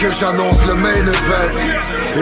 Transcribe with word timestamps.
que 0.00 0.10
j'annonce 0.12 0.66
le 0.66 0.74
main 0.76 0.94
event. 0.94 1.52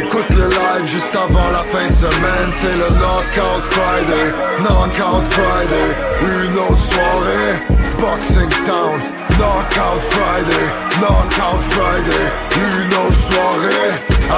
Écoute 0.01 0.31
le 0.31 0.49
live 0.49 0.87
juste 0.87 1.15
avant 1.15 1.49
la 1.51 1.63
fin 1.63 1.87
de 1.87 1.93
semaine. 1.93 2.51
C'est 2.51 2.77
le 2.77 2.89
Knockout 2.99 3.63
Friday. 3.71 4.27
Knockout 4.63 5.25
Friday. 5.31 5.89
Une 6.23 6.59
autre 6.59 6.83
soirée. 6.83 7.53
Boxing 8.01 8.51
Town. 8.67 9.01
Knockout 9.39 10.03
Friday. 10.11 10.67
Knockout 11.01 11.63
Friday. 11.71 12.25
Une 12.57 12.95
autre 12.95 13.21
soirée. 13.31 13.91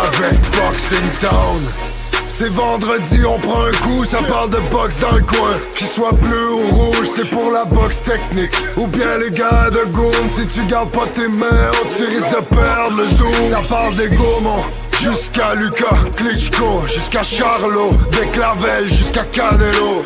Avec 0.04 0.40
Boxing 0.52 1.10
Town. 1.20 1.89
C'est 2.30 2.48
vendredi, 2.48 3.20
on 3.26 3.38
prend 3.38 3.64
un 3.64 3.70
coup, 3.70 4.04
ça 4.04 4.22
parle 4.22 4.50
de 4.50 4.60
boxe 4.70 4.98
dans 5.00 5.12
le 5.12 5.22
coin. 5.22 5.50
Qu'il 5.76 5.86
soit 5.86 6.12
bleu 6.12 6.54
ou 6.54 6.70
rouge, 6.70 7.08
c'est 7.14 7.28
pour 7.28 7.50
la 7.50 7.64
boxe 7.64 8.00
technique. 8.02 8.52
Ou 8.76 8.86
bien 8.86 9.18
les 9.18 9.30
gars 9.30 9.68
de 9.70 9.90
Goon, 9.90 10.10
si 10.28 10.46
tu 10.46 10.64
gardes 10.66 10.90
pas 10.90 11.06
tes 11.12 11.28
mains, 11.28 11.70
oh, 11.72 11.86
tu 11.96 12.04
risques 12.04 12.30
de 12.30 12.56
perdre 12.56 12.96
le 12.96 13.04
zoom. 13.16 13.50
Ça 13.50 13.60
parle 13.68 13.96
des 13.96 14.08
gourmands. 14.08 14.64
Jusqu'à 15.02 15.54
Lucas, 15.54 15.98
Klitschko, 16.16 16.82
jusqu'à 16.86 17.22
Charlot, 17.22 17.90
des 18.12 18.26
Clavel, 18.28 18.88
jusqu'à 18.88 19.24
Canelo. 19.24 20.02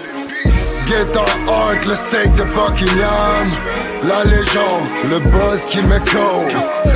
Get 0.86 1.16
on 1.16 1.48
Hart, 1.48 1.86
le 1.86 1.94
steak 1.94 2.34
de 2.34 2.42
Buckingham 2.42 3.46
La 4.06 4.24
légende, 4.24 4.84
le 5.08 5.18
buzz 5.18 5.60
qui 5.70 5.78
me 5.78 5.98
coach 5.98 6.93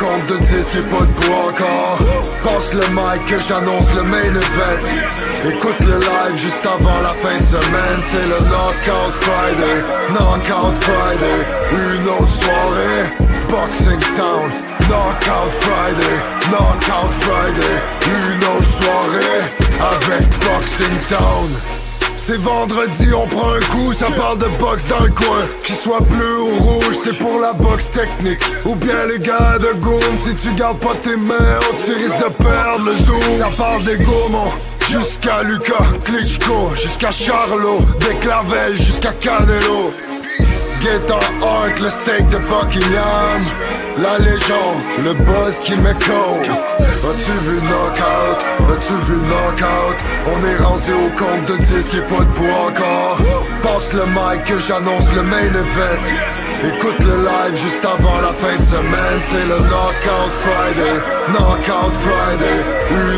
compte 0.00 0.26
de 0.26 0.36
10, 0.38 0.74
y'a 0.74 0.82
pas 0.82 1.04
de 1.04 1.30
encore. 1.48 1.98
Passe 2.42 2.72
le 2.72 2.86
mic 2.96 3.24
que 3.26 3.38
j'annonce 3.40 3.94
le 3.94 4.02
main 4.04 4.32
event. 4.42 4.80
Écoute 5.44 5.80
le 5.80 5.98
live 5.98 6.36
juste 6.36 6.64
avant 6.64 6.98
la 7.02 7.14
fin 7.22 7.36
de 7.36 7.42
semaine. 7.42 8.00
C'est 8.00 8.26
le 8.32 8.40
Knockout 8.50 9.12
Friday. 9.26 9.78
Knockout 10.14 10.74
Friday. 10.86 11.40
Une 11.72 12.08
autre 12.08 12.34
soirée. 12.42 13.02
Boxing 13.50 14.00
Town. 14.16 14.50
Knockout 14.88 15.52
Friday. 15.64 16.16
Knockout 16.50 17.12
Friday. 17.24 17.76
Une 18.16 18.44
autre 18.52 18.72
soirée. 18.80 19.42
Avec 19.92 20.28
Boxing 20.46 20.96
Town 21.08 21.79
c'est 22.22 22.38
vendredi, 22.38 23.08
on 23.14 23.26
prend 23.26 23.52
un 23.52 23.60
coup, 23.60 23.92
ça 23.92 24.10
parle 24.10 24.38
de 24.38 24.48
boxe 24.58 24.86
dans 24.86 25.00
le 25.00 25.10
coin. 25.10 25.40
Qu'il 25.64 25.74
soit 25.74 26.00
bleu 26.00 26.42
ou 26.42 26.58
rouge, 26.58 26.96
c'est 27.02 27.16
pour 27.18 27.38
la 27.38 27.52
boxe 27.52 27.90
technique. 27.90 28.40
Ou 28.66 28.74
bien 28.76 29.06
les 29.06 29.18
gars 29.18 29.58
de 29.58 29.78
Goon, 29.80 30.00
si 30.16 30.34
tu 30.36 30.54
gardes 30.54 30.78
pas 30.78 30.94
tes 30.94 31.16
mains, 31.16 31.58
oh, 31.60 31.74
tu 31.84 31.92
risques 31.92 32.18
de 32.18 32.32
perdre 32.44 32.84
le 32.84 32.92
zoom. 32.92 33.38
Ça 33.38 33.50
parle 33.56 33.84
des 33.84 33.96
gourmands. 33.96 34.52
Jusqu'à 34.90 35.42
Lucas, 35.44 35.86
Klitschko, 36.04 36.70
jusqu'à 36.74 37.12
Charlot, 37.12 37.80
des 38.00 38.16
Clavel, 38.16 38.76
jusqu'à 38.76 39.12
Canelo. 39.12 39.92
Get 40.80 41.10
Hart, 41.10 41.78
le 41.78 41.90
steak 41.90 42.28
de 42.30 42.38
Buckingham. 42.38 43.40
La 43.98 44.18
légende, 44.18 44.80
le 45.04 45.12
buzz 45.12 45.58
qui 45.60 45.72
coach 45.76 46.48
As-tu 47.08 47.32
vu 47.44 47.56
knockout? 47.60 48.38
As-tu 48.72 48.94
vu 49.06 49.16
knockout? 49.28 49.98
On 50.32 50.44
est 50.46 50.56
rendu 50.56 50.92
au 50.92 51.10
compte 51.18 51.44
de 51.48 51.56
10, 51.56 51.94
y'a 51.94 52.02
pas 52.02 52.24
de 52.24 52.30
bois 52.38 52.60
encore. 52.68 53.18
Passe 53.62 53.92
le 53.92 54.06
mic 54.06 54.44
que 54.44 54.58
j'annonce 54.58 55.12
le 55.14 55.22
main 55.22 55.38
event. 55.38 56.02
Écoute 56.64 56.98
le 57.00 57.24
live 57.24 57.56
juste 57.56 57.84
avant 57.84 58.20
la 58.22 58.32
fin 58.32 58.56
de 58.56 58.62
semaine. 58.62 59.20
C'est 59.28 59.46
le 59.46 59.56
Knockout 59.56 60.30
Friday 60.44 60.96
Knockout 61.28 61.92
Friday. 62.04 62.58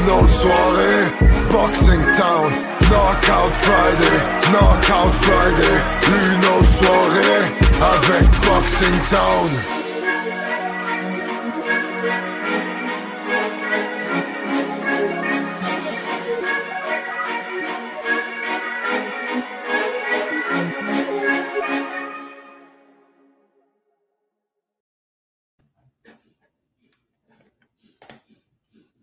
Une 0.01 0.11
autre 0.11 0.35
soirée 0.35 1.32
Boxing 1.53 2.01
Town. 2.17 2.51
Knockout 2.89 3.53
Friday 3.65 4.17
Knockout 4.53 5.13
Friday. 5.21 5.77
Une 6.09 6.45
autre 6.47 6.73
soirée 6.81 7.45
Avec 7.93 8.25
Boxing 8.41 8.99
Town. 9.11 9.51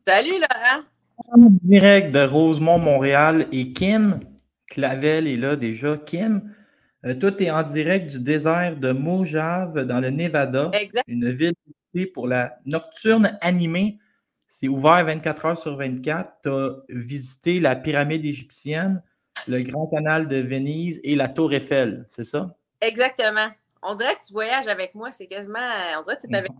Salut 0.07 0.39
Laurent! 0.39 0.88
En 1.27 1.49
direct 1.63 2.11
de 2.13 2.21
Rosemont, 2.25 2.79
Montréal 2.79 3.47
et 3.51 3.73
Kim 3.73 4.19
Clavel 4.67 5.27
est 5.27 5.35
là 5.35 5.55
déjà. 5.55 5.97
Kim, 5.97 6.53
euh, 7.05 7.13
toi, 7.13 7.31
tu 7.31 7.43
es 7.45 7.51
en 7.51 7.63
direct 7.63 8.09
du 8.11 8.19
désert 8.19 8.77
de 8.77 8.91
Mojave 8.91 9.85
dans 9.85 9.99
le 9.99 10.09
Nevada, 10.09 10.71
Exact. 10.73 11.03
une 11.07 11.29
ville 11.31 11.53
pour 12.13 12.27
la 12.27 12.57
nocturne 12.65 13.37
animée. 13.41 13.99
C'est 14.47 14.67
ouvert 14.67 15.05
24 15.05 15.45
heures 15.45 15.57
sur 15.57 15.75
24. 15.75 16.33
Tu 16.43 16.49
as 16.49 16.69
visité 16.89 17.59
la 17.59 17.75
pyramide 17.75 18.25
égyptienne, 18.25 19.01
le 19.47 19.61
Grand 19.61 19.87
Canal 19.87 20.27
de 20.27 20.37
Venise 20.37 20.99
et 21.03 21.15
la 21.15 21.27
Tour 21.27 21.53
Eiffel, 21.53 22.05
c'est 22.09 22.23
ça? 22.23 22.55
Exactement. 22.81 23.49
On 23.81 23.95
dirait 23.95 24.15
que 24.15 24.25
tu 24.25 24.33
voyages 24.33 24.67
avec 24.67 24.95
moi. 24.95 25.11
C'est 25.11 25.27
quasiment. 25.27 25.59
On 25.97 26.01
dirait 26.01 26.17
que 26.17 26.27
tu 26.27 26.33
es 26.33 26.37
avec. 26.37 26.51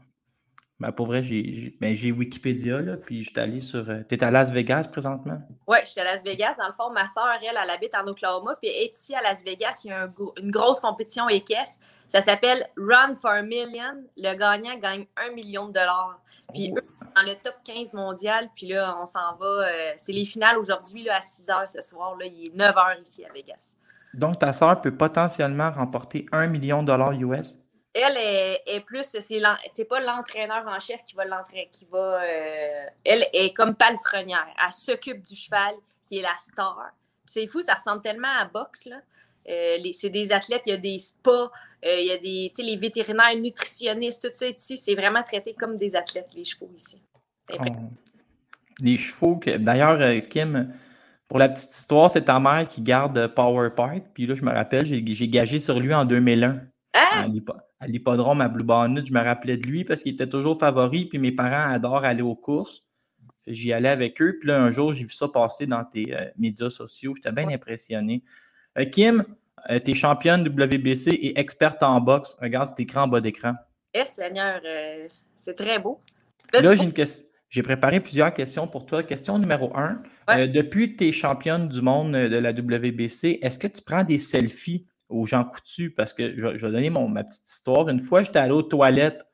Ben, 0.79 0.93
pour 0.93 1.07
vrai, 1.07 1.21
j'ai 1.21 1.75
ben, 1.81 1.93
j'ai 1.93 2.11
Wikipédia, 2.11 2.79
là, 2.79 2.95
puis 2.95 3.23
je 3.23 3.31
suis 3.31 3.39
allé 3.39 3.59
sur. 3.59 3.85
tu 4.07 4.15
es 4.15 4.23
à 4.23 4.31
Las 4.31 4.51
Vegas 4.51 4.85
présentement? 4.89 5.41
Ouais, 5.67 5.81
je 5.83 5.89
suis 5.91 5.99
à 5.99 6.05
Las 6.05 6.23
Vegas. 6.23 6.55
Dans 6.57 6.67
le 6.67 6.73
fond, 6.73 6.89
ma 6.91 7.05
soeur, 7.05 7.27
elle, 7.41 7.57
elle 7.61 7.69
habite 7.69 7.93
en 7.95 8.07
Oklahoma. 8.07 8.55
Puis 8.61 8.71
ici 8.89 9.13
à 9.13 9.21
Las 9.21 9.43
Vegas. 9.43 9.81
Il 9.83 9.89
y 9.89 9.93
a 9.93 10.03
un 10.03 10.13
une 10.41 10.51
grosse 10.51 10.79
compétition 10.79 11.27
équestre. 11.27 11.83
Ça 12.07 12.21
s'appelle 12.21 12.65
Run 12.77 13.15
for 13.15 13.31
a 13.31 13.41
Million. 13.41 14.03
Le 14.17 14.35
gagnant 14.37 14.77
gagne 14.77 15.05
un 15.17 15.33
million 15.33 15.67
de 15.67 15.73
dollars. 15.73 16.21
Puis 16.53 16.73
eux, 16.75 16.81
dans 17.15 17.23
le 17.23 17.35
top 17.35 17.55
15 17.65 17.93
mondial. 17.93 18.49
Puis 18.55 18.67
là, 18.67 18.95
on 19.01 19.05
s'en 19.05 19.35
va. 19.37 19.45
euh, 19.45 19.91
c'est 19.97 20.13
les 20.13 20.25
finales 20.25 20.57
aujourd'hui 20.57 21.03
là, 21.03 21.17
à 21.17 21.21
6 21.21 21.47
h 21.47 21.67
ce 21.67 21.81
soir. 21.81 22.15
Là, 22.17 22.25
il 22.25 22.47
est 22.47 22.55
9 22.55 22.73
h 22.73 23.01
ici 23.01 23.25
à 23.25 23.33
Vegas. 23.33 23.75
Donc, 24.13 24.39
ta 24.39 24.53
sœur 24.53 24.81
peut 24.81 24.95
potentiellement 24.95 25.71
remporter 25.71 26.25
un 26.31 26.47
million 26.47 26.81
de 26.81 26.87
dollars 26.87 27.11
US. 27.13 27.57
Elle 27.93 28.17
est, 28.17 28.61
est 28.67 28.81
plus, 28.81 29.03
c'est 29.03 29.85
pas 29.85 29.99
l'entraîneur 29.99 30.63
en 30.67 30.79
chef 30.79 31.01
qui 31.03 31.15
va 31.15 31.25
l'entraîner, 31.25 31.69
qui 31.71 31.85
va. 31.91 32.21
euh, 32.23 32.85
elle 33.03 33.25
est 33.33 33.51
comme 33.53 33.75
palefrenière. 33.75 34.47
Elle 34.63 34.71
s'occupe 34.71 35.23
du 35.23 35.35
cheval, 35.35 35.73
qui 36.07 36.19
est 36.19 36.21
la 36.21 36.35
star. 36.37 36.77
C'est 37.25 37.47
fou, 37.47 37.61
ça 37.61 37.73
ressemble 37.75 38.01
tellement 38.01 38.27
à 38.39 38.45
boxe, 38.45 38.85
là. 38.85 38.97
Euh, 39.49 39.77
c'est 39.93 40.09
des 40.11 40.31
athlètes, 40.31 40.61
il 40.67 40.69
y 40.69 40.73
a 40.73 40.77
des 40.77 40.99
spas, 40.99 41.49
euh, 41.85 41.99
il 41.99 42.05
y 42.07 42.11
a 42.11 42.17
des, 42.17 42.51
tu 42.53 42.61
sais, 42.61 42.69
les 42.69 42.75
vétérinaires, 42.77 43.35
nutritionnistes, 43.35 44.29
tout 44.29 44.35
ça 44.35 44.47
ici, 44.47 44.77
c'est 44.77 44.93
vraiment 44.93 45.23
traité 45.23 45.55
comme 45.55 45.75
des 45.75 45.95
athlètes, 45.95 46.29
les 46.35 46.43
chevaux 46.43 46.69
ici. 46.75 47.01
On- 47.57 47.89
Les 48.81 48.97
chevaux 48.97 49.37
que. 49.37 49.57
D'ailleurs, 49.57 49.97
Kim, 50.29 50.71
pour 51.27 51.39
la 51.39 51.49
petite 51.49 51.71
histoire, 51.71 52.11
c'est 52.11 52.25
ta 52.25 52.39
mère 52.39 52.67
qui 52.67 52.81
garde 52.81 53.27
Power 53.33 53.71
Park. 53.75 54.03
Puis 54.13 54.27
là, 54.27 54.35
je 54.35 54.43
me 54.43 54.51
rappelle, 54.51 54.85
j'ai 54.85 55.27
gagé 55.27 55.59
sur 55.59 55.79
lui 55.79 55.93
en 55.93 56.05
2001. 56.05 56.61
Ah! 56.93 57.25
À 57.81 57.87
l'hippo- 57.87 58.11
à 58.11 58.15
l'hippodrome 58.15 58.41
à 58.41 58.47
Blue 58.49 58.63
Bonnet, 58.63 59.01
je 59.05 59.13
me 59.13 59.19
rappelais 59.21 59.57
de 59.57 59.65
lui 59.67 59.83
parce 59.83 60.03
qu'il 60.03 60.13
était 60.13 60.27
toujours 60.29 60.57
favori. 60.59 61.05
Puis 61.05 61.17
mes 61.19 61.31
parents 61.31 61.71
adorent 61.71 62.03
aller 62.03 62.21
aux 62.21 62.35
courses. 62.35 62.83
J'y 63.47 63.73
allais 63.73 63.89
avec 63.89 64.21
eux. 64.21 64.37
Puis 64.39 64.49
là, 64.49 64.61
un 64.61 64.71
jour, 64.71 64.93
j'ai 64.93 65.03
vu 65.05 65.13
ça 65.13 65.27
passer 65.27 65.65
dans 65.65 65.83
tes 65.83 66.15
euh, 66.15 66.25
médias 66.37 66.69
sociaux. 66.69 67.13
J'étais 67.15 67.31
bien 67.31 67.47
impressionné. 67.49 68.23
Euh, 68.77 68.85
Kim, 68.85 69.23
Euh, 69.69 69.77
tu 69.83 69.91
es 69.91 69.93
championne 69.93 70.41
WBC 70.47 71.09
et 71.11 71.37
experte 71.37 71.83
en 71.83 71.99
boxe. 71.99 72.37
Regarde 72.41 72.69
cet 72.69 72.79
écran 72.79 73.03
en 73.03 73.07
bas 73.09 73.19
d'écran. 73.19 73.55
Eh, 73.93 74.05
Seigneur, 74.05 74.61
c'est 75.35 75.53
très 75.53 75.79
beau. 75.79 75.99
Là, 76.53 76.77
j'ai 76.77 76.83
une 76.85 76.93
question. 76.93 77.25
J'ai 77.49 77.61
préparé 77.61 77.99
plusieurs 77.99 78.33
questions 78.33 78.67
pour 78.67 78.85
toi. 78.85 79.03
Question 79.03 79.37
numéro 79.37 79.75
un. 79.75 80.01
Ouais. 80.29 80.47
Depuis 80.47 80.93
que 80.93 80.99
tu 80.99 81.09
es 81.09 81.11
championne 81.11 81.67
du 81.67 81.81
monde 81.81 82.13
de 82.13 82.37
la 82.37 82.51
WBC, 82.53 83.39
est-ce 83.41 83.59
que 83.59 83.67
tu 83.67 83.81
prends 83.81 84.05
des 84.05 84.17
selfies? 84.17 84.85
Aux 85.09 85.25
gens 85.25 85.43
coutus? 85.43 85.91
Parce 85.95 86.13
que 86.13 86.35
je, 86.37 86.65
vais 86.65 86.71
donner 86.71 86.89
mon, 86.89 87.07
ma 87.07 87.23
petite 87.23 87.47
histoire. 87.47 87.89
Une 87.89 88.01
fois, 88.01 88.23
j'étais 88.23 88.39
allé 88.39 88.53
aux 88.53 88.63
toilettes 88.63 89.25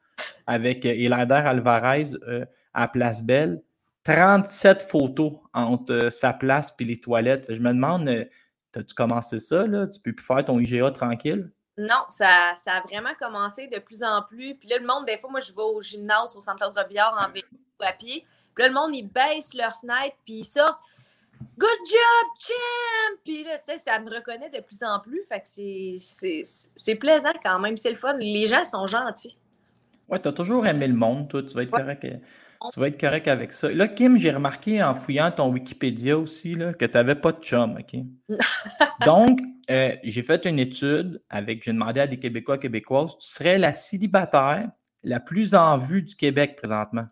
avec 0.48 0.86
euh, 0.86 0.94
Elander 0.94 1.34
Alvarez 1.34 2.12
euh, 2.28 2.46
à 2.74 2.88
Place 2.88 3.22
Belle. 3.22 3.62
37 4.06 4.84
photos 4.84 5.34
entre 5.54 5.92
euh, 5.92 6.12
sa 6.12 6.32
place 6.32 6.74
et 6.80 6.84
les 6.84 7.00
toilettes. 7.00 7.46
Je 7.50 7.60
me 7.60 7.70
demande, 7.70 8.08
euh, 8.08 8.24
as-tu 8.76 8.94
commencé 8.94 9.40
ça? 9.40 9.66
Là? 9.66 9.88
Tu 9.88 10.00
peux 10.00 10.14
plus 10.14 10.26
faire 10.26 10.46
ton 10.46 10.60
IGA 10.60 10.92
tranquille? 10.92 11.52
Non, 11.78 12.06
ça, 12.10 12.54
ça 12.56 12.74
a 12.74 12.82
vraiment 12.82 13.14
commencé 13.20 13.68
de 13.68 13.80
plus 13.80 14.04
en 14.04 14.22
plus. 14.22 14.56
Puis 14.56 14.70
là, 14.70 14.78
le 14.78 14.86
monde, 14.86 15.06
des 15.06 15.18
fois, 15.18 15.30
moi, 15.30 15.40
je 15.40 15.52
vais 15.52 15.62
au 15.62 15.82
gymnase, 15.82 16.36
au 16.36 16.40
centre 16.40 16.72
de 16.72 16.80
Robillard 16.80 17.18
en 17.20 17.32
vélo 17.34 17.48
ou 17.52 17.84
à 17.84 17.92
pied. 17.92 18.24
Puis 18.54 18.64
là, 18.64 18.68
le 18.70 18.76
monde, 18.76 18.96
ils 18.96 19.08
baissent 19.08 19.56
leur 19.56 19.76
fenêtre, 19.76 20.16
puis 20.24 20.36
ils 20.36 20.46
sortent. 20.46 20.80
Good 21.58 21.80
job, 21.88 22.28
champ! 22.40 23.18
Puis 23.24 23.44
là, 23.44 23.58
sais, 23.60 23.78
ça 23.78 24.00
me 24.00 24.10
reconnaît 24.10 24.50
de 24.50 24.62
plus 24.62 24.84
en 24.84 25.00
plus. 25.00 25.22
Fait 25.28 25.40
que 25.40 25.48
c'est- 25.48 26.96
plaisant 26.96 27.32
quand 27.44 27.60
même. 27.60 27.78
C'est 27.78 27.92
le 27.92 27.98
fun. 27.98 28.16
Les 28.18 28.48
gens 28.48 28.66
sont 28.66 28.88
gentils. 28.88 29.38
Ouais, 30.10 30.22
tu 30.22 30.28
as 30.28 30.34
toujours 30.34 30.66
aimé 30.68 30.88
le 30.88 30.94
monde, 30.94 31.30
toi. 31.30 31.42
Tu 31.44 31.54
vas 31.54 31.64
être 31.64 31.74
Ouais. 31.74 31.80
correct. 31.82 32.06
euh, 32.06 32.18
Tu 32.74 32.80
vas 32.80 32.88
être 32.88 33.00
correct 33.00 33.28
avec 33.28 33.54
ça. 33.54 33.70
Là, 33.72 33.88
Kim, 33.88 34.18
j'ai 34.18 34.32
remarqué 34.32 34.82
en 34.82 34.96
fouillant 34.96 35.30
ton 35.30 35.50
Wikipédia 35.52 36.18
aussi 36.18 36.56
là, 36.56 36.74
que 36.74 36.86
tu 36.86 36.94
n'avais 36.94 37.16
pas 37.16 37.32
de 37.32 37.42
chum, 37.44 37.78
OK? 37.78 38.00
Donc, 39.06 39.40
euh, 39.70 39.96
j'ai 40.04 40.24
fait 40.24 40.46
une 40.46 40.58
étude 40.60 41.22
avec, 41.30 41.64
j'ai 41.64 41.74
demandé 41.74 42.00
à 42.00 42.08
des 42.08 42.18
Québécois, 42.18 42.58
Québécoises, 42.58 43.18
tu 43.20 43.28
serais 43.28 43.58
la 43.60 43.74
célibataire 43.74 44.70
la 45.04 45.20
plus 45.20 45.54
en 45.54 45.78
vue 45.78 46.02
du 46.02 46.16
Québec 46.16 46.56
présentement? 46.56 47.06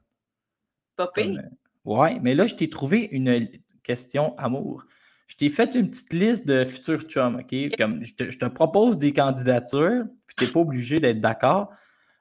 Pas 0.95 1.07
pire. 1.07 1.39
Euh, 1.39 1.49
ouais, 1.85 2.19
mais 2.21 2.33
là, 2.35 2.47
je 2.47 2.55
t'ai 2.55 2.69
trouvé 2.69 3.09
une 3.11 3.47
question 3.83 4.35
amour. 4.37 4.85
Je 5.27 5.35
t'ai 5.35 5.49
fait 5.49 5.73
une 5.75 5.89
petite 5.89 6.13
liste 6.13 6.47
de 6.47 6.65
futurs 6.65 7.01
chums, 7.03 7.35
OK? 7.37 7.55
Comme 7.77 8.05
je 8.05 8.13
te, 8.13 8.29
je 8.31 8.37
te 8.37 8.45
propose 8.45 8.97
des 8.97 9.13
candidatures, 9.13 10.05
puis 10.27 10.35
tu 10.37 10.45
n'es 10.45 10.51
pas 10.51 10.59
obligé 10.59 10.99
d'être 10.99 11.21
d'accord. 11.21 11.71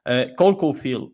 Euh, 0.07 0.27
Cole 0.37 0.57
Caulfield, 0.57 1.09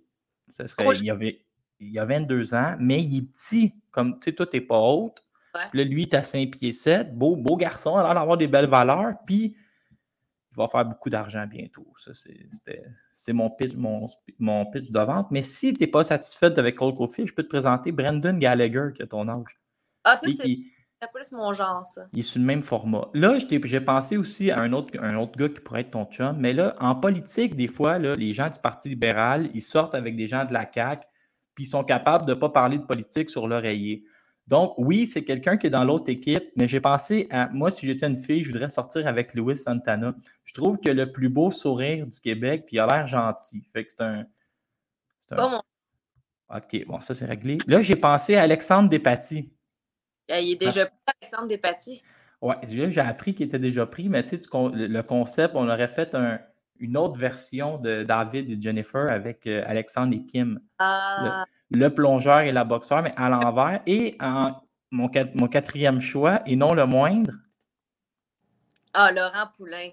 ça 0.48 0.68
serait, 0.68 0.86
Oh, 0.88 0.94
je- 0.94 1.02
il, 1.02 1.06
y 1.06 1.12
avait, 1.12 1.46
il 1.80 1.92
y 1.92 2.00
a 2.00 2.06
22 2.06 2.54
ans, 2.54 2.76
mais 2.80 3.02
il 3.02 3.18
est 3.18 3.22
petit. 3.22 3.74
Comme, 3.92 4.20
tu 4.20 4.26
sais, 4.26 4.34
toi, 4.34 4.46
tu 4.46 4.58
n'es 4.58 4.62
pas 4.62 4.80
haute. 4.80 5.24
Ouais. 5.56 5.62
Puis 5.72 5.80
là, 5.80 5.86
lui, 5.86 6.08
tu 6.08 6.16
as 6.16 6.24
5 6.24 6.52
pieds 6.52 6.72
7. 6.72 7.14
Beau, 7.18 7.36
beau 7.36 7.58
garçon, 7.58 7.96
il 7.96 8.00
a 8.02 8.04
l'air 8.04 8.14
d'avoir 8.16 8.38
des 8.38 8.48
belles 8.48 8.70
valeurs. 8.70 9.14
Puis, 9.26 9.56
il 10.52 10.56
va 10.56 10.68
faire 10.68 10.86
beaucoup 10.86 11.10
d'argent 11.10 11.46
bientôt. 11.48 11.88
Ça, 11.98 12.12
c'est, 13.14 13.34
mon 13.34 13.50
pitch, 13.50 13.76
mon, 13.76 14.08
mon 14.38 14.66
pitch 14.68 14.90
de 14.92 15.00
vente. 15.00 15.30
Mais 15.32 15.42
si 15.42 15.74
tu 15.74 15.82
n'es 15.82 15.88
pas 15.88 16.04
satisfaite 16.04 16.58
avec 16.60 16.76
Cole 16.76 16.94
Caulfield, 16.96 17.28
je 17.30 17.34
peux 17.34 17.44
te 17.44 17.50
présenter 17.50 17.92
Brendan 17.92 18.38
Gallagher, 18.40 18.90
qui 18.96 19.02
a 19.04 19.08
ton 19.08 19.28
âge. 19.28 19.59
Ah, 20.04 20.16
ça, 20.16 20.28
c'est 20.30 20.60
plus 21.14 21.32
mon 21.32 21.54
genre, 21.54 21.88
ça. 21.88 22.08
il 22.12 22.20
est 22.20 22.24
sur 22.24 22.40
le 22.40 22.46
même 22.46 22.62
format. 22.62 23.08
Là, 23.14 23.38
j'ai 23.40 23.82
pensé 23.82 24.18
aussi 24.18 24.52
à 24.52 24.60
un 24.60 24.74
autre, 24.74 24.94
un 25.02 25.16
autre 25.16 25.38
gars 25.38 25.48
qui 25.48 25.62
pourrait 25.62 25.82
être 25.82 25.92
ton 25.92 26.06
chum, 26.06 26.38
mais 26.40 26.52
là, 26.52 26.76
en 26.80 26.96
politique, 26.96 27.56
des 27.56 27.68
fois, 27.70 28.00
là, 28.00 28.16
les 28.16 28.34
gens 28.34 28.50
du 28.50 28.60
Parti 28.60 28.90
libéral, 28.90 29.50
ils 29.54 29.62
sortent 29.62 29.96
avec 29.96 30.18
des 30.18 30.28
gens 30.28 30.44
de 30.46 30.52
la 30.52 30.70
CAQ, 30.72 31.06
puis 31.56 31.64
ils 31.64 31.68
sont 31.68 31.84
capables 31.84 32.26
de 32.26 32.34
ne 32.34 32.40
pas 32.40 32.50
parler 32.50 32.78
de 32.78 32.84
politique 32.84 33.30
sur 33.30 33.48
l'oreiller. 33.48 34.04
Donc, 34.48 34.74
oui, 34.78 35.06
c'est 35.06 35.24
quelqu'un 35.24 35.58
qui 35.58 35.68
est 35.68 35.70
dans 35.70 35.84
l'autre 35.86 36.10
équipe, 36.10 36.44
mais 36.56 36.68
j'ai 36.68 36.82
pensé 36.82 37.28
à 37.30 37.50
moi, 37.50 37.70
si 37.70 37.86
j'étais 37.86 38.08
une 38.08 38.18
fille, 38.18 38.44
je 38.44 38.52
voudrais 38.52 38.70
sortir 38.70 39.06
avec 39.08 39.36
Louis 39.36 39.56
Santana. 39.56 40.16
Je 40.44 40.54
trouve 40.54 40.80
que 40.80 40.90
le 40.90 41.12
plus 41.12 41.30
beau 41.30 41.52
sourire 41.52 42.08
du 42.08 42.20
Québec, 42.20 42.64
puis 42.66 42.78
il 42.78 42.80
a 42.80 42.88
l'air 42.88 43.08
gentil. 43.08 43.64
Fait 43.72 43.86
que 43.86 43.92
c'est 43.92 44.02
un. 44.02 44.26
c'est 45.28 45.40
un- 45.40 45.50
mon... 45.50 45.62
OK, 46.58 46.84
bon, 46.88 47.00
ça 47.00 47.14
c'est 47.14 47.28
réglé. 47.28 47.60
Là, 47.68 47.84
j'ai 47.84 47.96
pensé 47.96 48.36
à 48.36 48.42
Alexandre 48.42 48.90
Despatie. 48.90 49.54
Il 50.30 50.52
est 50.52 50.56
déjà 50.56 50.86
pris, 50.86 50.96
Alexandre 51.22 51.48
Despatie. 51.48 52.04
Ouais, 52.42 52.56
j'ai 52.64 52.92
j'ai 52.92 53.02
appris 53.02 53.34
qu'il 53.36 53.48
était 53.48 53.60
déjà 53.60 53.86
pris, 53.86 54.08
mais 54.10 54.24
tu 54.24 54.38
sais, 54.38 54.42
le 54.54 55.02
concept, 55.02 55.56
on 55.56 55.68
aurait 55.68 55.88
fait 55.90 56.16
un- 56.16 56.40
une 56.80 56.96
autre 56.96 57.18
version 57.18 57.78
de 57.78 58.04
David 58.04 58.50
et 58.50 58.62
Jennifer 58.62 59.12
avec 59.12 59.46
euh, 59.48 59.64
Alexandre 59.68 60.14
et 60.16 60.24
Kim, 60.26 60.62
Ah, 60.78 61.46
le 61.72 61.90
plongeur 61.94 62.40
et 62.40 62.52
la 62.54 62.64
boxeur, 62.64 63.02
mais 63.04 63.14
à 63.18 63.28
l'envers. 63.30 63.82
Et 63.86 64.16
en, 64.22 64.56
mon, 64.92 65.08
quat- 65.10 65.32
mon 65.36 65.48
quatrième 65.50 66.00
choix, 66.00 66.42
et 66.46 66.56
non 66.56 66.74
le 66.74 66.86
moindre, 66.86 67.34
ah, 68.94 69.12
Laurent 69.12 69.48
Poulain. 69.56 69.90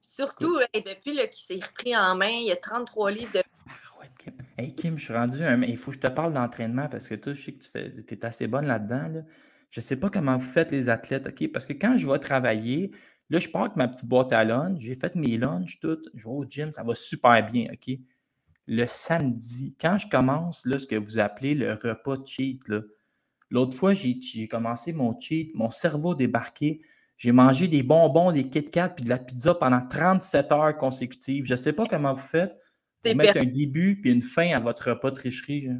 Surtout, 0.00 0.58
hey, 0.72 0.82
depuis 0.82 1.12
qu'il 1.16 1.28
s'est 1.32 1.66
repris 1.66 1.96
en 1.96 2.14
main, 2.14 2.28
il 2.28 2.46
y 2.46 2.52
a 2.52 2.56
33 2.56 3.10
livres 3.10 3.32
de. 3.32 3.42
Ah 3.66 3.72
ouais, 4.00 4.10
Kim. 4.18 4.34
Hey, 4.56 4.74
Kim, 4.74 4.98
je 4.98 5.04
suis 5.04 5.14
rendu 5.14 5.42
un. 5.42 5.60
Il 5.62 5.76
faut 5.76 5.90
que 5.90 5.96
je 5.96 6.00
te 6.02 6.06
parle 6.08 6.32
d'entraînement 6.32 6.88
parce 6.88 7.08
que 7.08 7.14
toi, 7.14 7.32
je 7.34 7.42
sais 7.42 7.52
que 7.52 7.64
tu 7.64 7.70
fais, 7.70 7.92
es 8.08 8.24
assez 8.24 8.46
bonne 8.46 8.66
là-dedans. 8.66 9.08
là. 9.08 9.20
Je 9.70 9.80
ne 9.80 9.84
sais 9.84 9.96
pas 9.96 10.10
comment 10.10 10.38
vous 10.38 10.50
faites 10.50 10.72
les 10.72 10.88
athlètes, 10.88 11.26
OK? 11.26 11.52
Parce 11.52 11.66
que 11.66 11.72
quand 11.72 11.98
je 11.98 12.08
vais 12.08 12.18
travailler, 12.18 12.90
là, 13.30 13.38
je 13.38 13.48
pars 13.48 13.62
avec 13.62 13.76
ma 13.76 13.88
petite 13.88 14.08
boîte 14.08 14.32
à 14.32 14.44
lunch, 14.44 14.80
j'ai 14.80 14.94
fait 14.94 15.14
mes 15.14 15.36
lunchs, 15.36 15.78
tout, 15.80 15.98
je 16.14 16.24
vais 16.24 16.34
au 16.34 16.44
gym, 16.48 16.72
ça 16.72 16.82
va 16.82 16.94
super 16.94 17.46
bien, 17.50 17.68
OK? 17.72 17.98
Le 18.66 18.86
samedi, 18.86 19.74
quand 19.80 19.98
je 19.98 20.08
commence, 20.08 20.64
là, 20.66 20.78
ce 20.78 20.86
que 20.86 20.96
vous 20.96 21.18
appelez 21.18 21.54
le 21.54 21.72
repas 21.72 22.16
cheat, 22.24 22.60
l'autre 23.50 23.74
fois, 23.74 23.94
j'ai 23.94 24.48
commencé 24.48 24.92
mon 24.92 25.18
cheat, 25.18 25.54
mon 25.54 25.70
cerveau 25.70 26.14
débarqué. 26.14 26.82
J'ai 27.16 27.32
mangé 27.32 27.66
des 27.66 27.82
bonbons, 27.82 28.30
des 28.30 28.48
Kit 28.48 28.64
Kat 28.70 28.90
puis 28.90 29.04
de 29.04 29.08
la 29.08 29.18
pizza 29.18 29.54
pendant 29.54 29.84
37 29.86 30.52
heures 30.52 30.76
consécutives. 30.78 31.46
Je 31.46 31.52
ne 31.52 31.56
sais 31.56 31.72
pas 31.72 31.86
comment 31.86 32.14
vous 32.14 32.20
faites 32.20 32.56
T'es 33.02 33.10
pour 33.10 33.18
mettre 33.18 33.38
un 33.38 33.44
début 33.44 34.00
puis 34.00 34.12
une 34.12 34.22
fin 34.22 34.50
à 34.52 34.60
votre 34.60 34.90
repas 34.90 35.10
de 35.10 35.16
tricherie. 35.16 35.62
là. 35.62 35.74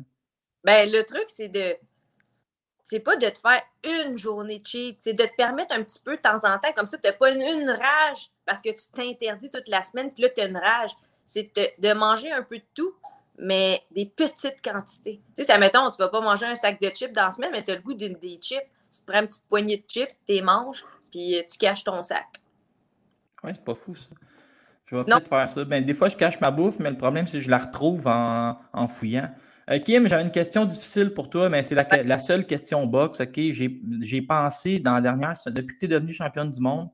Ben, 0.64 0.90
le 0.90 1.04
truc, 1.04 1.24
c'est 1.28 1.48
de. 1.48 1.76
C'est 2.88 3.00
pas 3.00 3.16
de 3.16 3.28
te 3.28 3.38
faire 3.38 3.60
une 3.84 4.16
journée 4.16 4.60
de 4.60 4.66
cheat, 4.66 4.96
c'est 4.98 5.12
de 5.12 5.22
te 5.22 5.36
permettre 5.36 5.74
un 5.74 5.82
petit 5.82 5.98
peu 5.98 6.16
de 6.16 6.22
temps 6.22 6.38
en 6.44 6.58
temps, 6.58 6.72
comme 6.74 6.86
ça, 6.86 6.96
tu 6.96 7.06
n'as 7.06 7.12
pas 7.12 7.30
une, 7.32 7.42
une 7.42 7.68
rage 7.68 8.30
parce 8.46 8.62
que 8.62 8.70
tu 8.70 8.90
t'interdis 8.90 9.50
toute 9.50 9.68
la 9.68 9.84
semaine, 9.84 10.10
puis 10.10 10.22
là, 10.22 10.30
tu 10.30 10.40
as 10.40 10.46
une 10.46 10.56
rage. 10.56 10.92
C'est 11.26 11.50
de, 11.54 11.92
manger 11.92 12.32
un 12.32 12.42
peu 12.42 12.56
de 12.56 12.64
tout, 12.74 12.94
mais 13.36 13.82
des 13.90 14.06
petites 14.06 14.62
quantités. 14.64 15.20
Tu 15.36 15.42
sais, 15.42 15.44
ça, 15.44 15.58
mettons, 15.58 15.90
tu 15.90 15.98
vas 15.98 16.08
pas 16.08 16.22
manger 16.22 16.46
un 16.46 16.54
sac 16.54 16.80
de 16.80 16.88
chips 16.88 17.12
dans 17.12 17.24
la 17.24 17.30
semaine, 17.30 17.50
mais 17.52 17.62
tu 17.62 17.72
as 17.72 17.74
le 17.74 17.82
goût 17.82 17.92
des 17.92 18.38
chips. 18.40 18.58
Tu 18.90 19.00
te 19.00 19.06
prends 19.06 19.20
une 19.20 19.26
petite 19.26 19.46
poignée 19.50 19.76
de 19.76 19.84
chips, 19.86 20.08
tu 20.26 20.32
les 20.32 20.40
manges, 20.40 20.82
puis 21.10 21.36
euh, 21.36 21.42
tu 21.46 21.58
caches 21.58 21.84
ton 21.84 22.02
sac. 22.02 22.26
Ouais, 23.44 23.52
c'est 23.52 23.64
pas 23.64 23.74
fou 23.74 23.96
ça. 23.96 24.06
Je 24.86 24.96
vais 24.96 25.04
peut-être 25.04 25.28
faire 25.28 25.46
ça. 25.46 25.64
Ben, 25.66 25.84
des 25.84 25.92
fois, 25.92 26.08
je 26.08 26.16
cache 26.16 26.40
ma 26.40 26.50
bouffe, 26.50 26.78
mais 26.78 26.88
le 26.88 26.96
problème, 26.96 27.26
c'est 27.26 27.36
que 27.36 27.44
je 27.44 27.50
la 27.50 27.58
retrouve 27.58 28.06
en, 28.06 28.58
en 28.72 28.88
fouillant. 28.88 29.28
Euh, 29.70 29.78
Kim, 29.78 30.08
j'avais 30.08 30.22
une 30.22 30.30
question 30.30 30.64
difficile 30.64 31.12
pour 31.12 31.28
toi, 31.28 31.48
mais 31.48 31.62
c'est 31.62 31.74
la, 31.74 31.86
la 32.02 32.18
seule 32.18 32.46
question 32.46 32.86
box. 32.86 33.20
OK? 33.20 33.38
J'ai 33.38 34.22
pensé 34.22 34.78
dans 34.78 34.94
la 34.94 35.00
dernière, 35.00 35.34
depuis 35.46 35.74
que 35.74 35.80
tu 35.80 35.84
es 35.84 35.88
devenue 35.88 36.12
championne 36.14 36.50
du 36.50 36.60
monde, 36.60 36.88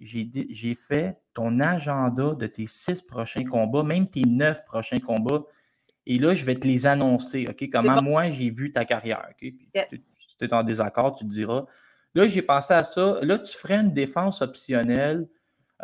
j'ai 0.00 0.74
fait 0.74 1.16
ton 1.34 1.60
agenda 1.60 2.34
de 2.34 2.46
tes 2.46 2.66
six 2.66 3.02
prochains 3.02 3.44
combats, 3.44 3.82
même 3.82 4.06
tes 4.08 4.22
neuf 4.22 4.64
prochains 4.64 5.00
combats. 5.00 5.44
Et 6.06 6.18
là, 6.18 6.34
je 6.34 6.44
vais 6.44 6.54
te 6.54 6.66
les 6.66 6.86
annoncer. 6.86 7.46
OK? 7.48 7.68
Comment 7.70 7.96
bon. 7.96 8.02
moi, 8.02 8.30
j'ai 8.30 8.50
vu 8.50 8.72
ta 8.72 8.84
carrière. 8.84 9.26
OK? 9.30 9.36
Puis, 9.38 9.68
Yeah. 9.74 9.86
tu 9.86 10.44
es 10.44 10.54
en 10.54 10.62
désaccord, 10.62 11.16
tu 11.16 11.24
te 11.24 11.30
diras. 11.30 11.66
Là, 12.14 12.26
j'ai 12.26 12.42
pensé 12.42 12.72
à 12.74 12.82
ça. 12.84 13.18
Là, 13.22 13.38
tu 13.38 13.56
ferais 13.56 13.76
une 13.76 13.92
défense 13.92 14.40
optionnelle 14.40 15.28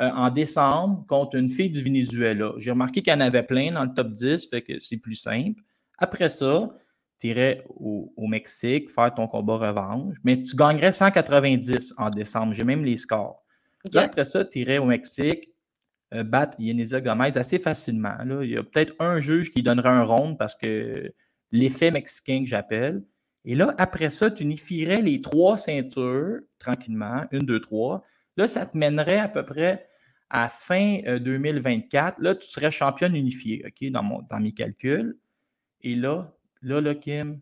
euh, 0.00 0.11
en 0.11 0.31
décembre 0.31 1.05
contre 1.07 1.37
une 1.37 1.49
fille 1.49 1.71
du 1.71 1.83
Venezuela. 1.83 2.53
J'ai 2.59 2.71
remarqué 2.71 3.03
qu'il 3.03 3.12
y 3.12 3.17
en 3.17 3.21
avait 3.21 3.43
plein 3.43 3.71
dans 3.73 3.85
le 3.85 3.93
top 3.93 4.11
10, 4.11 4.49
fait 4.49 4.62
que 4.62 4.81
c'est 4.81 4.97
plus 4.97 5.14
simple. 5.17 5.62
Après 5.99 6.29
ça, 6.29 6.75
tu 7.19 7.29
irais 7.29 7.65
au, 7.69 8.13
au 8.17 8.27
Mexique 8.27 8.91
faire 8.91 9.15
ton 9.15 9.29
combat 9.29 9.57
revanche, 9.57 10.17
mais 10.25 10.41
tu 10.41 10.57
gagnerais 10.57 10.93
190 10.93 11.95
en 11.97 12.11
décembre. 12.11 12.53
J'ai 12.53 12.65
même 12.65 12.85
les 12.85 12.97
scores. 12.97 13.45
Là, 13.93 14.03
après 14.03 14.25
ça, 14.25 14.45
tu 14.45 14.61
irais 14.61 14.79
au 14.79 14.87
Mexique 14.87 15.51
euh, 16.15 16.23
battre 16.23 16.59
Yenisa 16.59 17.01
Gomez 17.01 17.37
assez 17.37 17.59
facilement. 17.59 18.17
là. 18.25 18.45
Il 18.45 18.51
y 18.51 18.57
a 18.57 18.63
peut-être 18.63 18.95
un 18.99 19.21
juge 19.21 19.51
qui 19.51 19.63
donnerait 19.63 19.91
un 19.91 20.05
round 20.05 20.39
parce 20.39 20.55
que 20.55 21.13
l'effet 21.53 21.91
mexicain 21.91 22.41
que 22.43 22.49
j'appelle. 22.49 23.05
Et 23.45 23.55
là, 23.55 23.75
après 23.79 24.11
ça, 24.11 24.31
tu 24.31 24.43
unifierais 24.43 25.03
les 25.03 25.21
trois 25.21 25.59
ceintures 25.59 26.41
tranquillement, 26.59 27.25
une, 27.31 27.45
deux, 27.45 27.61
trois. 27.61 28.03
Là, 28.37 28.49
ça 28.49 28.65
te 28.65 28.77
mènerait 28.77 29.19
à 29.19 29.29
peu 29.29 29.45
près 29.45 29.87
à 30.31 30.49
fin 30.49 30.99
euh, 31.07 31.19
2024. 31.19 32.19
Là, 32.21 32.35
tu 32.35 32.49
serais 32.49 32.71
championne 32.71 33.15
unifiée, 33.15 33.65
OK, 33.67 33.91
dans, 33.91 34.03
mon, 34.03 34.23
dans 34.23 34.41
mes 34.41 34.53
calculs. 34.53 35.17
Et 35.85 35.95
là, 35.95 36.35
là, 36.62 36.81
là, 36.81 36.95
Kim, 36.95 37.41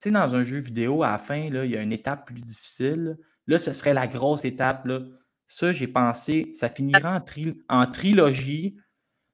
tu 0.00 0.08
sais, 0.08 0.10
dans 0.10 0.34
un 0.34 0.42
jeu 0.42 0.58
vidéo, 0.58 1.02
à 1.04 1.12
la 1.12 1.18
fin, 1.18 1.48
là, 1.50 1.64
il 1.64 1.70
y 1.70 1.76
a 1.76 1.82
une 1.82 1.92
étape 1.92 2.26
plus 2.26 2.40
difficile. 2.40 3.18
Là, 3.46 3.58
ce 3.58 3.72
serait 3.72 3.94
la 3.94 4.06
grosse 4.06 4.44
étape. 4.44 4.86
Là. 4.86 5.00
Ça, 5.46 5.70
j'ai 5.70 5.86
pensé, 5.86 6.50
ça 6.54 6.68
finira 6.68 7.14
en, 7.16 7.20
tri- 7.20 7.62
en 7.68 7.86
trilogie, 7.86 8.76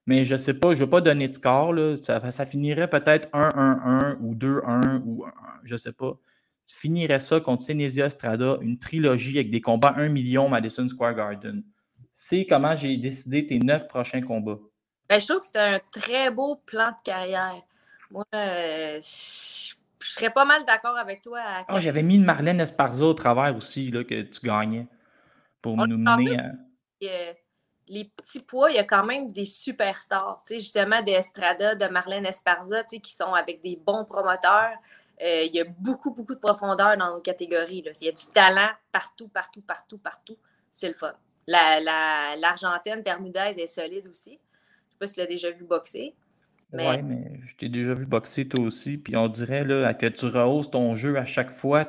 mais 0.06 0.24
je 0.24 0.34
ne 0.34 0.38
sais 0.38 0.54
pas, 0.54 0.74
je 0.74 0.80
ne 0.80 0.84
vais 0.84 0.90
pas 0.90 1.00
donner 1.00 1.28
de 1.28 1.32
score. 1.34 1.72
Là. 1.72 1.94
Ça, 1.96 2.44
finirait 2.44 2.90
peut-être 2.90 3.28
1-1-1 3.32 4.16
ou 4.20 4.34
2-1 4.34 5.02
ou 5.04 5.24
1, 5.24 5.32
je 5.64 5.74
ne 5.74 5.78
sais 5.78 5.92
pas. 5.92 6.18
Tu 6.66 6.76
finirais 6.76 7.20
ça 7.20 7.40
contre 7.40 7.62
Senesia 7.62 8.06
Estrada, 8.06 8.58
une 8.60 8.78
trilogie 8.78 9.38
avec 9.38 9.50
des 9.50 9.60
combats 9.62 9.94
1 9.96 10.08
million 10.10 10.48
Madison 10.48 10.86
Square 10.88 11.14
Garden. 11.14 11.62
c'est 12.12 12.46
comment 12.46 12.76
j'ai 12.76 12.96
décidé 12.96 13.46
tes 13.46 13.58
neuf 13.60 13.86
prochains 13.88 14.20
combats. 14.22 14.58
Ben, 15.08 15.18
je 15.20 15.26
trouve 15.26 15.40
que 15.40 15.46
c'était 15.46 15.58
un 15.60 15.80
très 15.92 16.30
beau 16.30 16.56
plan 16.56 16.90
de 16.90 17.02
carrière. 17.02 17.62
Moi, 18.10 18.24
euh, 18.34 19.00
je 19.00 19.74
serais 20.00 20.30
pas 20.30 20.44
mal 20.44 20.64
d'accord 20.64 20.96
avec 20.96 21.22
toi. 21.22 21.40
Ah, 21.42 21.80
j'avais 21.80 22.02
mis 22.02 22.16
une 22.16 22.24
Marlène 22.24 22.60
Esparza 22.60 23.04
au 23.04 23.14
travers 23.14 23.54
aussi, 23.56 23.90
là, 23.90 24.04
que 24.04 24.22
tu 24.22 24.46
gagnais 24.46 24.86
pour 25.60 25.76
nous 25.76 25.98
mener 25.98 26.38
à... 26.38 27.34
les 27.86 28.04
petits 28.04 28.42
poids, 28.42 28.70
il 28.70 28.76
y 28.76 28.78
a 28.78 28.84
quand 28.84 29.04
même 29.04 29.30
des 29.30 29.44
superstars, 29.44 30.42
tu 30.46 30.54
sais, 30.54 30.60
justement 30.60 31.02
d'Estrada, 31.02 31.74
de 31.74 31.86
Marlène 31.88 32.26
Esparza, 32.26 32.82
tu 32.84 32.96
sais, 32.96 33.00
qui 33.00 33.14
sont 33.14 33.34
avec 33.34 33.62
des 33.62 33.76
bons 33.76 34.04
promoteurs. 34.04 34.78
Euh, 35.20 35.42
il 35.42 35.54
y 35.54 35.60
a 35.60 35.64
beaucoup, 35.64 36.14
beaucoup 36.14 36.34
de 36.34 36.40
profondeur 36.40 36.96
dans 36.96 37.14
nos 37.14 37.20
catégories. 37.20 37.82
Là. 37.82 37.90
Il 38.00 38.06
y 38.06 38.08
a 38.08 38.12
du 38.12 38.26
talent 38.32 38.70
partout, 38.92 39.28
partout, 39.28 39.62
partout, 39.62 39.98
partout. 39.98 40.38
C'est 40.70 40.88
le 40.88 40.94
fun. 40.94 41.12
L'Argentine 41.46 42.96
la, 42.96 43.02
bermudaise 43.02 43.58
est 43.58 43.66
solide 43.66 44.06
aussi. 44.06 44.32
Je 44.32 44.34
ne 44.34 44.90
sais 44.90 44.98
pas 45.00 45.06
si 45.08 45.14
tu 45.14 45.20
l'as 45.20 45.26
déjà 45.26 45.50
vu 45.50 45.64
boxer. 45.64 46.14
Mais... 46.72 46.88
Oui, 46.88 47.02
mais 47.02 47.40
je 47.46 47.56
t'ai 47.56 47.68
déjà 47.68 47.94
vu 47.94 48.06
boxer 48.06 48.46
toi 48.46 48.64
aussi. 48.64 48.98
Puis 48.98 49.16
on 49.16 49.28
dirait 49.28 49.64
là, 49.64 49.94
que 49.94 50.06
tu 50.06 50.26
rehausses 50.26 50.70
ton 50.70 50.94
jeu 50.94 51.16
à 51.16 51.24
chaque 51.24 51.50
fois. 51.50 51.84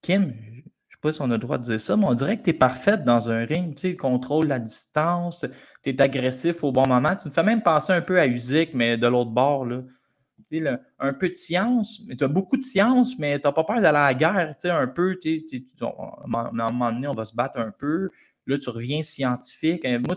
Kim, 0.00 0.32
je 0.48 0.58
ne 0.58 0.62
sais 0.62 0.98
pas 1.00 1.12
si 1.12 1.22
on 1.22 1.30
a 1.30 1.34
le 1.34 1.38
droit 1.38 1.58
de 1.58 1.64
dire 1.64 1.80
ça, 1.80 1.96
mais 1.96 2.04
on 2.04 2.14
dirait 2.14 2.38
que 2.38 2.44
tu 2.44 2.50
es 2.50 2.54
parfaite 2.54 3.04
dans 3.04 3.30
un 3.30 3.44
ring. 3.44 3.74
Tu 3.74 3.96
contrôles 3.96 4.46
la 4.46 4.58
distance, 4.58 5.44
tu 5.82 5.90
es 5.90 6.00
agressif 6.00 6.62
au 6.62 6.72
bon 6.72 6.86
moment. 6.86 7.16
Tu 7.16 7.28
me 7.28 7.32
fais 7.32 7.42
même 7.42 7.62
penser 7.62 7.92
un 7.92 8.02
peu 8.02 8.18
à 8.18 8.26
Usyk, 8.26 8.74
mais 8.74 8.96
de 8.96 9.06
l'autre 9.06 9.30
bord. 9.30 9.66
Là 9.66 9.82
un 10.98 11.12
peu 11.14 11.28
de 11.28 11.34
science, 11.34 12.00
mais 12.06 12.16
tu 12.16 12.24
as 12.24 12.28
beaucoup 12.28 12.56
de 12.56 12.62
science, 12.62 13.18
mais 13.18 13.38
tu 13.38 13.46
n'as 13.46 13.52
pas 13.52 13.64
peur 13.64 13.80
d'aller 13.80 13.98
à 13.98 14.12
la 14.12 14.14
guerre, 14.14 14.54
un 14.64 14.86
peu, 14.86 15.18
tu 15.18 15.44
à 15.80 15.86
un 16.24 16.26
moment 16.26 16.92
donné, 16.92 17.08
on 17.08 17.14
va 17.14 17.24
se 17.24 17.34
battre 17.34 17.58
un 17.58 17.70
peu. 17.70 18.10
Là, 18.46 18.58
tu 18.58 18.70
reviens 18.70 19.02
scientifique. 19.02 19.84
Moi, 19.84 20.16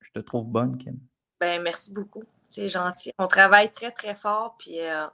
je 0.00 0.10
te 0.12 0.18
trouve 0.20 0.48
bonne, 0.48 0.76
Kim. 0.76 0.98
Ben, 1.44 1.62
merci 1.62 1.92
beaucoup. 1.92 2.22
C'est 2.46 2.68
gentil. 2.68 3.12
On 3.18 3.26
travaille 3.26 3.70
très, 3.70 3.90
très 3.90 4.14
fort, 4.14 4.56
puis 4.58 4.80
euh, 4.80 5.04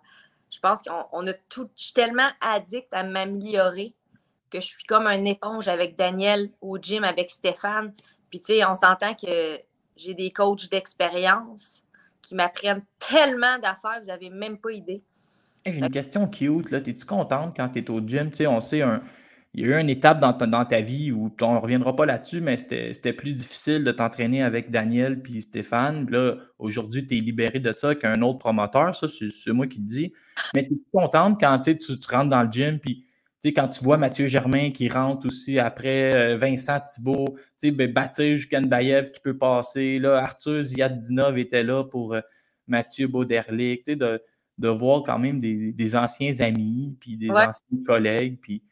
je 0.49 0.61
pense 0.61 0.81
qu'on 0.83 1.27
a 1.27 1.33
tout. 1.49 1.69
Je 1.77 1.85
suis 1.87 1.93
tellement 1.93 2.29
addict 2.41 2.87
à 2.93 3.03
m'améliorer 3.03 3.95
que 4.49 4.61
je 4.61 4.67
suis 4.67 4.85
comme 4.85 5.09
un 5.09 5.25
éponge 5.25 5.67
avec 5.67 5.97
Daniel 5.97 6.51
au 6.61 6.79
gym, 6.79 7.03
avec 7.03 7.31
Stéphane. 7.31 7.93
Puis, 8.31 8.39
tu 8.39 8.47
sais, 8.47 8.65
on 8.65 8.77
s'entend 8.77 9.15
que 9.15 9.59
j'ai 9.97 10.15
des 10.15 10.31
coachs 10.31 10.71
d'expérience 10.71 11.83
qui 12.23 12.37
m'apprennent 12.37 12.85
tellement 12.99 13.59
d'affaires, 13.59 13.99
vous 14.01 14.09
n'avez 14.09 14.31
même 14.31 14.59
pas 14.59 14.71
idée. 14.71 15.03
J'ai 15.67 15.79
une 15.79 15.91
question 15.91 16.29
cute. 16.29 16.71
Là. 16.71 16.79
Es-tu 16.79 17.05
contente 17.05 17.57
quand 17.57 17.69
tu 17.71 17.81
es 17.81 17.91
au 17.91 18.01
gym? 18.01 18.31
on 18.47 18.61
sait, 18.61 18.83
un, 18.83 19.03
il 19.55 19.67
y 19.67 19.73
a 19.73 19.77
eu 19.77 19.81
une 19.81 19.91
étape 19.91 20.21
dans 20.21 20.33
ta, 20.33 20.47
dans 20.47 20.65
ta 20.65 20.81
vie 20.81 21.11
où 21.11 21.35
on 21.41 21.55
ne 21.55 21.59
reviendra 21.59 21.97
pas 21.97 22.07
là-dessus, 22.07 22.41
mais 22.41 22.57
c'était 22.57 23.13
plus 23.13 23.35
difficile 23.35 23.83
de 23.83 23.91
t'entraîner 23.91 24.43
avec 24.43 24.71
Daniel 24.71 25.21
puis 25.21 25.43
Stéphane. 25.43 26.09
là, 26.09 26.37
aujourd'hui, 26.59 27.07
tu 27.07 27.17
es 27.17 27.21
libéré 27.21 27.59
de 27.59 27.75
ça 27.77 27.95
qu'un 27.95 28.23
autre 28.23 28.39
promoteur. 28.39 28.95
Ça, 28.95 29.09
c'est 29.09 29.53
moi 29.53 29.67
qui 29.67 29.79
te 29.79 29.89
dis. 29.89 30.13
Mais 30.55 30.67
tu 30.67 30.75
es 30.75 30.79
contente 30.93 31.41
quand 31.41 31.59
tu, 31.59 31.77
tu 31.77 31.95
rentres 32.09 32.31
dans 32.31 32.45
le 32.45 32.51
gym 32.51 32.79
puis 32.79 33.05
quand 33.45 33.69
tu 33.69 33.83
vois 33.83 33.97
Mathieu 33.97 34.27
Germain 34.27 34.71
qui 34.71 34.89
rentre 34.89 35.27
aussi 35.27 35.59
après 35.59 36.15
euh, 36.15 36.37
Vincent 36.37 36.79
Thibault, 36.93 37.37
ben, 37.63 37.93
Baptiste 37.93 38.51
Bayev 38.67 39.13
qui 39.13 39.21
peut 39.21 39.37
passer, 39.37 39.99
là, 39.99 40.19
Arthur 40.19 40.63
Ziadinov 40.63 41.39
était 41.39 41.63
là 41.63 41.85
pour 41.85 42.15
euh, 42.15 42.21
Mathieu 42.67 43.09
Bauderlic, 43.09 43.87
de, 43.87 44.23
de, 44.59 44.69
voir 44.69 45.03
quand 45.05 45.19
même 45.19 45.39
des, 45.41 45.97
anciens 45.97 46.39
amis, 46.41 46.97
puis 47.01 47.17
des 47.17 47.31
anciens 47.31 47.83
collègues, 47.87 48.39
puis 48.41 48.63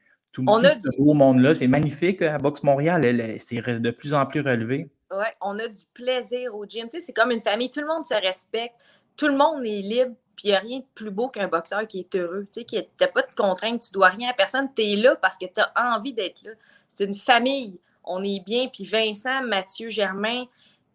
tout, 0.43 0.45
on 0.49 0.65
a 0.65 0.73
ce 0.73 0.97
beau 0.99 1.15
monde-là. 1.15 1.55
C'est 1.55 1.67
magnifique 1.67 2.23
à 2.23 2.39
Boxe 2.39 2.63
Montréal, 2.63 3.03
c'est 3.39 3.81
de 3.81 3.91
plus 3.91 4.15
en 4.15 4.27
plus 4.27 4.41
relevé. 4.41 4.89
Oui, 5.11 5.27
on 5.41 5.59
a 5.59 5.69
du 5.69 5.83
plaisir 5.95 6.55
au 6.55 6.67
gym. 6.67 6.85
Tu 6.85 6.99
sais, 6.99 7.01
c'est 7.01 7.13
comme 7.13 7.31
une 7.31 7.41
famille, 7.41 7.71
tout 7.71 7.81
le 7.81 7.87
monde 7.87 8.05
se 8.05 8.15
respecte, 8.15 8.75
tout 9.17 9.29
le 9.29 9.37
monde 9.37 9.65
est 9.65 9.83
libre 9.83 10.15
puis 10.37 10.49
il 10.49 10.51
n'y 10.51 10.57
a 10.57 10.61
rien 10.61 10.79
de 10.79 10.87
plus 10.95 11.11
beau 11.11 11.29
qu'un 11.29 11.49
boxeur 11.49 11.85
qui 11.89 11.99
est 11.99 12.15
heureux. 12.15 12.45
Tu 12.45 12.61
sais, 12.61 12.65
qui 12.65 12.81
pas 12.81 13.23
de 13.23 13.35
contraintes, 13.37 13.81
tu 13.81 13.93
dois 13.93 14.07
rien 14.07 14.31
à 14.31 14.35
personne. 14.35 14.69
Tu 14.73 14.83
es 14.83 14.95
là 14.95 15.17
parce 15.17 15.37
que 15.37 15.47
tu 15.47 15.61
as 15.61 15.73
envie 15.97 16.13
d'être 16.13 16.45
là. 16.45 16.53
C'est 16.87 17.05
une 17.05 17.15
famille. 17.15 17.81
On 18.05 18.23
est 18.23 18.39
bien. 18.45 18.69
Puis 18.69 18.85
Vincent, 18.85 19.43
Mathieu 19.43 19.89
Germain, 19.89 20.45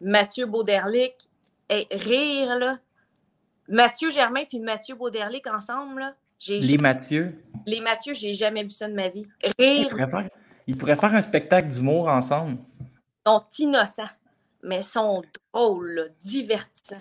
Mathieu 0.00 0.46
Bauderlic, 0.46 1.28
rire, 1.68 2.58
là. 2.58 2.78
Mathieu 3.68 4.08
Germain 4.08 4.44
puis 4.48 4.60
Mathieu 4.60 4.94
Bauderlic 4.94 5.46
ensemble, 5.46 6.00
là. 6.00 6.14
Les 6.48 6.78
Mathieu. 6.78 7.42
Les 7.66 7.80
Mathieu, 7.80 8.14
j'ai 8.14 8.34
jamais 8.34 8.62
vu 8.62 8.70
ça 8.70 8.88
de 8.88 8.94
ma 8.94 9.08
vie. 9.08 9.26
Rire. 9.58 9.88
Ils 10.66 10.76
pourraient 10.76 10.96
faire, 10.96 11.14
un 11.14 11.20
spectacle 11.20 11.68
d'humour 11.68 12.08
ensemble. 12.08 12.56
Ils 12.80 13.30
sont 13.30 13.44
innocents, 13.58 14.10
mais 14.62 14.82
sont 14.82 15.22
drôles, 15.52 16.10
divertissants. 16.20 16.96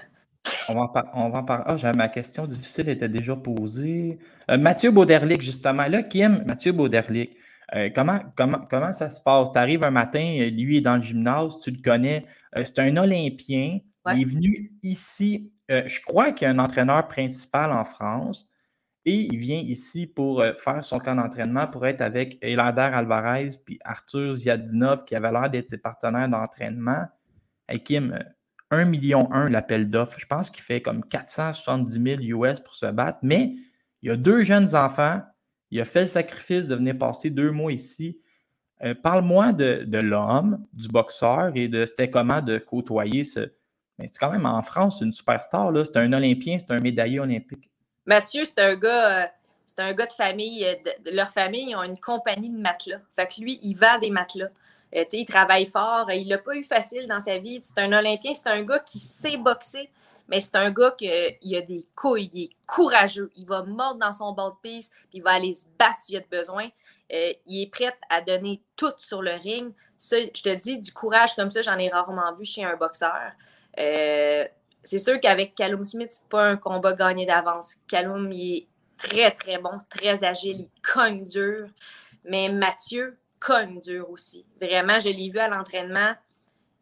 On 0.68 0.76
va 0.76 0.92
en, 1.14 1.44
parler. 1.44 1.80
Ah, 1.84 1.94
ma 1.94 2.10
question 2.10 2.46
difficile 2.46 2.90
était 2.90 3.10
déjà 3.10 3.36
posée. 3.36 4.20
Euh, 4.50 4.58
Mathieu 4.58 4.92
Bauderlic, 4.92 5.42
justement. 5.42 5.88
Là, 5.88 6.04
Kim, 6.04 6.44
Mathieu 6.46 6.72
Bauderlic, 6.72 7.32
euh, 7.76 7.90
comment, 7.94 8.20
comment, 8.36 8.60
comment 8.70 8.94
ça 8.94 9.10
se 9.10 9.22
passe? 9.22 9.52
Tu 9.52 9.58
arrives 9.58 9.84
un 9.84 9.92
matin, 9.92 10.50
lui 10.52 10.78
est 10.78 10.82
dans 10.82 10.98
le 10.98 11.04
gymnase, 11.04 11.58
tu 11.62 11.72
le 11.72 11.82
connais. 11.82 12.26
Euh, 12.58 12.64
c'est 12.66 12.80
un 12.80 12.96
Olympien. 12.98 13.80
Il 14.14 14.22
est 14.22 14.26
venu 14.26 14.74
ici. 14.84 15.50
je 15.70 16.02
crois 16.02 16.34
qu'il 16.34 16.46
y 16.46 16.52
a 16.52 16.54
un 16.54 16.60
entraîneur 16.60 17.08
principal 17.08 17.72
en 17.72 17.86
France. 17.86 18.46
Et 19.06 19.16
il 19.16 19.38
vient 19.38 19.58
ici 19.58 20.08
pour 20.08 20.44
faire 20.64 20.86
son 20.86 20.98
camp 21.00 21.16
d'entraînement 21.16 21.68
pour 21.68 21.86
être 21.86 22.02
avec 22.02 22.38
Elander 22.42 22.90
Alvarez 22.94 23.50
puis 23.66 23.78
Arthur 23.84 24.32
Ziadinov, 24.32 25.04
qui 25.04 25.16
avait 25.16 25.32
l'air 25.32 25.50
d'être 25.50 25.70
ses 25.70 25.78
partenaires 25.78 26.30
d'entraînement. 26.30 27.08
Hey 27.68 27.84
Kim, 27.84 28.18
1 28.74 28.86
million 28.86 29.32
1 29.32 29.50
l'appel 29.50 29.90
d'offres. 29.90 30.20
Je 30.20 30.26
pense 30.26 30.50
qu'il 30.50 30.64
fait 30.64 30.82
comme 30.82 31.04
470 31.04 32.20
000 32.24 32.44
US 32.46 32.60
pour 32.60 32.76
se 32.76 32.86
battre. 32.88 33.20
Mais 33.22 33.54
il 34.02 34.12
a 34.12 34.18
deux 34.18 34.44
jeunes 34.44 34.76
enfants. 34.76 35.22
Il 35.72 35.80
a 35.80 35.86
fait 35.86 36.02
le 36.02 36.08
sacrifice 36.08 36.68
de 36.68 36.76
venir 36.76 36.98
passer 36.98 37.30
deux 37.30 37.52
mois 37.52 37.72
ici. 37.72 38.20
Euh, 38.84 38.94
parle-moi 38.96 39.54
de, 39.54 39.98
l'homme, 40.00 40.66
du 40.74 40.88
boxeur 40.88 41.52
et 41.56 41.68
de 41.68 41.86
c'était 41.86 42.10
comment 42.10 42.42
de 42.42 42.58
côtoyer 42.58 43.24
ce. 43.24 43.52
Mais 43.98 44.08
c'est 44.08 44.20
quand 44.20 44.32
même 44.32 44.46
en 44.46 44.62
France, 44.64 45.02
une 45.02 45.12
superstar. 45.12 45.72
C'est 45.86 45.98
un 45.98 46.12
Olympien, 46.12 46.58
c'est 46.60 46.72
un 46.72 46.80
médaillé 46.80 47.20
olympique. 47.20 47.70
Mathieu, 48.06 48.44
c'est 48.46 48.60
un 48.60 48.76
gars. 48.76 49.24
Euh, 49.24 49.28
un 49.80 49.94
gars 49.94 50.06
de 50.06 50.14
famille, 50.14 50.64
euh, 50.66 50.76
leur 51.12 51.30
famille, 51.30 51.72
ils 51.72 51.76
ont 51.76 51.82
une 51.82 52.00
compagnie 52.00 52.50
de 52.50 52.60
matelas. 52.60 53.00
Fait 53.12 53.26
que 53.26 53.42
lui, 53.42 53.60
il 53.64 53.74
vend 53.76 53.98
des 54.00 54.12
matelas. 54.12 54.50
Euh, 54.96 55.04
il 55.12 55.26
travaille 55.26 55.66
fort. 55.66 56.12
Il 56.12 56.28
l'a 56.28 56.38
pas 56.38 56.54
eu 56.56 56.64
facile 56.64 57.08
dans 57.08 57.20
sa 57.20 57.40
vie. 57.40 57.60
C'est 57.60 57.80
un 57.80 57.92
Olympien, 57.92 58.34
c'est 58.36 58.50
un 58.50 58.62
gars 58.62 58.80
qui 58.80 59.00
sait 59.00 59.38
boxer, 59.38 59.90
mais 60.28 60.42
c'est 60.42 60.56
un 60.58 60.70
gars 60.70 60.92
qui 60.92 61.10
a 61.10 61.62
des 61.62 61.84
couilles, 61.96 62.30
il 62.34 62.44
est 62.44 62.50
courageux. 62.68 63.32
Il 63.36 63.48
va 63.48 63.64
mordre 63.64 64.00
dans 64.00 64.14
son 64.14 64.34
ball 64.34 64.52
piste, 64.62 64.92
puis 65.10 65.20
il 65.20 65.24
va 65.24 65.32
aller 65.32 65.54
se 65.54 65.66
battre 65.80 66.02
s'il 66.02 66.16
y 66.16 66.18
a 66.20 66.24
besoin. 66.30 66.70
Il 67.10 67.64
est 67.64 67.72
prêt 67.72 67.98
à 68.10 68.22
donner 68.22 68.62
tout 68.76 68.94
sur 68.98 69.24
le 69.24 69.32
ring. 69.32 69.74
Ça, 69.98 70.18
je 70.24 70.42
te 70.42 70.54
dis, 70.54 70.78
du 70.78 70.94
courage 70.94 71.36
comme 71.36 71.50
ça, 71.50 71.64
j'en 71.64 71.80
ai 71.80 71.90
rarement 71.90 72.32
vu 72.36 72.46
chez 72.46 72.64
un 72.64 72.76
boxeur. 72.76 73.32
C'est 74.84 75.00
sûr 75.00 75.20
qu'avec 75.20 75.56
Callum 75.56 75.86
Smith, 75.86 76.10
c'est 76.12 76.28
pas 76.30 76.50
un 76.50 76.58
combat 76.58 76.94
gagné 76.94 77.26
d'avance. 77.26 77.76
Callum, 77.88 78.32
il 78.32 78.58
est 78.58 78.68
très, 78.98 79.32
très 79.32 79.58
bon, 79.58 79.78
très 79.90 80.24
agile, 80.24 80.62
il 80.62 80.82
cogne 80.82 81.24
dur. 81.24 81.68
Mais 82.26 82.50
Mathieu, 82.50 83.18
cogne 83.40 83.80
dur 83.80 84.10
aussi. 84.10 84.46
Vraiment, 84.62 85.00
je 85.00 85.10
l'ai 85.10 85.30
vu 85.30 85.40
à 85.40 85.48
l'entraînement. 85.48 86.14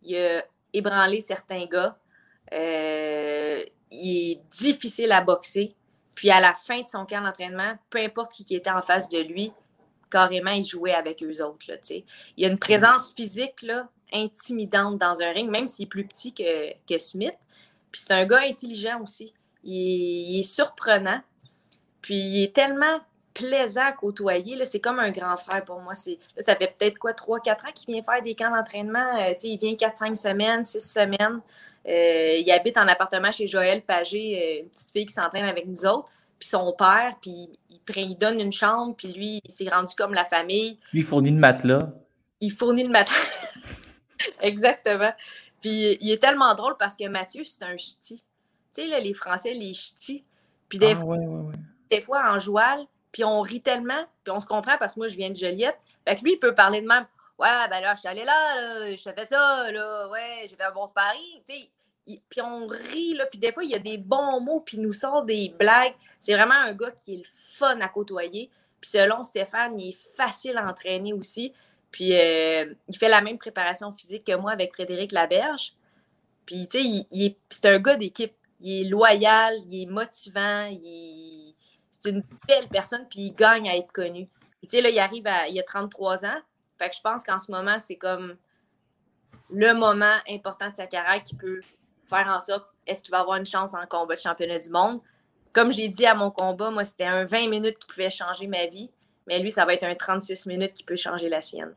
Il 0.03 0.15
a 0.17 0.43
ébranlé 0.73 1.21
certains 1.21 1.65
gars. 1.65 1.97
Euh, 2.53 3.63
il 3.91 4.31
est 4.31 4.41
difficile 4.51 5.11
à 5.11 5.21
boxer. 5.21 5.75
Puis 6.15 6.29
à 6.29 6.39
la 6.39 6.53
fin 6.53 6.81
de 6.81 6.87
son 6.87 7.05
camp 7.05 7.21
d'entraînement, 7.21 7.75
peu 7.89 7.99
importe 7.99 8.33
qui 8.33 8.55
était 8.55 8.69
en 8.69 8.81
face 8.81 9.09
de 9.09 9.19
lui, 9.19 9.51
carrément, 10.09 10.51
il 10.51 10.63
jouait 10.63 10.93
avec 10.93 11.23
eux 11.23 11.43
autres. 11.43 11.65
Il 11.89 12.03
y 12.37 12.45
a 12.45 12.49
une 12.49 12.59
présence 12.59 13.13
physique 13.15 13.65
intimidante 14.13 14.97
dans 14.97 15.21
un 15.21 15.31
ring, 15.31 15.49
même 15.49 15.67
s'il 15.67 15.85
est 15.85 15.89
plus 15.89 16.05
petit 16.05 16.33
que 16.33 16.97
Smith. 16.97 17.37
Puis 17.91 18.01
c'est 18.01 18.13
un 18.13 18.25
gars 18.25 18.41
intelligent 18.47 19.01
aussi. 19.01 19.33
il 19.63 20.39
est 20.39 20.43
surprenant. 20.43 21.21
Puis 22.01 22.15
il 22.15 22.43
est 22.43 22.53
tellement 22.53 22.99
plaisant 23.33 23.85
à 23.85 23.93
côtoyer. 23.93 24.63
C'est 24.65 24.79
comme 24.79 24.99
un 24.99 25.11
grand 25.11 25.37
frère 25.37 25.63
pour 25.63 25.79
moi. 25.79 25.93
Là, 26.05 26.13
ça 26.37 26.55
fait 26.55 26.73
peut-être 26.77 26.97
quoi, 26.97 27.11
3-4 27.11 27.51
ans 27.51 27.71
qu'il 27.73 27.93
vient 27.93 28.03
faire 28.03 28.21
des 28.21 28.35
camps 28.35 28.51
d'entraînement. 28.51 29.17
Euh, 29.19 29.33
il 29.43 29.57
vient 29.57 29.73
4-5 29.73 30.15
semaines, 30.15 30.63
6 30.63 30.79
semaines. 30.79 31.41
Euh, 31.87 32.37
il 32.37 32.51
habite 32.51 32.77
en 32.77 32.87
appartement 32.87 33.31
chez 33.31 33.47
Joël 33.47 33.81
Pagé, 33.81 34.37
euh, 34.37 34.63
une 34.63 34.69
petite 34.69 34.91
fille 34.91 35.05
qui 35.05 35.13
s'entraîne 35.13 35.45
avec 35.45 35.65
nous 35.65 35.85
autres. 35.85 36.09
Puis 36.39 36.49
son 36.49 36.73
père, 36.73 37.15
puis 37.21 37.49
il, 37.95 38.17
donne 38.17 38.39
une 38.39 38.51
chambre, 38.51 38.95
puis 38.95 39.09
lui, 39.09 39.41
il 39.43 39.51
s'est 39.51 39.69
rendu 39.69 39.93
comme 39.95 40.13
la 40.13 40.25
famille. 40.25 40.79
Lui, 40.91 41.01
il 41.01 41.03
fournit 41.03 41.31
le 41.31 41.37
matelas. 41.37 41.91
Il 42.39 42.51
fournit 42.51 42.83
le 42.83 42.89
matelas. 42.89 43.17
Exactement. 44.41 45.11
Puis 45.61 45.97
il 46.01 46.11
est 46.11 46.21
tellement 46.21 46.53
drôle 46.55 46.75
parce 46.77 46.95
que 46.95 47.07
Mathieu, 47.07 47.43
c'est 47.43 47.63
un 47.63 47.77
ch'ti. 47.77 48.23
Tu 48.73 48.89
sais, 48.89 48.99
les 48.99 49.13
Français, 49.13 49.53
les 49.53 49.73
ch'tis. 49.73 50.25
Puis 50.67 50.79
des, 50.79 50.91
ah, 50.91 50.95
fois, 50.95 51.17
des 51.89 52.01
fois, 52.01 52.33
en 52.33 52.39
joual, 52.39 52.85
puis 53.11 53.23
on 53.23 53.41
rit 53.41 53.61
tellement, 53.61 54.03
puis 54.23 54.31
on 54.31 54.39
se 54.39 54.45
comprend 54.45 54.77
parce 54.77 54.95
que 54.95 54.99
moi, 54.99 55.07
je 55.07 55.17
viens 55.17 55.29
de 55.29 55.35
Joliette. 55.35 55.77
Fait 56.07 56.15
que 56.15 56.23
lui, 56.23 56.33
il 56.33 56.39
peut 56.39 56.55
parler 56.55 56.81
de 56.81 56.87
même. 56.87 57.05
Ouais, 57.37 57.67
ben 57.69 57.81
là, 57.81 57.93
je 57.93 57.99
suis 57.99 58.07
allé 58.07 58.23
là, 58.23 58.55
là 58.55 58.95
je 58.95 59.03
te 59.03 59.11
fais 59.11 59.25
ça, 59.25 59.71
là, 59.71 60.07
ouais, 60.09 60.45
j'ai 60.47 60.55
fait 60.55 60.63
un 60.63 60.71
bon 60.71 60.87
sparring. 60.87 61.41
Tu 61.47 61.55
sais, 61.55 62.21
puis 62.29 62.41
on 62.41 62.67
rit, 62.67 63.13
là, 63.13 63.25
puis 63.25 63.39
des 63.39 63.51
fois, 63.51 63.63
il 63.63 63.71
y 63.71 63.75
a 63.75 63.79
des 63.79 63.97
bons 63.97 64.39
mots, 64.39 64.61
puis 64.61 64.77
il 64.77 64.83
nous 64.83 64.93
sort 64.93 65.23
des 65.23 65.53
blagues. 65.57 65.93
C'est 66.19 66.33
vraiment 66.33 66.55
un 66.55 66.73
gars 66.73 66.91
qui 66.91 67.15
est 67.15 67.17
le 67.17 67.23
fun 67.25 67.79
à 67.81 67.89
côtoyer. 67.89 68.49
Puis 68.79 68.91
selon 68.91 69.23
Stéphane, 69.23 69.79
il 69.79 69.89
est 69.89 70.15
facile 70.17 70.57
à 70.57 70.69
entraîner 70.69 71.13
aussi. 71.13 71.53
Puis 71.91 72.13
euh, 72.13 72.73
il 72.87 72.97
fait 72.97 73.09
la 73.09 73.21
même 73.21 73.37
préparation 73.37 73.91
physique 73.91 74.25
que 74.25 74.35
moi 74.35 74.51
avec 74.51 74.73
Frédéric 74.73 75.11
Laberge. 75.11 75.73
Puis, 76.45 76.67
tu 76.67 76.81
sais, 76.81 77.37
c'est 77.49 77.65
un 77.67 77.79
gars 77.79 77.95
d'équipe. 77.95 78.33
Il 78.59 78.81
est 78.85 78.89
loyal, 78.89 79.55
il 79.65 79.83
est 79.83 79.85
motivant, 79.85 80.69
c'est 81.89 82.09
une 82.09 82.23
belle 82.47 82.67
personne, 82.69 83.07
puis 83.09 83.21
il 83.21 83.33
gagne 83.33 83.69
à 83.69 83.75
être 83.75 83.91
connu. 83.91 84.27
Tu 84.63 84.69
sais, 84.69 84.81
là, 84.81 84.89
il 84.89 84.99
arrive 84.99 85.25
à. 85.27 85.47
Il 85.47 85.59
a 85.59 85.63
33 85.63 86.25
ans. 86.25 86.39
Fait 86.77 86.89
que 86.89 86.95
je 86.95 87.01
pense 87.01 87.23
qu'en 87.23 87.39
ce 87.39 87.51
moment, 87.51 87.77
c'est 87.79 87.95
comme 87.95 88.35
le 89.49 89.73
moment 89.73 90.15
important 90.29 90.69
de 90.69 90.75
sa 90.75 90.87
carrière 90.87 91.23
qui 91.23 91.35
peut 91.35 91.61
faire 91.99 92.27
en 92.27 92.39
sorte 92.39 92.65
est-ce 92.87 93.03
qu'il 93.03 93.11
va 93.11 93.19
avoir 93.19 93.37
une 93.37 93.45
chance 93.45 93.73
en 93.73 93.85
combat 93.87 94.15
de 94.15 94.19
championnat 94.19 94.59
du 94.59 94.69
monde? 94.69 95.01
Comme 95.53 95.71
j'ai 95.71 95.87
dit 95.87 96.05
à 96.05 96.15
mon 96.15 96.31
combat, 96.31 96.71
moi, 96.71 96.83
c'était 96.83 97.05
un 97.05 97.25
20 97.25 97.49
minutes 97.49 97.77
qui 97.77 97.87
pouvait 97.87 98.09
changer 98.09 98.47
ma 98.47 98.65
vie, 98.67 98.89
mais 99.27 99.41
lui, 99.41 99.51
ça 99.51 99.65
va 99.65 99.73
être 99.73 99.83
un 99.83 99.95
36 99.95 100.47
minutes 100.47 100.73
qui 100.73 100.83
peut 100.83 100.95
changer 100.95 101.29
la 101.29 101.41
sienne. 101.41 101.73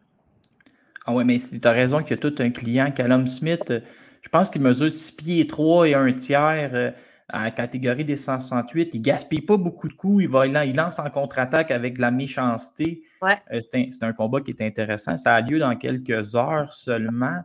Ah 1.06 1.12
ouais, 1.12 1.24
mais 1.24 1.38
tu 1.38 1.60
as 1.68 1.72
raison 1.72 2.02
qu'il 2.02 2.12
y 2.12 2.14
a 2.14 2.16
tout 2.16 2.34
un 2.38 2.50
client. 2.50 2.90
Callum 2.90 3.26
Smith, 3.26 3.70
euh, 3.70 3.80
je 4.22 4.28
pense 4.30 4.48
qu'il 4.48 4.62
mesure 4.62 4.90
6 4.90 5.12
pieds 5.12 5.46
3 5.46 5.88
et 5.88 5.94
un 5.94 6.12
tiers 6.12 6.70
euh, 6.72 6.90
à 7.28 7.44
la 7.44 7.50
catégorie 7.50 8.06
des 8.06 8.16
168. 8.16 8.90
Il 8.94 9.02
gaspille 9.02 9.42
pas 9.42 9.58
beaucoup 9.58 9.88
de 9.88 9.92
coups. 9.92 10.24
Il, 10.24 10.30
va, 10.30 10.46
il 10.46 10.74
lance 10.74 10.98
en 10.98 11.10
contre-attaque 11.10 11.70
avec 11.70 11.96
de 11.96 12.00
la 12.00 12.10
méchanceté. 12.10 13.02
Ouais. 13.20 13.36
Euh, 13.52 13.60
c'est 13.60 14.02
un, 14.02 14.12
combat 14.14 14.40
qui 14.40 14.52
est 14.52 14.62
intéressant. 14.62 15.18
Ça 15.18 15.34
a 15.34 15.40
lieu 15.42 15.58
dans 15.58 15.76
quelques 15.76 16.34
heures 16.34 16.72
seulement. 16.72 17.42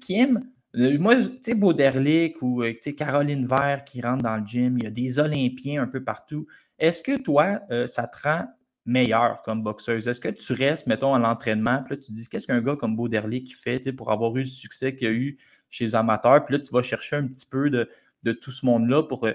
Kim, 0.00 0.44
moi, 0.74 1.14
tu 1.14 1.38
sais, 1.42 1.54
Bauderlic 1.54 2.42
ou 2.42 2.64
Caroline 2.96 3.46
Vert 3.46 3.84
qui 3.84 4.02
rentre 4.02 4.24
dans 4.24 4.36
le 4.36 4.44
gym, 4.44 4.78
il 4.78 4.84
y 4.84 4.86
a 4.88 4.90
des 4.90 5.20
Olympiens 5.20 5.84
un 5.84 5.86
peu 5.86 6.02
partout. 6.02 6.48
Est-ce 6.76 7.00
que 7.00 7.16
toi, 7.22 7.60
ça 7.86 8.08
te 8.08 8.16
rend 8.28 8.46
meilleur 8.84 9.42
comme 9.42 9.62
boxeuse? 9.62 10.08
Est-ce 10.08 10.20
que 10.20 10.28
tu 10.28 10.52
restes, 10.52 10.86
mettons, 10.86 11.14
à 11.14 11.18
l'entraînement, 11.18 11.82
puis 11.82 11.96
là, 11.96 12.02
tu 12.02 12.12
dis, 12.12 12.28
qu'est-ce 12.28 12.46
qu'un 12.46 12.60
gars 12.60 12.76
comme 12.76 12.96
Bauderlic 12.96 13.56
fait 13.56 13.92
pour 13.92 14.10
avoir 14.10 14.36
eu 14.36 14.40
le 14.40 14.44
succès 14.44 14.94
qu'il 14.94 15.08
a 15.08 15.10
eu 15.10 15.38
chez 15.70 15.84
les 15.84 15.94
amateurs, 15.94 16.44
puis 16.44 16.56
là, 16.56 16.60
tu 16.60 16.72
vas 16.72 16.82
chercher 16.82 17.16
un 17.16 17.26
petit 17.26 17.46
peu 17.46 17.70
de, 17.70 18.32
tout 18.32 18.50
ce 18.50 18.66
monde-là 18.66 19.04
pour 19.04 19.26
euh, 19.26 19.32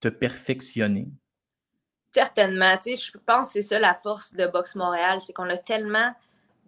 te 0.00 0.08
perfectionner? 0.08 1.08
Certainement. 2.10 2.76
Je 2.84 3.18
pense 3.26 3.48
que 3.48 3.52
c'est 3.54 3.62
ça 3.62 3.78
la 3.80 3.94
force 3.94 4.34
de 4.34 4.46
Boxe 4.46 4.76
Montréal, 4.76 5.20
c'est 5.20 5.32
qu'on 5.32 5.50
a 5.50 5.58
tellement 5.58 6.14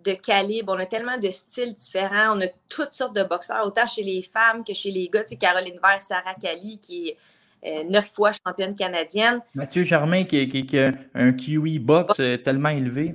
de 0.04 0.12
calibre, 0.12 0.75
on 0.75 0.78
a 0.78 0.87
tellement 0.87 1.18
de 1.18 1.30
styles 1.30 1.75
différents, 1.75 2.37
on 2.37 2.40
a 2.40 2.49
toutes 2.68 2.92
sortes 2.92 3.14
de 3.14 3.23
boxeurs, 3.23 3.64
autant 3.67 3.86
chez 3.86 4.02
les 4.02 4.23
femmes 4.23 4.64
que 4.64 4.75
chez 4.75 4.90
les 4.90 5.08
gars. 5.08 5.23
Tu 5.23 5.30
sais, 5.30 5.36
Caroline 5.36 5.78
Vert, 5.82 6.00
Sarah 6.00 6.34
Kali, 6.34 6.78
qui 6.80 7.08
est 7.08 7.17
neuf 7.64 8.12
fois 8.12 8.30
championne 8.32 8.75
canadienne. 8.75 9.40
Mathieu 9.54 9.82
Germain 9.82 10.25
qui, 10.25 10.78
a 10.78 10.92
un 11.14 11.32
QE 11.32 11.78
box 11.78 12.21
euh, 12.21 12.36
tellement 12.36 12.69
élevé. 12.71 13.14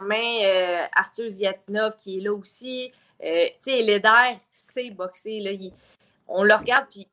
Germain, 0.00 0.44
euh, 0.44 0.86
Arthur 0.94 1.28
Ziatinov 1.28 1.96
qui 1.96 2.18
est 2.18 2.20
là 2.20 2.32
aussi. 2.32 2.92
tu 3.20 3.28
sais, 3.60 3.82
Leder 3.82 4.36
sait 4.50 4.90
boxer. 4.90 5.40
Là, 5.40 5.50
on 6.28 6.42
le 6.42 6.54
regarde, 6.54 6.86
puis 6.88 7.06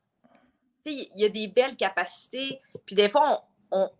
il 0.86 1.08
y 1.16 1.24
a 1.24 1.28
des 1.28 1.48
belles 1.48 1.76
capacités. 1.76 2.58
Puis 2.84 2.94
des 2.94 3.08
fois, 3.08 3.44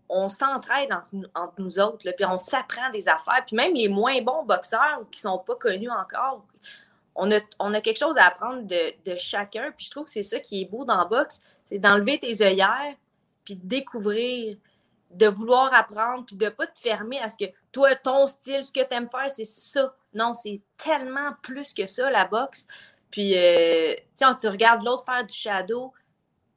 on, 0.09 0.29
s'entraide 0.29 0.91
entre, 1.35 1.55
nous 1.59 1.79
autres, 1.79 2.07
là, 2.07 2.13
puis 2.13 2.25
on 2.25 2.39
s'apprend 2.39 2.91
des 2.91 3.09
affaires. 3.09 3.43
Puis 3.47 3.57
même 3.57 3.75
les 3.75 3.89
moins 3.89 4.21
bons 4.23 4.45
boxeurs 4.45 5.01
qui 5.11 5.19
ne 5.25 5.31
sont 5.31 5.39
pas 5.39 5.57
connus 5.57 5.91
encore, 5.91 6.47
on 7.15 7.31
a, 7.31 7.81
quelque 7.81 7.99
chose 7.99 8.17
à 8.19 8.27
apprendre 8.27 8.63
de, 8.67 9.17
chacun. 9.17 9.73
Puis 9.77 9.87
je 9.87 9.91
trouve 9.91 10.05
que 10.05 10.11
c'est 10.11 10.23
ça 10.23 10.41
qui 10.41 10.63
est 10.63 10.65
beau 10.65 10.85
dans 10.85 11.03
le 11.03 11.09
boxe 11.09 11.43
c'est 11.65 11.79
d'enlever 11.79 12.19
tes 12.19 12.43
œillères, 12.43 12.95
puis 13.45 13.57
de 13.57 13.67
découvrir, 13.67 14.57
de 15.11 15.27
vouloir 15.27 15.73
apprendre, 15.73 16.25
puis 16.27 16.37
de 16.37 16.45
ne 16.45 16.51
pas 16.51 16.67
te 16.67 16.79
fermer 16.79 17.19
à 17.21 17.29
ce 17.29 17.37
que 17.37 17.51
toi, 17.73 17.95
ton 17.95 18.27
style, 18.27 18.63
ce 18.63 18.73
que 18.73 18.87
tu 18.87 18.95
aimes 18.95 19.09
faire, 19.09 19.31
c'est 19.31 19.45
ça. 19.45 19.95
Non, 20.13 20.35
c'est 20.35 20.61
tellement 20.77 21.33
plus 21.43 21.73
que 21.73 21.87
ça, 21.87 22.11
la 22.11 22.27
boxe. 22.27 22.67
Puis, 23.11 23.37
euh, 23.37 23.95
sais, 24.15 24.27
tu 24.39 24.49
regardes 24.49 24.85
l'autre 24.85 25.05
faire 25.05 25.25
du 25.25 25.35
shadow, 25.35 25.93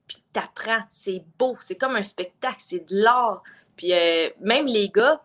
puis 0.07 0.23
t'apprends. 0.33 0.83
C'est 0.89 1.23
beau, 1.37 1.55
c'est 1.59 1.77
comme 1.77 1.95
un 1.95 2.01
spectacle, 2.01 2.59
c'est 2.59 2.89
de 2.89 2.97
l'art. 2.97 3.43
Puis, 3.75 3.93
euh, 3.93 4.29
même 4.41 4.65
les 4.65 4.89
gars, 4.89 5.21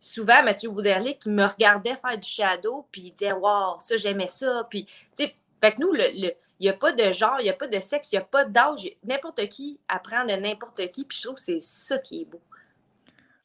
souvent, 0.00 0.42
Mathieu 0.42 0.70
Bouderlic, 0.70 1.20
qui 1.20 1.30
me 1.30 1.44
regardait 1.44 1.94
faire 1.94 2.18
du 2.18 2.28
shadow, 2.28 2.86
puis 2.90 3.02
il 3.02 3.12
disait, 3.12 3.32
wow, 3.32 3.78
ça, 3.78 3.96
j'aimais 3.96 4.28
ça. 4.28 4.66
Puis, 4.68 4.84
tu 4.84 4.92
sais, 5.12 5.34
fait 5.60 5.72
que 5.72 5.80
nous, 5.80 5.92
il 5.94 6.32
n'y 6.60 6.68
a 6.68 6.72
pas 6.72 6.92
de 6.92 7.12
genre, 7.12 7.36
il 7.40 7.44
n'y 7.44 7.50
a 7.50 7.54
pas 7.54 7.68
de 7.68 7.78
sexe, 7.78 8.10
il 8.12 8.16
n'y 8.16 8.22
a 8.22 8.24
pas 8.24 8.44
d'âge. 8.44 8.90
N'importe 9.06 9.46
qui 9.48 9.78
apprend 9.88 10.24
de 10.24 10.32
n'importe 10.32 10.90
qui. 10.90 11.04
Puis 11.04 11.18
je 11.18 11.24
trouve 11.24 11.36
que 11.36 11.42
c'est 11.42 11.60
ça 11.60 11.98
qui 11.98 12.22
est 12.22 12.24
beau. 12.24 12.40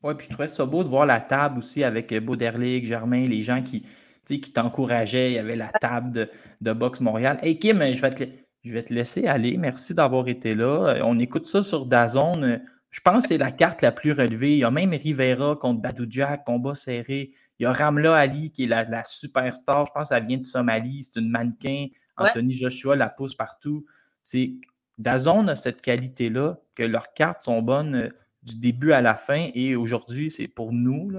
Oui, 0.01 0.13
puis 0.15 0.27
je 0.29 0.33
trouvais 0.33 0.47
ça 0.47 0.65
beau 0.65 0.83
de 0.83 0.89
voir 0.89 1.05
la 1.05 1.19
table 1.19 1.59
aussi 1.59 1.83
avec 1.83 2.11
euh, 2.11 2.19
Bauderlic, 2.19 2.85
Germain, 2.85 3.27
les 3.27 3.43
gens 3.43 3.61
qui, 3.61 3.85
qui 4.25 4.39
t'encourageaient. 4.39 5.31
Il 5.31 5.33
y 5.33 5.39
avait 5.39 5.55
la 5.55 5.69
table 5.81 6.29
de, 6.61 6.73
Boxe 6.73 7.01
Montréal. 7.01 7.37
Hey 7.41 7.57
Kim, 7.59 7.81
je 7.93 8.01
vais, 8.01 8.11
te, 8.11 8.23
je 8.63 8.73
vais 8.73 8.83
te 8.83 8.93
laisser 8.93 9.25
aller. 9.25 9.57
Merci 9.57 9.93
d'avoir 9.93 10.27
été 10.27 10.53
là. 10.53 10.95
Euh, 10.95 11.01
on 11.03 11.19
écoute 11.19 11.47
ça 11.47 11.63
sur 11.63 11.85
Dazone. 11.85 12.61
Je 12.95 13.01
pense 13.01 13.23
que 13.23 13.27
c'est 13.27 13.37
la 13.37 13.51
carte 13.51 13.81
la 13.81 13.91
plus 13.91 14.13
relevée. 14.13 14.53
Il 14.53 14.59
y 14.59 14.63
a 14.63 14.71
même 14.71 14.91
Rivera 14.91 15.57
contre 15.57 15.81
Badou 15.81 16.05
Jack, 16.09 16.45
combat 16.45 16.75
serré. 16.75 17.31
Il 17.59 17.63
y 17.63 17.65
a 17.65 17.73
Ramla 17.73 18.15
Ali 18.15 18.53
qui 18.53 18.63
est 18.63 18.67
la, 18.67 18.85
la 18.85 19.03
superstar. 19.03 19.85
Je 19.87 19.91
pense 19.91 20.07
qu'elle 20.07 20.25
vient 20.25 20.37
de 20.37 20.43
Somalie. 20.43 21.03
C'est 21.03 21.19
une 21.19 21.29
mannequin. 21.29 21.87
Anthony 22.15 22.53
Joshua 22.53 22.95
la 22.95 23.09
pousse 23.09 23.35
partout. 23.35 23.85
C'est 24.23 24.53
Dazone 24.97 25.49
a 25.49 25.57
cette 25.57 25.81
qualité-là, 25.81 26.55
que 26.73 26.83
leurs 26.83 27.13
cartes 27.13 27.43
sont 27.43 27.61
bonnes 27.61 27.95
euh, 27.95 28.09
du 28.43 28.55
début 28.55 28.93
à 28.93 29.01
la 29.01 29.15
fin. 29.15 29.49
Et 29.53 29.75
aujourd'hui, 29.75 30.31
c'est 30.31 30.47
pour 30.47 30.71
nous, 30.71 31.11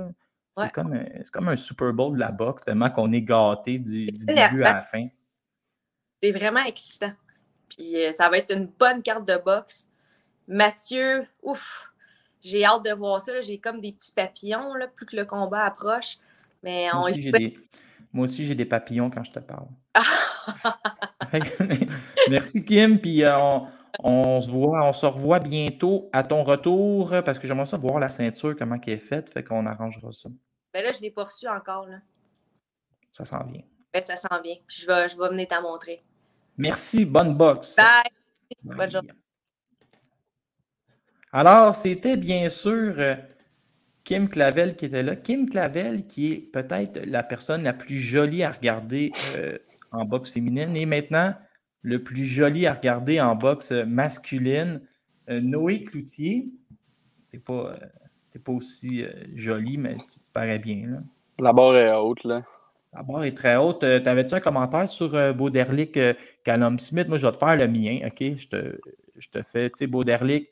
c'est 0.56 0.72
comme, 0.72 0.98
comme, 1.30 1.48
un 1.48 1.56
Super 1.56 1.92
Bowl 1.92 2.14
de 2.14 2.20
la 2.20 2.32
boxe, 2.32 2.64
tellement 2.64 2.88
qu'on 2.88 3.12
est 3.12 3.20
gâté 3.20 3.78
du, 3.78 4.06
début 4.06 4.64
à 4.64 4.76
la 4.76 4.82
fin. 4.82 5.08
C'est 6.22 6.32
vraiment 6.32 6.64
excitant. 6.64 7.12
Puis 7.68 7.96
euh, 7.96 8.12
ça 8.12 8.30
va 8.30 8.38
être 8.38 8.56
une 8.56 8.66
bonne 8.66 9.02
carte 9.02 9.28
de 9.28 9.36
boxe. 9.44 9.90
Mathieu, 10.48 11.26
ouf, 11.42 11.90
j'ai 12.40 12.64
hâte 12.64 12.84
de 12.84 12.92
voir 12.92 13.20
ça. 13.20 13.40
J'ai 13.40 13.58
comme 13.58 13.80
des 13.80 13.92
petits 13.92 14.12
papillons, 14.12 14.74
là, 14.74 14.86
plus 14.88 15.06
que 15.06 15.16
le 15.16 15.24
combat 15.24 15.64
approche. 15.64 16.18
Mais 16.62 16.88
on 16.92 17.00
Moi 18.12 18.24
aussi, 18.24 18.46
j'ai 18.46 18.54
des 18.54 18.64
papillons 18.64 19.10
quand 19.10 19.24
je 19.24 19.32
te 19.32 19.40
parle. 19.40 19.68
Merci 22.30 22.64
Kim, 22.64 23.00
puis 23.00 23.24
euh, 23.24 23.36
on, 24.00 24.40
se 24.40 24.50
voit, 24.50 24.88
on 24.88 24.92
se 24.92 25.06
revoit 25.06 25.40
bientôt 25.40 26.08
à 26.12 26.22
ton 26.22 26.42
retour 26.44 27.10
parce 27.24 27.38
que 27.38 27.46
j'aimerais 27.48 27.66
ça 27.66 27.76
voir 27.76 27.98
la 27.98 28.08
ceinture, 28.08 28.54
comment 28.56 28.78
elle 28.86 28.92
est 28.92 28.98
faite, 28.98 29.32
fait 29.32 29.42
qu'on 29.42 29.66
arrangera 29.66 30.12
ça. 30.12 30.28
Ben 30.72 30.84
là, 30.84 30.92
je 30.92 30.98
ne 30.98 31.02
l'ai 31.02 31.10
pas 31.10 31.24
reçu 31.24 31.48
encore. 31.48 31.86
Là. 31.86 31.98
Ça 33.12 33.24
s'en 33.24 33.44
vient. 33.44 33.62
Ben, 33.92 34.02
ça 34.02 34.16
s'en 34.16 34.40
vient. 34.42 34.56
Je 34.68 34.86
vais, 34.86 35.08
je 35.08 35.16
vais 35.16 35.28
venir 35.28 35.48
t'en 35.48 35.62
montrer. 35.62 36.00
Merci, 36.58 37.04
bonne 37.04 37.34
boxe. 37.34 37.76
Bye. 37.76 38.10
Bonne 38.62 38.90
journée. 38.90 39.12
Alors, 41.38 41.74
c'était 41.74 42.16
bien 42.16 42.48
sûr 42.48 42.94
euh, 42.96 43.14
Kim 44.04 44.26
Clavel 44.26 44.74
qui 44.74 44.86
était 44.86 45.02
là. 45.02 45.16
Kim 45.16 45.50
Clavel, 45.50 46.06
qui 46.06 46.32
est 46.32 46.38
peut-être 46.38 46.98
la 47.04 47.22
personne 47.22 47.62
la 47.62 47.74
plus 47.74 47.98
jolie 47.98 48.42
à 48.42 48.52
regarder 48.52 49.12
euh, 49.36 49.58
en 49.92 50.06
boxe 50.06 50.30
féminine. 50.30 50.74
Et 50.74 50.86
maintenant, 50.86 51.34
le 51.82 52.02
plus 52.02 52.24
joli 52.24 52.66
à 52.66 52.72
regarder 52.72 53.20
en 53.20 53.34
boxe 53.34 53.72
masculine, 53.72 54.80
euh, 55.28 55.42
Noé 55.42 55.84
Cloutier. 55.84 56.48
T'es 57.30 57.38
pas, 57.38 57.76
euh, 57.82 58.38
pas 58.42 58.52
aussi 58.52 59.04
joli, 59.34 59.76
mais 59.76 59.96
tu 59.96 60.20
te 60.20 60.30
parais 60.32 60.58
bien. 60.58 60.86
Là. 60.86 60.98
La 61.38 61.52
barre 61.52 61.76
est 61.76 61.92
haute, 61.92 62.24
là. 62.24 62.44
La 62.94 63.02
barre 63.02 63.24
est 63.24 63.36
très 63.36 63.56
haute. 63.56 63.80
T'avais-tu 63.80 64.34
un 64.34 64.40
commentaire 64.40 64.88
sur 64.88 65.34
Bauderlic 65.34 65.98
Callum 66.44 66.78
Smith? 66.78 67.08
Moi, 67.08 67.18
je 67.18 67.26
vais 67.26 67.32
te 67.32 67.36
faire 67.36 67.58
le 67.58 67.68
mien, 67.68 67.98
OK? 68.06 68.20
Je 68.20 68.46
te, 68.48 68.80
je 69.18 69.28
te 69.28 69.42
fais, 69.42 69.68
tu 69.68 69.76
sais, 69.80 69.86
Bauderlic, 69.86 70.48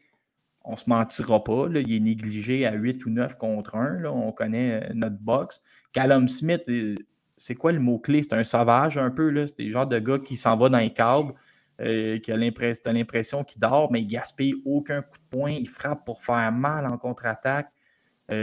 on 0.64 0.72
ne 0.72 0.77
se 0.77 0.85
mentira 0.87 1.44
pas. 1.44 1.66
il 1.74 1.94
est 1.94 2.00
négligé 2.00 2.66
à 2.66 2.72
8 2.72 3.05
ou 3.05 3.11
9 3.11 3.37
contre 3.37 3.77
1. 3.77 4.05
on 4.07 4.33
connaît 4.33 4.83
euh, 4.83 4.92
notre 4.94 5.18
box. 5.18 5.61
Callum 5.92 6.27
Smith, 6.27 6.62
euh, 6.68 6.96
c'est 7.37 7.55
quoi 7.55 7.72
le 7.72 7.81
mot-clé? 7.81 8.22
C'est 8.22 8.35
un 8.35 8.44
sauvage 8.44 8.96
un 8.96 9.11
peu. 9.11 9.46
C'est 9.46 9.62
le 9.62 9.70
genre 9.70 9.87
de 9.87 9.98
gars 9.98 10.18
qui 10.18 10.37
s'en 10.37 10.57
va 10.57 10.70
dans 10.70 10.79
les 10.79 10.92
câbles, 10.92 11.35
euh, 11.81 12.18
qui 12.18 12.33
a 12.33 12.37
l'impression 12.37 13.44
qu'il 13.44 13.61
dort, 13.61 13.92
mais 13.92 14.00
il 14.00 14.07
gaspille 14.07 14.55
aucun 14.64 15.03
coup 15.03 15.18
de 15.18 15.38
poing. 15.38 15.50
Il 15.50 15.68
frappe 15.68 16.05
pour 16.07 16.22
faire 16.22 16.50
mal 16.50 16.87
en 16.87 16.96
contre-attaque. 16.96 17.68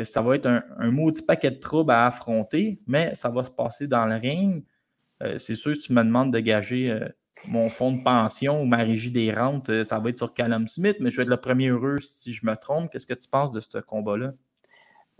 ça 0.03 0.21
va 0.21 0.35
être 0.35 0.45
un, 0.45 0.63
un, 0.77 0.91
maudit 0.91 1.23
paquet 1.23 1.49
de 1.49 1.59
troubles 1.59 1.91
à 1.91 2.05
affronter, 2.05 2.79
mais 2.85 3.15
ça 3.15 3.29
va 3.29 3.43
se 3.43 3.49
passer 3.49 3.87
dans 3.87 4.05
le 4.05 4.15
ring. 4.15 4.63
c'est 5.37 5.55
sûr, 5.55 5.75
si 5.75 5.81
tu 5.81 5.93
me 5.93 6.03
demandes 6.03 6.31
de 6.31 6.39
gager 6.39 6.99
mon 7.47 7.69
fonds 7.69 7.91
de 7.91 8.03
pension 8.03 8.61
ou 8.61 8.65
ma 8.65 8.77
régie 8.77 9.11
des 9.11 9.33
rentes, 9.33 9.69
euh, 9.69 9.83
ça 9.83 9.99
va 9.99 10.09
être 10.09 10.17
sur 10.17 10.33
Callum 10.33 10.67
Smith, 10.67 10.97
mais 10.99 11.11
je 11.11 11.17
vais 11.17 11.23
être 11.23 11.29
le 11.29 11.37
premier 11.37 11.69
heureux 11.69 11.99
si 11.99 12.33
je 12.33 12.45
me 12.45 12.55
trompe. 12.55 12.91
Qu'est-ce 12.91 13.07
que 13.07 13.13
tu 13.13 13.29
penses 13.29 13.51
de 13.51 13.59
ce 13.59 13.79
combat-là? 13.79 14.33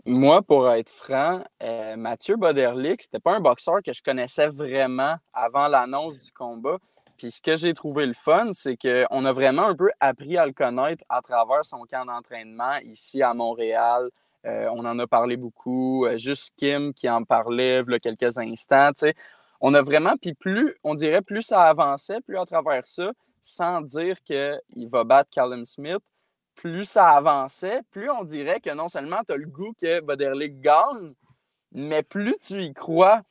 Moi, 0.04 0.42
pour 0.42 0.68
être 0.70 0.88
franc, 0.88 1.44
euh, 1.62 1.96
Mathieu 1.96 2.36
Boderlick, 2.36 3.02
c'était 3.02 3.20
pas 3.20 3.36
un 3.36 3.40
boxeur 3.40 3.82
que 3.84 3.92
je 3.92 4.02
connaissais 4.02 4.48
vraiment 4.48 5.16
avant 5.32 5.68
l'annonce 5.68 6.18
du 6.18 6.32
combat. 6.32 6.78
Puis 7.16 7.30
ce 7.30 7.40
que 7.40 7.54
j'ai 7.54 7.72
trouvé 7.72 8.06
le 8.06 8.14
fun, 8.14 8.50
c'est 8.52 8.76
qu'on 8.76 9.24
a 9.24 9.32
vraiment 9.32 9.68
un 9.68 9.76
peu 9.76 9.90
appris 10.00 10.36
à 10.36 10.46
le 10.46 10.52
connaître 10.52 11.04
à 11.08 11.22
travers 11.22 11.64
son 11.64 11.84
camp 11.88 12.04
d'entraînement 12.04 12.78
ici 12.82 13.22
à 13.22 13.32
Montréal. 13.32 14.10
Euh, 14.44 14.68
on 14.72 14.84
en 14.84 14.98
a 14.98 15.06
parlé 15.06 15.36
beaucoup. 15.36 16.04
Juste 16.16 16.54
Kim 16.56 16.92
qui 16.94 17.08
en 17.08 17.22
parlait 17.22 17.82
il 17.86 17.94
y 17.94 18.00
quelques 18.00 18.38
instants. 18.38 18.90
On 19.62 19.74
a 19.74 19.80
vraiment, 19.80 20.16
puis 20.20 20.34
plus, 20.34 20.74
on 20.82 20.96
dirait, 20.96 21.22
plus 21.22 21.42
ça 21.42 21.62
avançait, 21.62 22.20
plus 22.20 22.36
à 22.36 22.44
travers 22.44 22.84
ça, 22.84 23.12
sans 23.42 23.80
dire 23.80 24.20
qu'il 24.22 24.88
va 24.88 25.04
battre 25.04 25.30
Callum 25.30 25.64
Smith, 25.64 26.00
plus 26.56 26.84
ça 26.84 27.10
avançait, 27.10 27.80
plus 27.92 28.10
on 28.10 28.24
dirait 28.24 28.60
que 28.60 28.74
non 28.74 28.88
seulement 28.88 29.20
tu 29.24 29.32
as 29.32 29.36
le 29.36 29.46
goût 29.46 29.72
que 29.80 30.00
Boderlick 30.00 30.60
gagne, 30.60 31.14
mais 31.70 32.02
plus 32.02 32.36
tu 32.38 32.62
y 32.62 32.74
crois. 32.74 33.22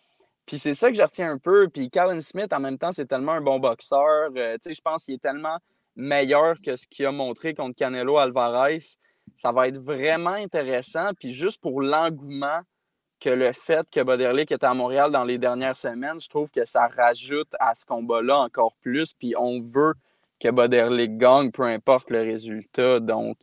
Puis 0.46 0.58
c'est 0.58 0.74
ça 0.74 0.90
que 0.90 0.98
je 0.98 1.04
retiens 1.04 1.32
un 1.32 1.38
peu. 1.38 1.68
Puis 1.68 1.90
Callum 1.90 2.22
Smith, 2.22 2.52
en 2.54 2.60
même 2.62 2.78
temps, 2.78 2.92
c'est 2.92 3.06
tellement 3.06 3.34
un 3.34 3.42
bon 3.42 3.60
boxeur. 3.60 4.30
Euh, 4.36 4.58
je 4.66 4.82
pense 4.82 5.06
qu'il 5.06 5.16
est 5.16 5.22
tellement 5.22 5.58
meilleur 5.96 6.56
que 6.62 6.76
ce 6.76 6.88
qu'il 6.88 7.06
a 7.06 7.12
montré 7.12 7.54
contre 7.54 7.76
Canelo 7.76 8.18
Alvarez. 8.18 8.80
Ça 9.36 9.52
va 9.52 9.68
être 9.68 9.78
vraiment 9.78 10.32
intéressant. 10.32 11.12
Puis 11.20 11.34
juste 11.34 11.62
pour 11.62 11.82
l'engouement 11.82 12.62
que 13.22 13.30
le 13.30 13.54
fait 13.54 13.88
que 13.90 14.02
Boderlick 14.02 14.52
était 14.52 14.66
à 14.66 14.74
Montréal 14.74 15.12
dans 15.12 15.24
les 15.24 15.38
dernières 15.38 15.78
semaines, 15.78 16.20
je 16.20 16.28
trouve 16.28 16.50
que 16.50 16.66
ça 16.66 16.88
rajoute 16.88 17.50
à 17.60 17.76
ce 17.76 17.86
combat-là 17.86 18.40
encore 18.40 18.74
plus. 18.82 19.14
Puis 19.14 19.36
on 19.38 19.62
veut 19.62 19.94
que 20.40 20.50
Boderlick 20.50 21.18
gagne, 21.18 21.52
peu 21.52 21.64
importe 21.64 22.10
le 22.10 22.22
résultat. 22.22 23.00
Donc, 23.00 23.38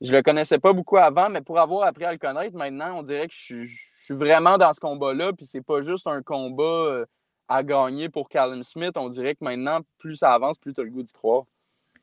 je 0.00 0.12
le 0.12 0.22
connaissais 0.22 0.60
pas 0.60 0.72
beaucoup 0.72 0.96
avant, 0.96 1.28
mais 1.28 1.40
pour 1.40 1.58
avoir 1.58 1.86
appris 1.86 2.04
à 2.04 2.12
le 2.12 2.18
connaître, 2.18 2.56
maintenant, 2.56 2.98
on 2.98 3.02
dirait 3.02 3.26
que 3.26 3.34
je 3.34 3.66
suis, 3.66 4.14
vraiment 4.14 4.58
dans 4.58 4.72
ce 4.72 4.80
combat-là. 4.80 5.32
Puis 5.32 5.44
c'est 5.44 5.64
pas 5.64 5.80
juste 5.80 6.06
un 6.06 6.22
combat 6.22 6.62
euh, 6.62 7.04
à 7.48 7.64
gagner 7.64 8.08
pour 8.08 8.28
Callum 8.28 8.62
Smith. 8.62 8.96
On 8.96 9.08
dirait 9.08 9.34
que 9.34 9.42
maintenant, 9.44 9.80
plus 9.98 10.16
ça 10.16 10.32
avance, 10.34 10.56
plus 10.56 10.72
tu 10.72 10.80
as 10.80 10.84
le 10.84 10.90
goût 10.90 11.02
d'y 11.02 11.12
croire. 11.12 11.44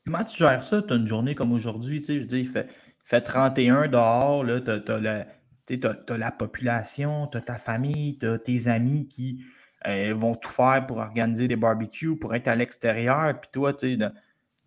Comment 0.05 0.25
tu 0.25 0.35
gères 0.35 0.63
ça? 0.63 0.81
Tu 0.81 0.91
as 0.91 0.97
une 0.97 1.07
journée 1.07 1.35
comme 1.35 1.53
aujourd'hui, 1.53 2.01
tu 2.01 2.07
sais, 2.07 2.19
je 2.19 2.25
dis, 2.25 2.39
il 2.39 2.47
fait, 2.47 2.67
fait 3.05 3.21
31 3.21 3.87
dehors, 3.87 4.43
tu 4.45 4.69
as, 4.69 5.25
la 6.09 6.31
population, 6.31 7.27
tu 7.27 7.37
as 7.37 7.41
ta 7.41 7.57
famille, 7.57 8.17
tu 8.17 8.27
as 8.27 8.39
tes 8.39 8.67
amis 8.67 9.07
qui 9.07 9.43
euh, 9.87 10.13
vont 10.13 10.35
tout 10.35 10.49
faire 10.49 10.85
pour 10.85 10.97
organiser 10.97 11.47
des 11.47 11.55
barbecues, 11.55 12.17
pour 12.17 12.35
être 12.35 12.47
à 12.47 12.55
l'extérieur. 12.55 13.39
Puis 13.39 13.49
toi, 13.51 13.73
tu 13.73 13.97
dans, 13.97 14.11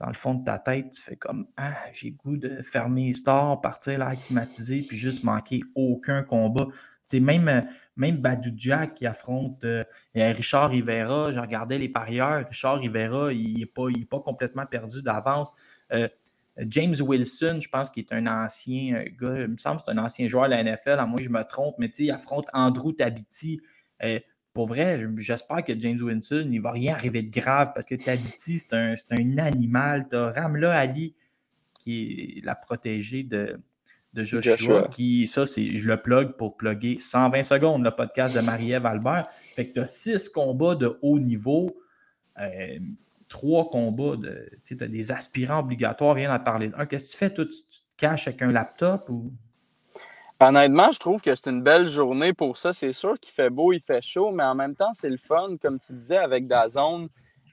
le 0.09 0.15
fond 0.15 0.35
de 0.35 0.45
ta 0.45 0.59
tête, 0.59 0.91
tu 0.91 1.03
fais 1.03 1.17
comme 1.17 1.47
Ah, 1.57 1.75
j'ai 1.93 2.11
goût 2.11 2.37
de 2.37 2.63
fermer 2.63 3.07
les 3.07 3.15
stores, 3.15 3.61
partir 3.61 3.99
là 3.99 4.15
climatisé, 4.17 4.83
puis 4.83 4.97
juste 4.97 5.25
manquer 5.25 5.61
aucun 5.75 6.23
combat. 6.23 6.67
Tu 7.09 7.21
même, 7.21 7.69
même 7.97 8.17
Badou 8.17 8.51
Jack 8.57 8.95
qui 8.95 9.07
affronte 9.07 9.65
euh, 9.65 9.85
Richard 10.15 10.71
Rivera, 10.71 11.33
je 11.33 11.39
regardais 11.39 11.79
les 11.79 11.89
parieurs. 11.89 12.47
Richard 12.49 12.81
Rivera, 12.81 13.33
il 13.33 13.59
n'est 13.59 13.67
pas, 13.67 13.87
pas 14.11 14.21
complètement 14.21 14.67
perdu 14.67 15.03
d'avance. 15.03 15.53
Euh, 15.93 16.09
James 16.59 16.97
Wilson, 17.01 17.59
je 17.61 17.69
pense 17.69 17.91
qu'il 17.91 18.05
est 18.05 18.13
un 18.13 18.27
ancien 18.27 19.05
gars, 19.21 19.41
il 19.41 19.49
me 19.49 19.59
semble 19.59 19.79
que 19.79 19.83
c'est 19.87 19.93
un 19.93 19.99
ancien 19.99 20.29
joueur 20.29 20.45
de 20.45 20.51
la 20.51 20.63
NFL, 20.63 20.99
à 20.99 21.07
moins 21.07 21.19
que 21.19 21.25
je 21.25 21.29
me 21.31 21.43
trompe, 21.43 21.75
mais 21.79 21.91
il 21.99 22.11
affronte 22.11 22.47
Andrew 22.53 22.93
Tabiti 22.93 23.61
pour 24.55 24.69
vrai, 24.69 25.01
j'espère 25.17 25.65
que 25.65 25.79
James 25.79 26.01
Winston, 26.01 26.45
il 26.47 26.59
ne 26.59 26.63
va 26.63 26.71
rien 26.71 26.95
arriver 26.95 27.23
de 27.23 27.31
grave 27.31 27.73
parce 27.75 27.87
que 27.87 27.97
Tabiti, 27.97 28.61
c'est 28.61 28.75
un, 28.75 28.95
un, 29.11 29.39
animal. 29.39 30.07
Tu 30.09 30.17
as 30.17 30.31
Ramla 30.31 30.73
Ali, 30.73 31.17
qui 31.81 32.39
est 32.39 32.45
la 32.45 32.55
protégée 32.55 33.25
de, 33.25 33.61
de 34.13 34.23
Joshua, 34.23 34.87
qui, 34.89 35.27
ça, 35.27 35.45
c'est, 35.45 35.77
je 35.77 35.89
le 35.89 36.01
plug 36.01 36.37
pour 36.37 36.57
plugger 36.57 36.99
120 36.99 37.43
secondes, 37.43 37.83
le 37.83 37.91
podcast 37.91 38.37
de 38.37 38.41
Marie-Ève 38.43 38.87
Albert. 38.87 39.29
Fait 39.57 39.67
que 39.67 39.75
tu 39.75 39.81
as 39.81 39.87
six 39.87 40.29
combats 40.29 40.77
de 40.77 40.97
haut 41.03 41.19
niveau, 41.19 41.77
euh, 42.39 42.79
trois 43.35 43.69
combats 43.69 44.15
de. 44.15 44.49
Tu 44.65 44.77
as 44.81 44.87
des 44.87 45.11
aspirants 45.11 45.59
obligatoires, 45.59 46.15
viens 46.15 46.33
en 46.33 46.39
parler. 46.39 46.71
Un, 46.77 46.87
qu'est-ce 46.87 47.07
que 47.07 47.11
tu 47.11 47.17
fais? 47.17 47.35
Toi, 47.35 47.47
tu, 47.47 47.57
tu 47.69 47.81
te 47.81 47.97
caches 47.97 48.29
avec 48.29 48.41
un 48.43 48.53
laptop 48.53 49.09
ou? 49.09 49.33
Honnêtement, 50.39 50.93
je 50.93 51.01
trouve 51.01 51.21
que 51.21 51.35
c'est 51.35 51.49
une 51.49 51.63
belle 51.63 51.89
journée 51.89 52.33
pour 52.33 52.57
ça. 52.57 52.73
C'est 52.73 52.93
sûr 52.93 53.19
qu'il 53.19 53.33
fait 53.33 53.51
beau, 53.51 53.73
il 53.73 53.81
fait 53.81 54.03
chaud, 54.03 54.31
mais 54.31 54.45
en 54.45 54.55
même 54.55 54.77
temps, 54.77 54.93
c'est 54.93 55.11
le 55.11 55.17
fun, 55.17 55.57
comme 55.61 55.81
tu 55.81 55.95
disais, 55.95 56.17
avec 56.17 56.47
Dazone. 56.47 57.09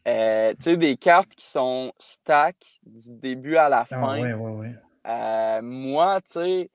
Euh, 0.08 0.52
tu 0.52 0.64
sais, 0.64 0.78
des 0.78 0.98
cartes 0.98 1.34
qui 1.36 1.46
sont 1.46 1.94
stack 1.98 2.58
du 2.86 3.12
début 3.12 3.56
à 3.56 3.70
la 3.70 3.80
ah 3.80 3.86
fin. 3.86 4.16
Ah, 4.18 4.22
ouais, 4.22 4.34
ouais, 4.34 4.52
ouais. 4.52 4.76
Euh, 5.08 5.62
moi, 5.64 6.22
tu 6.22 6.34
sais, 6.34 6.70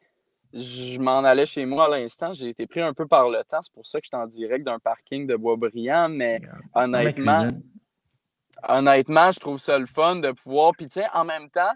je 0.53 0.99
m'en 0.99 1.19
allais 1.19 1.47
chez 1.47 1.65
moi 1.65 1.87
à 1.87 1.99
l'instant. 1.99 2.33
J'ai 2.33 2.49
été 2.49 2.67
pris 2.67 2.81
un 2.81 2.93
peu 2.93 3.07
par 3.07 3.29
le 3.29 3.45
temps. 3.45 3.63
C'est 3.63 3.73
pour 3.73 3.87
ça 3.87 4.01
que 4.01 4.07
j'étais 4.07 4.17
en 4.17 4.27
direct 4.27 4.65
d'un 4.65 4.79
parking 4.79 5.27
de 5.27 5.37
Boisbriand. 5.37 6.09
Mais 6.09 6.41
honnêtement, 6.75 7.49
honnêtement, 8.69 9.33
je 9.33 9.41
trouve 9.41 9.59
ça 9.59 9.79
le 9.79 9.87
fun 9.87 10.17
de 10.17 10.33
pouvoir. 10.33 10.73
Puis, 10.77 10.87
tu 10.89 11.01
sais, 11.01 11.07
en 11.13 11.25
même 11.25 11.51
temps, 11.51 11.73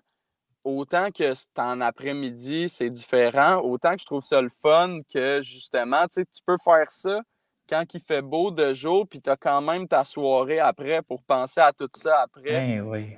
autant 0.65 1.11
que 1.11 1.35
c'est 1.35 1.59
en 1.59 1.81
après-midi, 1.81 2.69
c'est 2.69 2.91
différent, 2.91 3.57
autant 3.59 3.95
que 3.95 4.01
je 4.01 4.07
trouve 4.07 4.25
ça 4.25 4.41
le 4.41 4.51
fun 4.51 5.01
que 5.13 5.41
justement, 5.43 6.07
tu 6.13 6.25
peux 6.45 6.57
faire 6.63 6.91
ça 6.91 7.21
quand 7.69 7.85
il 7.95 8.01
fait 8.01 8.23
beau 8.23 8.51
de 8.51 8.75
jour, 8.75 9.07
puis 9.09 9.21
tu 9.21 9.31
as 9.31 9.37
quand 9.37 9.63
même 9.63 9.87
ta 9.87 10.05
soirée 10.05 10.59
après 10.59 11.03
pour 11.03 11.23
penser 11.23 11.61
à 11.61 11.73
tout 11.73 11.89
ça 11.95 12.23
après. 12.23 12.51
Ben 12.51 12.81
oui. 12.81 13.17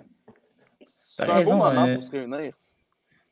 C'est 0.85 1.23
un 1.23 1.43
bon 1.43 1.57
moment 1.57 1.87
euh, 1.87 1.95
pour 1.95 2.05
se 2.05 2.11
réunir. 2.11 2.53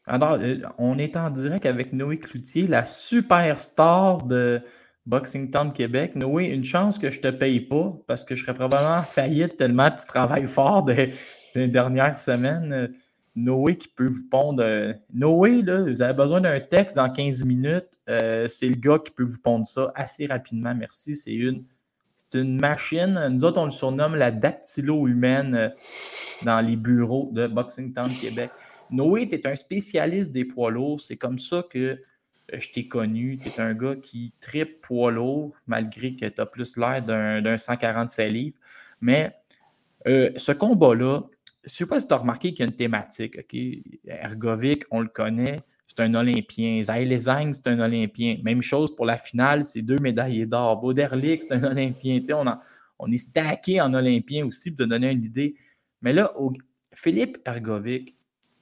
Alors, 0.06 0.38
euh, 0.40 0.56
on 0.78 0.98
est 0.98 1.16
en 1.16 1.30
direct 1.30 1.66
avec 1.66 1.92
Noé 1.92 2.18
Cloutier, 2.18 2.66
la 2.66 2.84
superstar 2.86 4.22
de 4.22 4.62
Boxing 5.10 5.50
Town 5.50 5.72
Québec. 5.72 6.14
Noé, 6.14 6.44
une 6.44 6.64
chance 6.64 6.96
que 6.96 7.10
je 7.10 7.18
te 7.18 7.28
paye 7.28 7.58
pas 7.58 7.92
parce 8.06 8.22
que 8.22 8.36
je 8.36 8.44
serais 8.44 8.54
probablement 8.54 9.02
faillite 9.02 9.56
tellement 9.56 9.90
tu 9.90 10.06
travailles 10.06 10.46
fort 10.46 10.84
des, 10.84 11.12
dernières 11.56 12.16
semaines. 12.16 12.94
Noé 13.34 13.76
qui 13.76 13.88
peut 13.88 14.06
vous 14.06 14.28
pondre. 14.30 14.94
Noé, 15.12 15.62
là, 15.62 15.82
vous 15.82 16.00
avez 16.00 16.14
besoin 16.14 16.40
d'un 16.40 16.60
texte 16.60 16.94
dans 16.94 17.10
15 17.10 17.44
minutes. 17.44 17.88
Euh, 18.08 18.46
c'est 18.46 18.68
le 18.68 18.76
gars 18.76 19.00
qui 19.04 19.10
peut 19.10 19.24
vous 19.24 19.38
pondre 19.38 19.66
ça 19.66 19.90
assez 19.96 20.26
rapidement. 20.26 20.74
Merci. 20.76 21.16
C'est 21.16 21.34
une, 21.34 21.64
c'est 22.16 22.40
une 22.40 22.60
machine. 22.60 23.28
Nous 23.32 23.44
autres, 23.44 23.60
on 23.60 23.64
le 23.64 23.72
surnomme 23.72 24.14
la 24.14 24.30
dactylo 24.30 25.08
humaine 25.08 25.54
euh, 25.56 25.68
dans 26.44 26.60
les 26.60 26.76
bureaux 26.76 27.30
de 27.32 27.48
Boxing 27.48 27.92
Town 27.92 28.10
Québec. 28.10 28.52
Noé, 28.92 29.28
tu 29.28 29.34
es 29.34 29.46
un 29.48 29.56
spécialiste 29.56 30.30
des 30.30 30.44
poids 30.44 30.70
lourds. 30.70 31.00
C'est 31.00 31.16
comme 31.16 31.38
ça 31.38 31.64
que 31.68 32.00
je 32.52 32.70
t'ai 32.70 32.88
connu. 32.88 33.38
Tu 33.38 33.48
es 33.48 33.60
un 33.60 33.74
gars 33.74 33.96
qui 33.96 34.32
tripe 34.40 34.80
poids 34.80 35.10
lourd, 35.10 35.52
malgré 35.66 36.14
que 36.16 36.26
tu 36.26 36.40
as 36.40 36.46
plus 36.46 36.76
l'air 36.76 37.02
d'un, 37.02 37.42
d'un 37.42 37.56
147 37.56 38.32
livres. 38.32 38.58
Mais 39.00 39.34
ce 40.06 40.52
combat-là, 40.52 41.22
je 41.62 41.66
ne 41.66 41.70
sais 41.70 41.86
pas 41.86 42.00
si 42.00 42.08
tu 42.08 42.14
as 42.14 42.16
remarqué 42.16 42.50
qu'il 42.50 42.60
y 42.60 42.62
a 42.62 42.66
une 42.66 42.76
thématique. 42.76 43.38
OK? 43.38 43.56
Ergovic, 44.06 44.84
on 44.90 45.00
le 45.00 45.08
connaît, 45.08 45.60
c'est 45.86 46.00
un 46.00 46.14
Olympien. 46.14 46.82
Zang, 46.82 47.52
c'est 47.52 47.68
un 47.68 47.80
Olympien. 47.80 48.38
Même 48.42 48.62
chose 48.62 48.94
pour 48.94 49.06
la 49.06 49.18
finale, 49.18 49.64
c'est 49.64 49.82
deux 49.82 49.98
médaillés 49.98 50.46
d'or. 50.46 50.80
Boderlick, 50.80 51.42
c'est 51.42 51.52
un 51.52 51.64
Olympien. 51.64 52.20
on, 52.32 52.46
on 52.98 53.10
est 53.10 53.18
stacké 53.18 53.80
en 53.80 53.92
Olympien 53.94 54.46
aussi 54.46 54.70
pour 54.70 54.84
te 54.84 54.90
donner 54.90 55.10
une 55.10 55.24
idée. 55.24 55.56
Mais 56.02 56.12
là, 56.12 56.32
Philippe 56.92 57.38
Ergovic, 57.46 58.16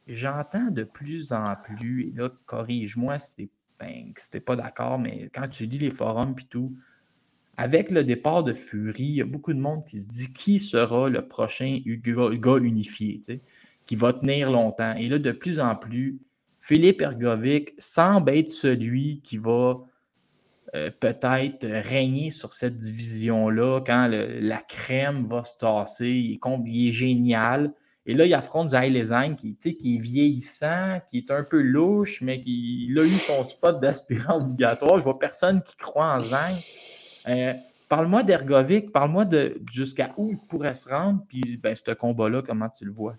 j'entends 0.06 0.70
de 0.70 0.84
plus 0.84 1.32
en 1.32 1.54
plus, 1.56 2.08
et 2.08 2.12
là, 2.16 2.30
corrige-moi 2.46 3.18
si 3.18 3.50
ben, 3.78 4.12
pas 4.44 4.56
d'accord, 4.56 4.98
mais 4.98 5.30
quand 5.32 5.48
tu 5.48 5.66
lis 5.66 5.78
les 5.78 5.90
forums 5.90 6.34
et 6.38 6.44
tout, 6.44 6.74
avec 7.56 7.90
le 7.90 8.04
départ 8.04 8.44
de 8.44 8.52
Fury, 8.52 9.02
il 9.02 9.14
y 9.16 9.20
a 9.20 9.24
beaucoup 9.24 9.52
de 9.52 9.58
monde 9.58 9.84
qui 9.84 9.98
se 9.98 10.08
dit 10.08 10.32
qui 10.32 10.60
sera 10.60 11.08
le 11.08 11.26
prochain 11.26 11.80
gars 11.84 12.56
unifié, 12.58 13.20
qui 13.84 13.96
va 13.96 14.12
tenir 14.12 14.50
longtemps. 14.50 14.94
Et 14.94 15.08
là, 15.08 15.18
de 15.18 15.32
plus 15.32 15.58
en 15.58 15.74
plus, 15.74 16.20
Philippe 16.60 17.00
Ergovic 17.00 17.72
semble 17.78 18.30
être 18.30 18.50
celui 18.50 19.20
qui 19.22 19.38
va 19.38 19.78
euh, 20.74 20.90
peut-être 21.00 21.66
régner 21.66 22.30
sur 22.30 22.52
cette 22.52 22.76
division-là 22.78 23.80
quand 23.86 24.08
la 24.08 24.58
crème 24.58 25.26
va 25.26 25.42
se 25.42 25.56
tasser. 25.58 26.10
Il 26.10 26.88
est, 26.88 26.92
génial. 26.92 27.72
Et 28.08 28.14
là, 28.14 28.24
il 28.24 28.32
affronte 28.32 28.70
Zay 28.70 28.88
Lezang 28.88 29.36
qui, 29.36 29.54
qui 29.58 29.96
est 29.96 30.00
vieillissant, 30.00 30.98
qui 31.10 31.18
est 31.18 31.30
un 31.30 31.44
peu 31.44 31.60
louche, 31.60 32.22
mais 32.22 32.40
qui 32.40 32.90
a 32.96 33.02
eu 33.04 33.10
son 33.10 33.44
spot 33.44 33.80
d'aspirant 33.80 34.38
obligatoire. 34.38 34.98
Je 34.98 35.04
vois 35.04 35.18
personne 35.18 35.62
qui 35.62 35.76
croit 35.76 36.16
en 36.16 36.20
Zang. 36.20 36.54
Euh, 37.28 37.52
parle-moi 37.86 38.22
d'Ergovic, 38.22 38.92
parle-moi 38.92 39.26
de 39.26 39.60
jusqu'à 39.70 40.14
où 40.16 40.30
il 40.30 40.38
pourrait 40.38 40.72
se 40.72 40.88
rendre, 40.88 41.20
puis 41.28 41.58
ben, 41.58 41.76
ce 41.76 41.92
combat-là, 41.92 42.40
comment 42.40 42.70
tu 42.70 42.86
le 42.86 42.92
vois? 42.92 43.14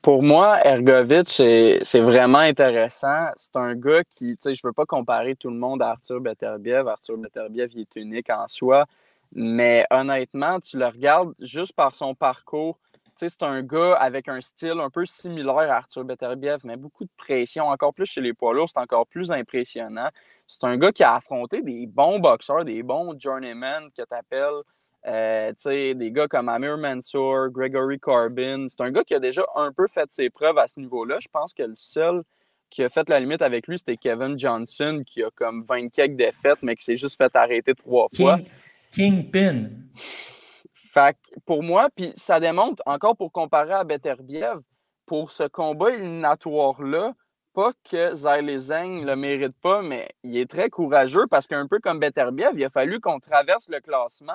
Pour 0.00 0.22
moi, 0.22 0.64
Ergovic, 0.64 1.28
c'est 1.28 2.00
vraiment 2.00 2.38
intéressant. 2.38 3.30
C'est 3.36 3.56
un 3.56 3.74
gars 3.74 4.04
qui, 4.04 4.36
tu 4.36 4.36
sais, 4.38 4.54
je 4.54 4.60
ne 4.62 4.68
veux 4.68 4.72
pas 4.72 4.86
comparer 4.86 5.34
tout 5.34 5.50
le 5.50 5.56
monde 5.56 5.82
à 5.82 5.88
Arthur 5.88 6.20
Beterbiev. 6.20 6.86
Arthur 6.86 7.16
Beterbiev, 7.18 7.72
il 7.74 7.80
est 7.80 7.96
unique 7.96 8.30
en 8.30 8.46
soi. 8.46 8.86
Mais 9.32 9.84
honnêtement, 9.90 10.60
tu 10.60 10.78
le 10.78 10.86
regardes 10.86 11.34
juste 11.40 11.72
par 11.72 11.96
son 11.96 12.14
parcours 12.14 12.78
c'est 13.18 13.42
un 13.42 13.62
gars 13.62 13.94
avec 13.94 14.28
un 14.28 14.40
style 14.40 14.78
un 14.80 14.90
peu 14.90 15.04
similaire 15.04 15.56
à 15.56 15.76
Arthur 15.76 16.04
Beterbiev, 16.04 16.60
mais 16.64 16.76
beaucoup 16.76 17.04
de 17.04 17.10
pression, 17.16 17.66
encore 17.66 17.92
plus 17.92 18.06
chez 18.06 18.20
les 18.20 18.32
poids 18.32 18.54
lourds, 18.54 18.68
c'est 18.72 18.80
encore 18.80 19.06
plus 19.06 19.32
impressionnant. 19.32 20.08
C'est 20.46 20.64
un 20.64 20.76
gars 20.76 20.92
qui 20.92 21.02
a 21.02 21.16
affronté 21.16 21.62
des 21.62 21.86
bons 21.86 22.20
boxeurs, 22.20 22.64
des 22.64 22.82
bons 22.82 23.18
journeymen 23.18 23.88
que 23.96 24.02
tu 24.02 24.14
appelles. 24.14 24.62
Euh, 25.06 25.52
des 25.64 26.10
gars 26.12 26.28
comme 26.28 26.48
Amir 26.48 26.76
Mansour, 26.76 27.48
Gregory 27.50 27.98
Corbin. 27.98 28.66
C'est 28.68 28.82
un 28.82 28.90
gars 28.90 29.04
qui 29.04 29.14
a 29.14 29.20
déjà 29.20 29.44
un 29.56 29.72
peu 29.72 29.86
fait 29.86 30.10
ses 30.12 30.30
preuves 30.30 30.58
à 30.58 30.68
ce 30.68 30.78
niveau-là. 30.78 31.18
Je 31.20 31.28
pense 31.28 31.54
que 31.54 31.62
le 31.62 31.76
seul 31.76 32.22
qui 32.70 32.82
a 32.82 32.88
fait 32.88 33.08
la 33.08 33.18
limite 33.18 33.42
avec 33.42 33.66
lui, 33.66 33.78
c'était 33.78 33.96
Kevin 33.96 34.38
Johnson, 34.38 35.02
qui 35.06 35.22
a 35.22 35.30
comme 35.34 35.64
20 35.66 35.88
quelques 35.88 36.16
défaites, 36.16 36.58
mais 36.62 36.76
qui 36.76 36.84
s'est 36.84 36.96
juste 36.96 37.16
fait 37.16 37.34
arrêter 37.34 37.74
trois 37.74 38.08
fois. 38.14 38.38
Kingpin. 38.94 39.70
Pour 41.46 41.62
moi, 41.62 41.88
puis 41.94 42.12
ça 42.16 42.40
démontre, 42.40 42.82
encore 42.86 43.16
pour 43.16 43.32
comparer 43.32 43.72
à 43.72 43.84
Beterbiev, 43.84 44.60
pour 45.06 45.30
ce 45.30 45.44
combat 45.44 45.90
éliminatoire-là, 45.90 47.14
pas 47.54 47.72
que 47.90 48.14
Zhang 48.14 48.58
Zheng 48.58 49.04
le 49.04 49.16
mérite 49.16 49.58
pas, 49.60 49.82
mais 49.82 50.08
il 50.22 50.36
est 50.36 50.48
très 50.48 50.70
courageux 50.70 51.26
parce 51.28 51.46
qu'un 51.46 51.66
peu 51.66 51.78
comme 51.80 51.98
Beterbiev, 51.98 52.52
il 52.54 52.64
a 52.64 52.68
fallu 52.68 53.00
qu'on 53.00 53.18
traverse 53.18 53.68
le 53.68 53.80
classement 53.80 54.32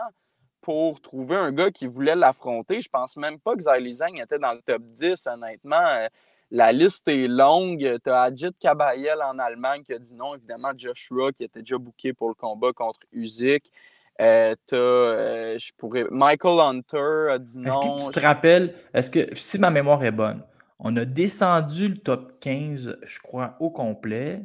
pour 0.62 1.02
trouver 1.02 1.36
un 1.36 1.52
gars 1.52 1.72
qui 1.72 1.88
voulait 1.88 2.16
l'affronter. 2.16 2.82
Je 2.82 2.90
pense 2.90 3.18
même 3.18 3.40
pas 3.40 3.56
que 3.56 3.62
Zhang 3.62 3.86
Zheng 3.92 4.22
était 4.22 4.40
dans 4.40 4.54
le 4.54 4.62
top 4.62 4.82
10, 4.82 5.28
honnêtement. 5.28 5.76
Euh, 5.76 6.08
la 6.52 6.72
liste 6.72 7.08
est 7.08 7.28
longue. 7.28 7.98
Tu 8.04 8.10
as 8.10 8.22
Ajit 8.22 8.54
Kabayel 8.60 9.22
en 9.24 9.40
Allemagne 9.40 9.84
qui 9.84 9.94
a 9.94 10.00
dit 10.00 10.14
non. 10.14 10.36
Évidemment, 10.36 10.72
Joshua 10.76 11.32
qui 11.32 11.44
était 11.44 11.62
déjà 11.62 11.78
booké 11.78 12.14
pour 12.14 12.30
le 12.30 12.36
combat 12.36 12.72
contre 12.74 13.00
Usyk. 13.12 13.72
Euh, 14.22 14.56
euh, 14.74 15.58
je 15.58 15.72
pourrais. 15.78 16.06
Michael 16.12 16.60
Hunter 16.60 17.32
a 17.32 17.40
dit 17.40 17.60
non. 17.60 17.98
Est-ce 17.98 18.08
que 18.08 18.14
tu 18.14 18.20
te 18.20 18.26
rappelles, 18.26 18.76
est-ce 18.94 19.10
que, 19.10 19.36
si 19.36 19.58
ma 19.58 19.70
mémoire 19.70 20.04
est 20.04 20.12
bonne, 20.12 20.44
on 20.80 20.96
a 20.98 21.06
descendu 21.06 21.88
le 21.88 21.98
top 21.98 22.40
15, 22.40 22.98
je 23.04 23.20
crois, 23.20 23.56
au 23.60 23.70
complet. 23.70 24.42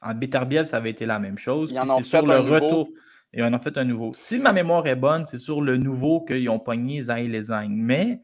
En 0.00 0.14
Beterbiev, 0.14 0.66
ça 0.66 0.76
avait 0.78 0.90
été 0.90 1.06
la 1.06 1.18
même 1.18 1.38
chose. 1.38 1.74
C'est 1.74 2.02
sur 2.02 2.26
le 2.26 2.38
retour. 2.38 2.88
Et 3.32 3.42
on 3.42 3.46
en 3.46 3.52
a 3.54 3.58
fait 3.58 3.76
un 3.76 3.84
nouveau. 3.84 4.12
Si 4.14 4.38
ma 4.38 4.52
mémoire 4.52 4.86
est 4.86 4.96
bonne, 4.96 5.26
c'est 5.26 5.38
sur 5.38 5.60
le 5.60 5.76
nouveau 5.76 6.20
qu'ils 6.20 6.48
ont 6.48 6.60
pogné 6.60 7.02
Zay 7.02 7.26
les 7.26 7.42
Mais 7.68 8.22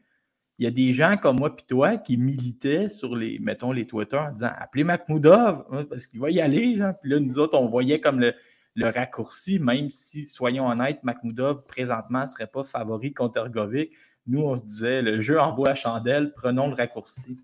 il 0.57 0.63
y 0.63 0.67
a 0.67 0.71
des 0.71 0.93
gens 0.93 1.17
comme 1.17 1.39
moi 1.39 1.53
et 1.57 1.65
toi 1.67 1.97
qui 1.97 2.15
militaient 2.15 2.87
sur 2.87 3.15
les, 3.15 3.39
mettons, 3.39 3.73
les 3.73 3.85
Twitter 3.85 4.17
en 4.17 4.31
disant 4.31 4.51
appelez 4.57 4.83
Makhmoudov 4.85 5.65
hein, 5.71 5.85
parce 5.89 6.07
qu'il 6.07 6.21
va 6.21 6.29
y 6.29 6.39
aller. 6.39 6.79
Puis 7.01 7.11
là, 7.11 7.19
nous 7.19 7.39
autres, 7.39 7.57
on 7.57 7.67
voyait 7.67 7.99
comme 7.99 8.19
le, 8.19 8.31
raccourci, 8.77 9.59
même 9.59 9.89
si, 9.89 10.25
soyons 10.25 10.67
honnêtes, 10.67 11.03
Makhmoudov 11.03 11.65
présentement 11.65 12.21
ne 12.21 12.27
serait 12.27 12.47
pas 12.47 12.63
favori 12.63 13.13
contre 13.13 13.37
Ergovic. 13.37 13.91
Nous, 14.27 14.41
on 14.41 14.55
se 14.55 14.63
disait 14.63 15.01
le 15.01 15.19
jeu 15.19 15.39
envoie 15.39 15.69
la 15.69 15.75
chandelle, 15.75 16.33
prenons 16.33 16.67
le 16.67 16.75
raccourci. 16.75 17.37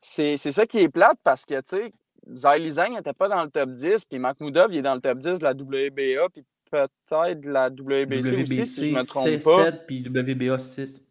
C'est 0.00 0.36
ça 0.36 0.66
qui 0.66 0.78
est 0.78 0.88
plate 0.88 1.18
parce 1.24 1.44
que, 1.44 1.60
tu 1.60 1.76
sais, 1.76 1.92
Zay 2.34 2.90
n'était 2.90 3.12
pas 3.12 3.28
dans 3.28 3.42
le 3.42 3.50
top 3.50 3.70
10, 3.70 4.04
puis 4.04 4.18
Makhmoudov, 4.18 4.72
il 4.72 4.78
est 4.78 4.82
dans 4.82 4.94
le 4.94 5.00
top 5.00 5.18
10 5.18 5.38
de 5.38 5.44
la 5.44 5.52
WBA, 5.52 6.28
puis 6.32 6.44
peut-être 6.70 7.40
de 7.40 7.50
la 7.50 7.68
WBC, 7.68 8.42
aussi, 8.42 8.66
si 8.66 8.90
je 8.90 8.94
me 8.94 9.04
trompe 9.04 9.42
pas. 9.42 9.64
7 9.72 9.86
puis 9.86 10.08
WBA 10.08 10.58
6. 10.58 11.02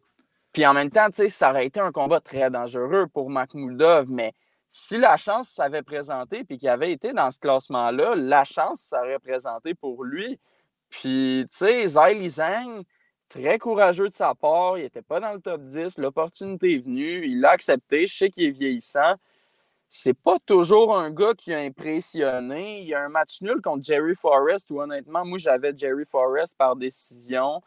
Puis 0.52 0.66
en 0.66 0.74
même 0.74 0.90
temps, 0.90 1.08
ça 1.10 1.50
aurait 1.50 1.66
été 1.66 1.80
un 1.80 1.92
combat 1.92 2.20
très 2.20 2.50
dangereux 2.50 3.06
pour 3.06 3.30
Makhmoudov, 3.30 4.10
mais 4.10 4.32
si 4.74 4.96
la 4.96 5.18
chance 5.18 5.50
s'avait 5.50 5.82
présentée 5.82 6.44
puis 6.44 6.56
qu'il 6.56 6.70
avait 6.70 6.92
été 6.92 7.12
dans 7.12 7.30
ce 7.30 7.38
classement-là, 7.38 8.14
la 8.16 8.44
chance 8.44 8.80
s'aurait 8.80 9.18
présentée 9.18 9.74
pour 9.74 10.02
lui. 10.02 10.40
Puis, 10.88 11.46
tu 11.50 11.58
sais, 11.58 11.86
Zai 11.86 12.30
Zhang, 12.30 12.82
très 13.28 13.58
courageux 13.58 14.08
de 14.08 14.14
sa 14.14 14.34
part, 14.34 14.78
il 14.78 14.84
n'était 14.84 15.02
pas 15.02 15.20
dans 15.20 15.34
le 15.34 15.40
top 15.40 15.62
10, 15.66 15.98
l'opportunité 15.98 16.76
est 16.76 16.78
venue, 16.78 17.26
il 17.26 17.40
l'a 17.40 17.50
accepté, 17.50 18.06
je 18.06 18.16
sais 18.16 18.30
qu'il 18.30 18.44
est 18.44 18.50
vieillissant. 18.50 19.16
C'est 19.90 20.18
pas 20.18 20.38
toujours 20.46 20.96
un 20.96 21.10
gars 21.10 21.34
qui 21.36 21.52
a 21.52 21.58
impressionné. 21.58 22.80
Il 22.80 22.86
y 22.86 22.94
a 22.94 23.02
un 23.02 23.10
match 23.10 23.42
nul 23.42 23.60
contre 23.60 23.84
Jerry 23.84 24.14
Forrest 24.14 24.70
où 24.70 24.80
honnêtement, 24.80 25.26
moi 25.26 25.36
j'avais 25.36 25.76
Jerry 25.76 26.06
Forrest 26.06 26.56
par 26.56 26.76
décision. 26.76 27.60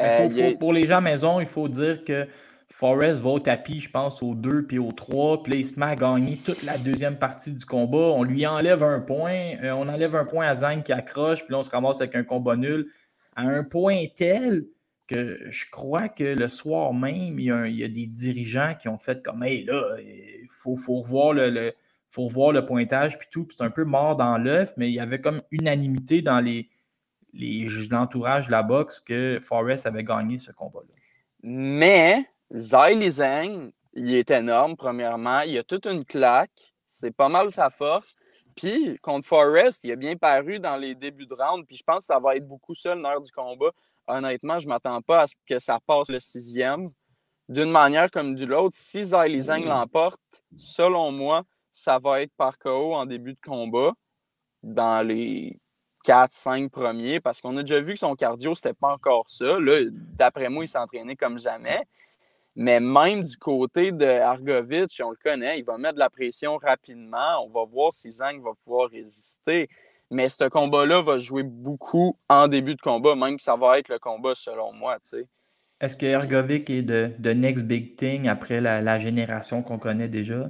Euh, 0.00 0.56
pour 0.58 0.72
les 0.72 0.86
gens 0.86 0.96
à 0.96 1.00
maison, 1.02 1.38
il 1.38 1.46
faut 1.46 1.68
dire 1.68 2.02
que 2.06 2.26
Forrest 2.72 3.22
va 3.22 3.30
au 3.30 3.40
tapis, 3.40 3.80
je 3.80 3.90
pense, 3.90 4.22
au 4.22 4.34
2 4.34 4.66
puis 4.66 4.78
au 4.78 4.92
3. 4.92 5.42
Puis 5.42 5.52
là, 5.52 5.58
il 5.58 6.38
toute 6.42 6.62
la 6.62 6.76
deuxième 6.76 7.16
partie 7.16 7.52
du 7.52 7.64
combat. 7.64 7.96
On 7.96 8.22
lui 8.22 8.46
enlève 8.46 8.82
un 8.82 9.00
point. 9.00 9.56
Euh, 9.62 9.72
on 9.72 9.88
enlève 9.88 10.14
un 10.14 10.24
point 10.24 10.46
à 10.46 10.54
Zang 10.54 10.82
qui 10.82 10.92
accroche. 10.92 11.44
Puis 11.44 11.52
là, 11.52 11.60
on 11.60 11.62
se 11.62 11.70
ramasse 11.70 12.00
avec 12.00 12.14
un 12.14 12.24
combat 12.24 12.56
nul. 12.56 12.90
À 13.34 13.42
un 13.42 13.64
point 13.64 14.04
tel 14.14 14.66
que 15.06 15.38
je 15.48 15.64
crois 15.70 16.08
que 16.08 16.24
le 16.24 16.48
soir 16.48 16.92
même, 16.92 17.38
il 17.38 17.76
y 17.76 17.84
a, 17.84 17.88
des 17.88 18.06
dirigeants 18.06 18.74
qui 18.78 18.88
ont 18.88 18.98
fait 18.98 19.22
comme 19.22 19.42
Hey, 19.42 19.64
là, 19.64 19.96
il 20.00 20.48
faut, 20.50 20.74
revoir 20.74 21.32
le, 21.32 21.72
faut 22.10 22.28
le 22.52 22.66
pointage 22.66 23.18
puis 23.18 23.28
tout. 23.30 23.46
C'est 23.56 23.62
un 23.62 23.70
peu 23.70 23.84
mort 23.84 24.16
dans 24.16 24.36
l'œuf, 24.36 24.74
mais 24.76 24.90
il 24.90 24.94
y 24.94 25.00
avait 25.00 25.20
comme 25.20 25.40
unanimité 25.50 26.22
dans 26.22 26.40
les 26.40 26.68
l'entourage 27.90 28.46
de 28.46 28.50
la 28.50 28.62
boxe 28.62 29.00
que 29.00 29.38
Forrest 29.42 29.86
avait 29.86 30.04
gagné 30.04 30.38
ce 30.38 30.52
combat-là. 30.52 30.94
Mais 31.42 32.26
Zai 32.54 33.10
Zhang, 33.10 33.72
il 33.92 34.14
est 34.14 34.30
énorme, 34.30 34.76
premièrement. 34.76 35.40
Il 35.40 35.58
a 35.58 35.64
toute 35.64 35.86
une 35.86 36.04
claque. 36.04 36.74
C'est 36.86 37.14
pas 37.14 37.28
mal 37.28 37.50
sa 37.50 37.70
force. 37.70 38.14
Puis, 38.54 38.98
contre 39.02 39.26
Forrest, 39.26 39.84
il 39.84 39.92
a 39.92 39.96
bien 39.96 40.16
paru 40.16 40.58
dans 40.58 40.76
les 40.76 40.94
débuts 40.94 41.26
de 41.26 41.34
round. 41.34 41.66
Puis, 41.66 41.76
je 41.76 41.82
pense 41.82 41.98
que 41.98 42.04
ça 42.04 42.18
va 42.18 42.36
être 42.36 42.46
beaucoup 42.46 42.74
seul 42.74 43.00
l'heure 43.00 43.20
du 43.20 43.30
combat. 43.30 43.70
Honnêtement, 44.06 44.58
je 44.58 44.66
ne 44.66 44.70
m'attends 44.70 45.02
pas 45.02 45.22
à 45.22 45.26
ce 45.26 45.34
que 45.46 45.58
ça 45.58 45.78
passe 45.84 46.08
le 46.08 46.20
sixième. 46.20 46.90
D'une 47.48 47.70
manière 47.70 48.10
comme 48.10 48.34
de 48.34 48.44
l'autre, 48.44 48.76
si 48.78 49.02
Zai 49.02 49.40
Zhang 49.40 49.64
l'emporte, 49.64 50.20
selon 50.56 51.12
moi, 51.12 51.42
ça 51.70 51.98
va 51.98 52.22
être 52.22 52.32
par 52.36 52.58
KO 52.58 52.94
en 52.94 53.06
début 53.06 53.34
de 53.34 53.40
combat. 53.40 53.92
Dans 54.62 55.06
les 55.06 55.60
4, 56.04 56.32
5 56.32 56.70
premiers, 56.70 57.20
parce 57.20 57.40
qu'on 57.40 57.56
a 57.56 57.62
déjà 57.62 57.80
vu 57.80 57.92
que 57.92 57.98
son 57.98 58.14
cardio, 58.14 58.54
c'était 58.54 58.72
pas 58.72 58.92
encore 58.92 59.24
ça. 59.28 59.60
Là, 59.60 59.80
d'après 59.90 60.48
moi, 60.48 60.64
il 60.64 60.68
s'entraînait 60.68 61.16
comme 61.16 61.38
jamais. 61.38 61.82
Mais 62.56 62.80
même 62.80 63.22
du 63.22 63.36
côté 63.36 63.92
de 63.92 64.06
Argovic, 64.06 65.00
on 65.04 65.10
le 65.10 65.16
connaît, 65.22 65.58
il 65.58 65.64
va 65.64 65.78
mettre 65.78 65.94
de 65.94 65.98
la 65.98 66.10
pression 66.10 66.56
rapidement. 66.56 67.44
On 67.44 67.50
va 67.50 67.64
voir 67.64 67.92
si 67.92 68.10
Zang 68.10 68.42
va 68.42 68.52
pouvoir 68.64 68.90
résister. 68.90 69.68
Mais 70.10 70.28
ce 70.28 70.48
combat-là 70.48 71.02
va 71.02 71.18
jouer 71.18 71.42
beaucoup 71.42 72.16
en 72.28 72.48
début 72.48 72.74
de 72.74 72.80
combat, 72.80 73.14
même 73.14 73.36
que 73.36 73.42
ça 73.42 73.56
va 73.56 73.78
être 73.78 73.88
le 73.88 73.98
combat 73.98 74.34
selon 74.34 74.72
moi. 74.72 74.98
Est-ce 75.80 75.96
que 75.96 76.06
Ergovic 76.06 76.70
est 76.70 76.82
de, 76.82 77.32
next 77.32 77.66
big 77.66 77.96
thing 77.96 78.28
après 78.28 78.60
la 78.60 78.98
génération 78.98 79.62
qu'on 79.62 79.78
connaît 79.78 80.08
déjà? 80.08 80.48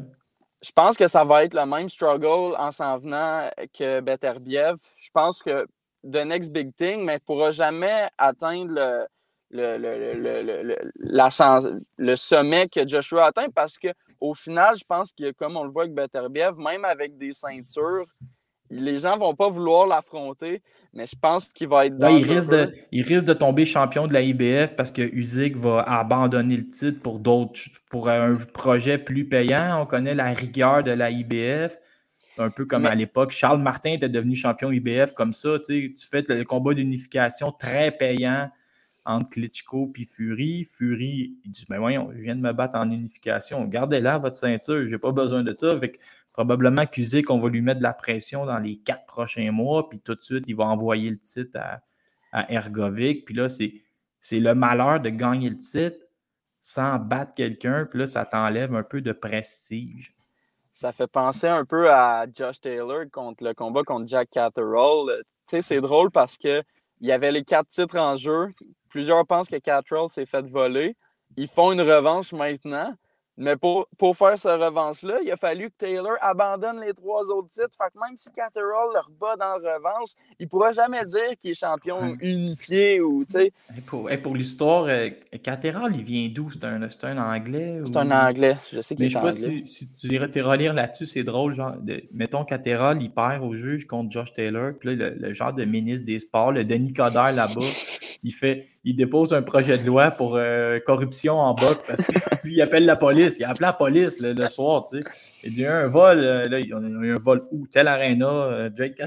Je 0.63 0.73
pense 0.73 0.97
que 0.97 1.07
ça 1.07 1.25
va 1.25 1.45
être 1.45 1.55
le 1.55 1.67
même 1.67 1.89
struggle 1.89 2.57
en 2.59 2.73
s'en 2.73 2.97
venant 2.99 3.49
que 3.73 4.01
Beterbiev. 4.01 4.77
Je 4.97 5.11
pense 5.13 5.43
que 5.43 5.67
The 6.03 6.25
Next 6.25 6.53
Big 6.53 6.75
Thing, 6.75 7.05
mais 7.05 7.15
ne 7.15 7.19
pourra 7.19 7.51
jamais 7.51 8.09
atteindre 8.17 8.73
le, 8.73 9.07
le, 9.51 9.79
le, 9.79 10.77
la, 10.99 11.61
le 11.97 12.17
sommet 12.17 12.69
que 12.69 12.87
Joshua 12.87 13.25
a 13.25 13.29
atteint 13.29 13.49
parce 13.55 13.79
qu'au 13.79 14.35
final, 14.35 14.77
je 14.77 14.85
pense 14.85 15.13
que 15.13 15.33
comme 15.33 15.57
on 15.57 15.65
le 15.65 15.71
voit 15.71 15.85
avec 15.85 15.95
Beterbiev, 15.95 16.59
même 16.59 16.85
avec 16.85 17.17
des 17.17 17.33
ceintures, 17.33 18.07
les 18.71 18.99
gens 18.99 19.15
ne 19.15 19.21
vont 19.21 19.35
pas 19.35 19.49
vouloir 19.49 19.87
l'affronter, 19.87 20.63
mais 20.93 21.07
je 21.07 21.17
pense 21.21 21.53
qu'il 21.53 21.69
va 21.69 21.87
être 21.87 21.97
il, 22.01 22.25
risque 22.25 22.51
de, 22.51 22.73
il 22.91 23.03
risque 23.03 23.25
de 23.25 23.33
tomber 23.33 23.65
champion 23.65 24.07
de 24.07 24.13
la 24.13 24.23
IBF 24.23 24.75
parce 24.75 24.91
que 24.91 25.03
Usyk 25.03 25.57
va 25.57 25.83
abandonner 25.83 26.57
le 26.57 26.69
titre 26.69 27.01
pour 27.01 27.21
d'autres, 27.21 27.61
pour 27.91 28.09
un 28.09 28.37
projet 28.37 28.99
plus 28.99 29.29
payant. 29.29 29.83
On 29.83 29.87
connaît 29.87 30.15
la 30.15 30.33
rigueur 30.33 30.83
de 30.83 30.91
la 30.91 31.11
IBF. 31.11 31.79
Un 32.39 32.51
peu 32.51 32.67
comme 32.67 32.85
à 32.85 32.95
l'époque, 32.95 33.31
Charles 33.31 33.63
Martin 33.63 33.93
était 33.93 34.11
devenu 34.11 34.35
champion 34.35 34.71
IBF 34.71 35.15
comme 35.15 35.33
ça. 35.33 35.59
Tu, 35.65 35.95
fais 36.11 36.25
le 36.29 36.45
combat 36.45 36.75
d'unification 36.75 37.53
très 37.53 37.93
payant 37.93 38.51
entre 39.07 39.31
Klitschko 39.31 39.93
et 39.97 40.05
Fury. 40.05 40.65
Fury, 40.65 41.39
il 41.45 41.51
dit 41.51 41.65
Mais 41.69 41.77
ben 41.77 41.81
voyons, 41.81 42.11
je 42.13 42.19
viens 42.21 42.37
de 42.37 42.41
me 42.41 42.53
battre 42.53 42.79
en 42.79 42.91
unification. 42.91 43.65
Gardez-la, 43.65 44.19
votre 44.19 44.37
ceinture, 44.37 44.87
j'ai 44.89 44.99
pas 44.99 45.13
besoin 45.13 45.43
de 45.43 45.57
ça. 45.59 45.71
Avec 45.71 45.99
probablement 46.33 46.83
accusé 46.83 47.23
qu'on 47.23 47.39
va 47.39 47.49
lui 47.49 47.63
mettre 47.63 47.79
de 47.79 47.85
la 47.85 47.95
pression 47.95 48.45
dans 48.45 48.59
les 48.59 48.77
quatre 48.77 49.07
prochains 49.07 49.51
mois, 49.53 49.89
puis 49.89 50.01
tout 50.01 50.15
de 50.15 50.21
suite, 50.21 50.45
il 50.47 50.57
va 50.57 50.65
envoyer 50.65 51.09
le 51.09 51.19
titre 51.19 51.59
à, 51.59 52.53
Ergovic. 52.53 53.25
Puis 53.25 53.35
là, 53.35 53.49
c'est, 53.49 53.73
le 54.33 54.55
malheur 54.55 55.01
de 55.01 55.09
gagner 55.09 55.49
le 55.49 55.57
titre 55.57 55.97
sans 56.61 56.99
battre 56.99 57.33
quelqu'un, 57.35 57.87
puis 57.87 58.01
là, 58.01 58.07
ça 58.07 58.27
t'enlève 58.27 58.75
un 58.75 58.83
peu 58.83 59.01
de 59.01 59.13
prestige. 59.13 60.15
Ça 60.73 60.93
fait 60.93 61.07
penser 61.07 61.47
un 61.47 61.65
peu 61.65 61.91
à 61.91 62.27
Josh 62.35 62.61
Taylor 62.61 63.05
contre 63.11 63.45
le 63.45 63.55
combat 63.55 63.83
contre 63.83 64.09
Jack 64.09 64.29
Catterall. 64.31 65.23
Tu 65.23 65.25
sais, 65.47 65.63
c'est 65.63 65.81
drôle 65.81 66.11
parce 66.11 66.37
que 66.37 66.63
il 67.01 67.09
y 67.09 67.13
avait 67.13 67.33
les 67.33 67.45
quatre 67.45 67.69
titres 67.69 67.99
en 67.99 68.17
jeu. 68.17 68.49
Plusieurs 68.97 69.27
pensent 69.27 69.51
que 69.51 69.57
Catterall 69.57 70.09
s'est 70.09 70.25
fait 70.25 70.47
voler. 70.47 70.97
Ils 71.37 71.49
font 71.49 71.71
une 71.71 71.83
revanche 71.83 72.33
maintenant. 72.33 72.95
Mais 73.37 73.55
pour, 73.55 73.87
pour 73.99 74.17
faire 74.17 74.39
ce 74.39 74.49
revanche-là, 74.49 75.19
il 75.23 75.31
a 75.31 75.37
fallu 75.37 75.69
que 75.69 75.75
Taylor 75.77 76.15
abandonne 76.23 76.81
les 76.81 76.95
trois 76.95 77.31
autres 77.31 77.49
titres. 77.49 77.77
Fait 77.77 77.93
que 77.93 78.01
même 78.01 78.17
si 78.17 78.33
Catterall 78.33 78.89
le 78.95 79.01
rebat 79.01 79.37
dans 79.37 79.59
la 79.59 79.75
revanche, 79.75 80.13
il 80.39 80.45
ne 80.45 80.49
pourra 80.49 80.73
jamais 80.73 81.05
dire 81.05 81.37
qu'il 81.39 81.51
est 81.51 81.55
champion 81.55 82.17
unifié 82.21 83.03
ou, 83.03 83.27
tu 83.27 83.33
sais. 83.33 83.53
Pour, 83.87 84.09
pour 84.23 84.35
l'histoire, 84.35 84.87
euh, 84.89 85.11
Catterall, 85.43 85.95
il 85.95 86.03
vient 86.03 86.31
d'où? 86.33 86.51
C'est 86.51 86.65
un, 86.65 86.81
un, 86.81 87.37
Anglais? 87.37 87.83
C'est 87.85 87.97
un 87.99 88.11
Anglais. 88.11 88.57
Je 88.73 88.81
sais 88.81 88.97
qu'il 88.97 89.05
est 89.05 89.09
je 89.11 89.15
sais 89.15 89.21
pas 89.21 89.33
si, 89.33 89.67
si, 89.67 89.93
tu 89.93 90.09
dirais 90.09 90.31
tes 90.31 90.41
relire 90.41 90.73
là-dessus, 90.73 91.05
c'est 91.05 91.23
drôle. 91.23 91.55
Genre, 91.55 91.77
de, 91.77 92.03
mettons, 92.15 92.47
Catterall, 92.47 93.03
il 93.03 93.13
perd 93.13 93.45
au 93.45 93.53
juge 93.53 93.87
contre 93.87 94.11
Josh 94.11 94.33
Taylor. 94.33 94.73
Puis 94.81 94.97
là, 94.97 95.11
le, 95.11 95.33
genre 95.35 95.53
de 95.53 95.67
ministre 95.67 96.07
des 96.07 96.21
Sports, 96.21 96.53
le 96.53 96.65
Denis 96.65 96.95
Coderre 96.95 97.33
là-bas, 97.33 97.61
il 98.23 98.33
fait 98.33 98.69
il 98.87 98.95
dépose 98.95 99.35
un 99.35 99.43
projet 99.43 99.77
de 99.79 99.85
loi 99.85 100.13
pour 100.13 100.37
euh, 100.37 100.79
corruption 100.79 101.35
en 101.35 101.55
bas 101.55 101.75
parce 101.89 102.05
qu'il 102.43 102.63
appelle 102.63 102.87
la 102.87 102.95
police. 102.95 103.39
Il 103.39 103.45
a 103.45 103.51
appelé 103.51 103.67
la 103.67 103.73
police 103.73 104.23
le, 104.23 104.49
soir, 104.49 104.85
tu 104.89 105.03
sais. 105.03 105.09
Il 105.43 105.59
y 105.59 105.67
a 105.67 105.77
un 105.79 105.89
vol, 105.89 106.21
euh, 106.21 106.49
là, 106.49 106.61
il 106.61 106.69
y 106.69 106.73
a 106.73 106.77
un 106.77 107.19
vol 107.19 107.45
où? 107.51 107.67
Tel 107.67 107.89
Arena, 107.89 108.29
euh, 108.29 108.71
Jake 108.73 109.03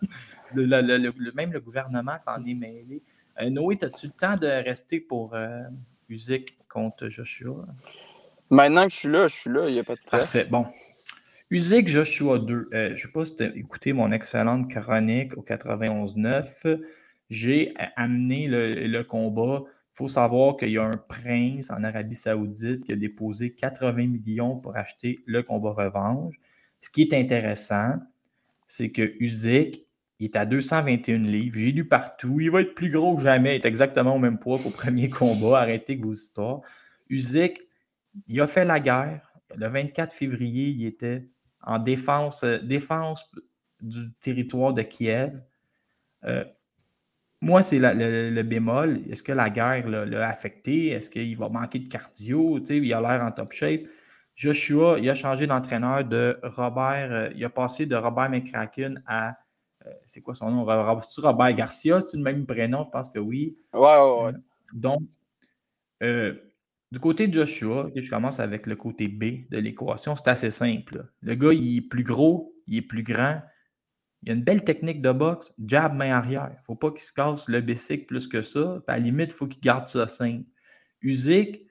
le, 0.54 1.32
Même 1.34 1.52
le 1.52 1.60
gouvernement 1.60 2.18
s'en 2.18 2.44
est 2.44 2.54
mêlé. 2.54 3.02
Noé, 3.50 3.78
as-tu 3.80 4.08
le 4.08 4.12
temps 4.12 4.36
de 4.36 4.46
rester 4.46 5.00
pour 5.00 5.34
Usyk 6.10 6.58
contre 6.68 7.08
Joshua? 7.08 7.64
Maintenant 8.50 8.84
que 8.84 8.92
je 8.92 8.98
suis 8.98 9.08
là, 9.08 9.26
je 9.26 9.34
suis 9.34 9.50
là, 9.50 9.68
il 9.68 9.72
n'y 9.72 9.80
a 9.80 9.84
pas 9.84 9.94
de 9.94 10.00
stress. 10.00 10.20
Parfait, 10.20 10.44
bon. 10.44 10.66
Usyk 11.48 11.88
Joshua 11.88 12.38
2. 12.38 12.68
je 12.70 12.92
ne 12.92 12.96
sais 12.96 13.08
pas 13.08 13.24
si 13.24 13.36
tu 13.36 13.42
as 13.44 13.56
écouté 13.56 13.94
mon 13.94 14.12
excellente 14.12 14.68
chronique 14.70 15.38
au 15.38 15.42
91.9 15.42 16.82
j'ai 17.32 17.72
amené 17.96 18.46
le, 18.46 19.02
combat. 19.04 19.62
Il 19.66 19.96
faut 19.96 20.08
savoir 20.08 20.58
qu'il 20.58 20.68
y 20.68 20.78
a 20.78 20.84
un 20.84 20.96
prince 20.96 21.70
en 21.70 21.82
Arabie 21.82 22.14
Saoudite 22.14 22.84
qui 22.84 22.92
a 22.92 22.96
déposé 22.96 23.54
80 23.54 23.92
millions 24.06 24.58
pour 24.58 24.76
acheter 24.76 25.22
le 25.24 25.42
combat 25.42 25.70
revanche. 25.70 26.34
Ce 26.82 26.90
qui 26.90 27.00
est 27.00 27.14
intéressant, 27.14 27.94
c'est 28.66 28.90
que 28.90 29.14
Usyk 29.18 29.86
est 30.20 30.36
à 30.36 30.44
221 30.44 31.18
livres. 31.18 31.58
J'ai 31.58 31.72
lu 31.72 31.86
partout. 31.86 32.38
Il 32.38 32.50
va 32.50 32.60
être 32.60 32.74
plus 32.74 32.90
gros 32.90 33.16
que 33.16 33.22
jamais. 33.22 33.56
Il 33.56 33.62
est 33.62 33.66
exactement 33.66 34.16
au 34.16 34.18
même 34.18 34.38
poids 34.38 34.58
qu'au 34.58 34.70
premier 34.70 35.08
combat. 35.10 35.60
Arrêtez 35.60 35.96
vos 35.96 36.12
histoires. 36.12 36.60
Usyk, 37.08 37.62
il 38.26 38.40
a 38.42 38.46
fait 38.46 38.66
la 38.66 38.78
guerre. 38.78 39.32
Le 39.56 39.68
24 39.68 40.12
février, 40.12 40.68
il 40.68 40.84
était 40.84 41.26
en 41.62 41.78
défense, 41.78 42.44
euh, 42.44 42.58
défense 42.58 43.30
du 43.80 44.12
territoire 44.20 44.74
de 44.74 44.82
Kiev. 44.82 45.42
Euh, 46.24 46.44
moi, 47.42 47.62
c'est 47.64 47.80
le, 47.80 48.42
bémol. 48.42 49.00
Est-ce 49.10 49.22
que 49.22 49.32
la 49.32 49.50
guerre 49.50 49.88
l'a 49.88 50.28
affecté? 50.28 50.90
Est-ce 50.90 51.10
qu'il 51.10 51.36
va 51.36 51.48
manquer 51.48 51.80
de 51.80 51.88
cardio? 51.88 52.60
il 52.70 52.94
a 52.94 53.00
l'air 53.00 53.22
en 53.22 53.32
top 53.32 53.52
shape. 53.52 53.82
Joshua, 54.36 54.98
il 55.00 55.10
a 55.10 55.14
changé 55.14 55.48
d'entraîneur 55.48 56.04
de 56.04 56.38
Robert. 56.44 57.12
Euh, 57.12 57.30
il 57.34 57.44
a 57.44 57.50
passé 57.50 57.84
de 57.84 57.96
Robert 57.96 58.30
McCracken 58.30 59.02
à. 59.06 59.36
Euh, 59.84 59.90
c'est 60.06 60.20
quoi 60.20 60.34
son 60.34 60.50
nom? 60.50 61.02
C'est 61.02 61.20
Robert 61.20 61.52
Garcia? 61.52 62.00
C'est 62.00 62.16
le 62.16 62.22
même 62.22 62.46
prénom? 62.46 62.84
Je 62.84 62.90
pense 62.90 63.10
que 63.10 63.18
oui. 63.18 63.56
Ouais, 63.74 63.80
ouais, 63.80 64.24
ouais. 64.24 64.32
Euh, 64.32 64.32
donc, 64.72 65.02
du 66.92 67.00
côté 67.00 67.26
de 67.26 67.34
Joshua, 67.34 67.90
je 67.94 68.08
commence 68.08 68.38
avec 68.38 68.66
le 68.66 68.76
côté 68.76 69.08
B 69.08 69.48
de 69.50 69.58
l'équation. 69.58 70.14
C'est 70.14 70.28
assez 70.28 70.52
simple. 70.52 71.06
Le 71.20 71.34
gars, 71.34 71.52
il 71.52 71.78
est 71.78 71.88
plus 71.88 72.04
gros, 72.04 72.54
il 72.68 72.78
est 72.78 72.82
plus 72.82 73.02
grand, 73.02 73.42
il 74.22 74.28
y 74.28 74.32
a 74.32 74.34
une 74.34 74.44
belle 74.44 74.62
technique 74.62 75.02
de 75.02 75.10
boxe, 75.10 75.52
jab 75.66 75.94
main 75.94 76.10
arrière. 76.10 76.48
Il 76.50 76.58
ne 76.58 76.64
faut 76.64 76.76
pas 76.76 76.90
qu'il 76.92 77.02
se 77.02 77.12
casse 77.12 77.48
le 77.48 77.60
bicycle 77.60 78.06
plus 78.06 78.28
que 78.28 78.42
ça. 78.42 78.80
à 78.86 78.92
la 78.92 78.98
limite, 79.00 79.30
il 79.30 79.34
faut 79.34 79.48
qu'il 79.48 79.60
garde 79.60 79.88
ça 79.88 80.06
simple. 80.06 80.44
Usyk, 81.02 81.66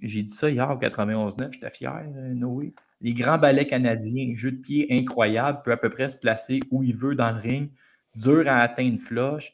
j'ai 0.00 0.22
dit 0.22 0.32
ça 0.32 0.48
hier 0.48 0.70
au 0.70 0.78
91-9, 0.78 1.52
j'étais 1.52 1.70
fier, 1.70 2.06
euh, 2.16 2.32
Noé. 2.32 2.74
Les 3.02 3.12
grands 3.12 3.38
ballets 3.38 3.66
canadiens, 3.66 4.32
jeu 4.34 4.52
de 4.52 4.56
pied 4.56 4.86
incroyable, 4.90 5.60
peut 5.62 5.72
à 5.72 5.76
peu 5.76 5.90
près 5.90 6.08
se 6.08 6.16
placer 6.16 6.60
où 6.70 6.82
il 6.82 6.96
veut 6.96 7.14
dans 7.14 7.32
le 7.32 7.40
ring, 7.40 7.70
dur 8.14 8.44
à 8.46 8.60
atteindre 8.60 8.98
flush. 8.98 9.52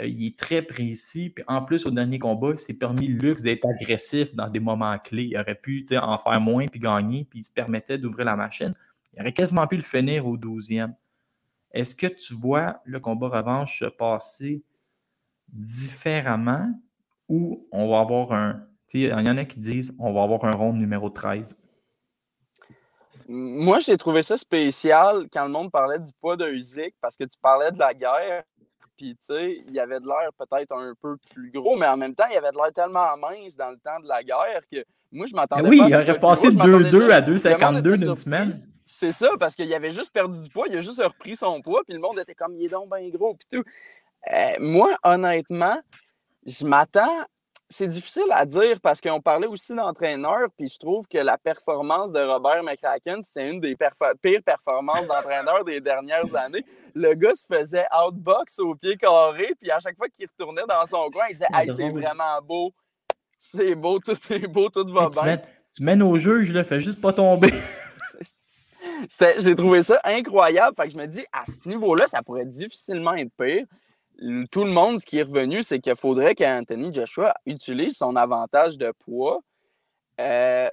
Euh, 0.00 0.06
il 0.06 0.26
est 0.26 0.38
très 0.38 0.62
précis. 0.62 1.30
Puis 1.30 1.44
en 1.46 1.62
plus, 1.62 1.86
au 1.86 1.92
dernier 1.92 2.18
combat, 2.18 2.50
il 2.50 2.58
s'est 2.58 2.74
permis 2.74 3.06
le 3.06 3.18
luxe 3.18 3.42
d'être 3.42 3.64
agressif 3.64 4.34
dans 4.34 4.50
des 4.50 4.60
moments 4.60 4.98
clés. 4.98 5.28
Il 5.30 5.38
aurait 5.38 5.54
pu 5.54 5.86
en 5.92 6.18
faire 6.18 6.40
moins 6.40 6.66
puis 6.66 6.80
gagner, 6.80 7.24
puis 7.24 7.40
il 7.40 7.44
se 7.44 7.52
permettait 7.52 7.98
d'ouvrir 7.98 8.26
la 8.26 8.34
machine. 8.34 8.74
Il 9.14 9.20
aurait 9.20 9.32
quasiment 9.32 9.68
pu 9.68 9.76
le 9.76 9.82
finir 9.82 10.26
au 10.26 10.36
12e. 10.36 10.92
Est-ce 11.76 11.94
que 11.94 12.06
tu 12.06 12.32
vois 12.32 12.80
le 12.84 13.00
combat 13.00 13.28
revanche 13.28 13.80
se 13.80 13.84
passer 13.84 14.62
différemment 15.48 16.70
ou 17.28 17.68
on 17.70 17.90
va 17.90 18.00
avoir 18.00 18.32
un. 18.32 18.66
Il 18.94 19.02
y 19.02 19.12
en 19.12 19.36
a 19.36 19.44
qui 19.44 19.60
disent 19.60 19.94
on 20.00 20.12
va 20.14 20.22
avoir 20.22 20.44
un 20.46 20.52
rond 20.52 20.72
numéro 20.72 21.10
13. 21.10 21.58
Moi, 23.28 23.80
j'ai 23.80 23.98
trouvé 23.98 24.22
ça 24.22 24.38
spécial 24.38 25.26
quand 25.30 25.44
le 25.44 25.50
monde 25.50 25.70
parlait 25.70 25.98
du 25.98 26.10
poids 26.20 26.36
de 26.36 26.46
Usyk 26.46 26.94
parce 27.00 27.16
que 27.16 27.24
tu 27.24 27.36
parlais 27.42 27.72
de 27.72 27.78
la 27.78 27.92
guerre. 27.92 28.44
Puis, 28.96 29.10
tu 29.10 29.26
sais, 29.26 29.62
il 29.66 29.74
y 29.74 29.80
avait 29.80 30.00
de 30.00 30.06
l'air 30.06 30.30
peut-être 30.38 30.72
un 30.72 30.94
peu 30.98 31.18
plus 31.34 31.50
gros, 31.50 31.76
mais 31.76 31.86
en 31.86 31.98
même 31.98 32.14
temps, 32.14 32.24
il 32.30 32.34
y 32.34 32.38
avait 32.38 32.52
de 32.52 32.56
l'air 32.56 32.72
tellement 32.72 33.14
mince 33.18 33.54
dans 33.54 33.70
le 33.70 33.76
temps 33.76 34.00
de 34.00 34.08
la 34.08 34.22
guerre 34.22 34.62
que 34.72 34.82
moi, 35.12 35.26
je 35.26 35.34
m'attendais 35.34 35.68
oui, 35.68 35.78
pas 35.78 35.84
Oui, 35.84 35.90
il 35.90 35.96
aurait 35.96 36.20
passé 36.20 36.50
de 36.50 36.56
2-2 36.56 37.10
à 37.10 37.20
2-52 37.20 37.98
d'une 37.98 38.14
semaine. 38.14 38.75
C'est 38.88 39.10
ça, 39.10 39.30
parce 39.40 39.56
qu'il 39.56 39.72
avait 39.74 39.90
juste 39.90 40.12
perdu 40.12 40.40
du 40.40 40.48
poids, 40.48 40.66
il 40.68 40.76
a 40.76 40.80
juste 40.80 41.02
repris 41.02 41.34
son 41.34 41.60
poids, 41.60 41.82
puis 41.84 41.94
le 41.94 42.00
monde 42.00 42.20
était 42.20 42.36
comme, 42.36 42.54
il 42.54 42.66
est 42.66 42.68
donc 42.68 42.88
bien 42.88 43.08
gros, 43.08 43.34
puis 43.34 43.48
tout. 43.50 43.64
Euh, 44.32 44.54
moi, 44.60 44.96
honnêtement, 45.02 45.76
je 46.46 46.64
m'attends. 46.64 47.24
C'est 47.68 47.88
difficile 47.88 48.30
à 48.30 48.46
dire 48.46 48.80
parce 48.80 49.00
qu'on 49.00 49.20
parlait 49.20 49.48
aussi 49.48 49.74
d'entraîneur, 49.74 50.48
puis 50.56 50.68
je 50.68 50.78
trouve 50.78 51.04
que 51.08 51.18
la 51.18 51.36
performance 51.36 52.12
de 52.12 52.20
Robert 52.20 52.62
McCracken, 52.62 53.22
c'est 53.24 53.50
une 53.50 53.58
des 53.58 53.74
pires 53.74 54.42
performances 54.44 55.06
d'entraîneur 55.08 55.64
des 55.64 55.80
dernières 55.80 56.32
années. 56.36 56.64
Le 56.94 57.14
gars 57.14 57.34
se 57.34 57.44
faisait 57.52 57.86
outbox 57.92 58.60
au 58.60 58.76
pied 58.76 58.96
carré, 58.96 59.52
puis 59.60 59.68
à 59.72 59.80
chaque 59.80 59.96
fois 59.96 60.08
qu'il 60.08 60.28
retournait 60.28 60.62
dans 60.68 60.86
son 60.86 61.10
coin, 61.10 61.24
il 61.28 61.32
disait 61.32 61.46
Hey, 61.52 61.72
c'est 61.74 61.88
vraiment 61.88 62.40
beau, 62.40 62.72
c'est 63.36 63.74
beau, 63.74 63.98
tout 63.98 64.14
est 64.30 64.46
beau, 64.46 64.68
tout 64.68 64.86
va 64.92 65.08
bien. 65.08 65.38
Tu 65.74 65.82
mènes 65.82 66.04
au 66.04 66.16
jeu, 66.20 66.44
je 66.44 66.52
le 66.52 66.62
fais 66.62 66.80
juste 66.80 67.00
pas 67.00 67.12
tomber. 67.12 67.52
J'ai 69.38 69.54
trouvé 69.54 69.82
ça 69.82 70.00
incroyable. 70.04 70.74
Fait 70.76 70.84
que 70.84 70.92
je 70.92 70.98
me 70.98 71.06
dis, 71.06 71.24
à 71.32 71.44
ce 71.46 71.68
niveau-là, 71.68 72.06
ça 72.06 72.22
pourrait 72.22 72.46
difficilement 72.46 73.14
être 73.14 73.32
pire. 73.36 73.66
Tout 74.50 74.64
le 74.64 74.70
monde, 74.70 74.98
ce 74.98 75.06
qui 75.06 75.18
est 75.18 75.22
revenu, 75.22 75.62
c'est 75.62 75.78
qu'il 75.78 75.96
faudrait 75.96 76.34
qu'Anthony 76.34 76.92
Joshua 76.92 77.34
utilise 77.44 77.96
son 77.96 78.16
avantage 78.16 78.78
de 78.78 78.92
poids. 79.04 79.40
Euh, 80.20 80.68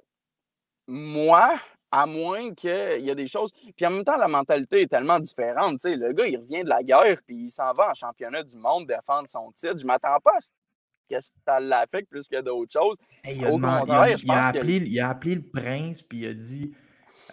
moi, 0.88 1.54
à 1.94 2.08
moins 2.08 2.54
qu'il 2.56 3.02
y 3.02 3.12
a 3.12 3.16
des 3.16 3.28
choses. 3.28 3.52
Puis 3.76 3.86
en 3.86 3.92
même 3.92 4.04
temps, 4.04 4.18
la 4.18 4.28
mentalité 4.28 4.82
est 4.82 4.88
tellement 4.88 5.20
différente. 5.20 5.80
le 5.84 6.12
gars, 6.12 6.26
il 6.26 6.38
revient 6.38 6.64
de 6.64 6.70
la 6.70 6.82
guerre, 6.82 7.20
puis 7.26 7.36
il 7.46 7.52
s'en 7.52 7.72
va 7.74 7.92
en 7.92 7.94
championnat 7.94 8.42
du 8.42 8.58
monde 8.58 8.88
défendre 8.88 9.30
son 9.30 9.52
titre. 9.52 9.78
Je 9.78 9.86
m'attends 9.86 10.18
pas 10.24 10.32
à 10.36 10.40
ce 10.40 10.50
que 11.08 11.22
ça 11.46 11.60
l'affecte 11.60 12.10
plus 12.10 12.28
que 12.28 12.42
d'autres 12.42 12.72
choses. 12.72 12.98
Au 13.48 13.60
contraire, 13.60 14.18
je 14.18 14.26
pense 14.26 14.38
appelé, 14.38 14.78
il 14.78 15.00
a 15.00 15.10
appelé 15.10 15.36
le 15.36 15.44
prince, 15.44 16.02
puis 16.02 16.22
il 16.22 16.28
a 16.28 16.34
dit 16.34 16.74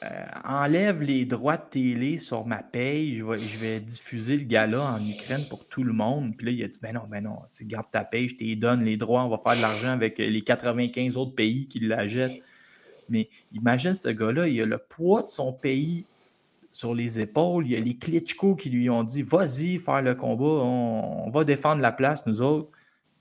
euh, 0.03 0.25
enlève 0.45 1.03
les 1.03 1.27
droits 1.27 1.59
de 1.59 1.69
télé 1.71 2.17
sur 2.17 2.47
ma 2.47 2.63
paye, 2.63 3.19
je 3.19 3.59
vais, 3.59 3.81
diffuser 3.81 4.39
le 4.39 4.45
gala 4.45 4.95
en 4.95 5.07
Ukraine 5.07 5.45
pour 5.51 5.67
tout 5.69 5.85
le 5.85 5.93
monde. 5.93 6.35
Puis 6.37 6.47
là, 6.47 6.53
il 6.53 6.65
a 6.65 6.69
dit 6.69 6.79
Ben 6.81 6.95
non, 6.95 7.03
ben 7.07 7.23
non, 7.23 7.37
garde 7.63 7.87
ta 7.93 8.05
paye, 8.05 8.29
je 8.29 8.37
te 8.37 8.55
donne 8.55 8.83
les 8.83 8.97
droits, 8.97 9.25
on 9.25 9.29
va 9.29 9.39
faire 9.45 9.57
de 9.57 9.63
l'argent 9.63 9.91
avec 9.91 10.17
les 10.17 10.41
95 10.41 11.19
autres 11.19 11.35
pays 11.35 11.69
qui 11.69 11.81
la 11.81 12.09
jettent. 12.09 12.41
Mais 13.11 13.29
imagine 13.53 13.93
ce 13.93 14.09
gars-là, 14.09 14.49
il 14.49 14.63
a 14.63 14.67
le 14.67 14.79
poids 14.79 15.23
de 15.23 15.29
son 15.29 15.53
pays 15.53 16.07
sur 16.73 16.95
les 16.95 17.21
épaules. 17.21 17.67
Il 17.67 17.73
y 17.73 17.77
a 17.77 17.81
les 17.81 17.97
Klitschko 17.97 18.55
qui 18.55 18.71
lui 18.71 18.89
ont 18.89 19.05
dit 19.05 19.23
Vas-y, 19.23 19.79
faire 19.79 20.01
le 20.01 20.15
combat, 20.15 20.45
on, 20.45 21.27
on 21.27 21.31
va 21.31 21.45
défendre 21.45 21.83
la 21.83 21.93
place, 21.93 22.27
nous 22.27 22.41
autres. 22.41 22.71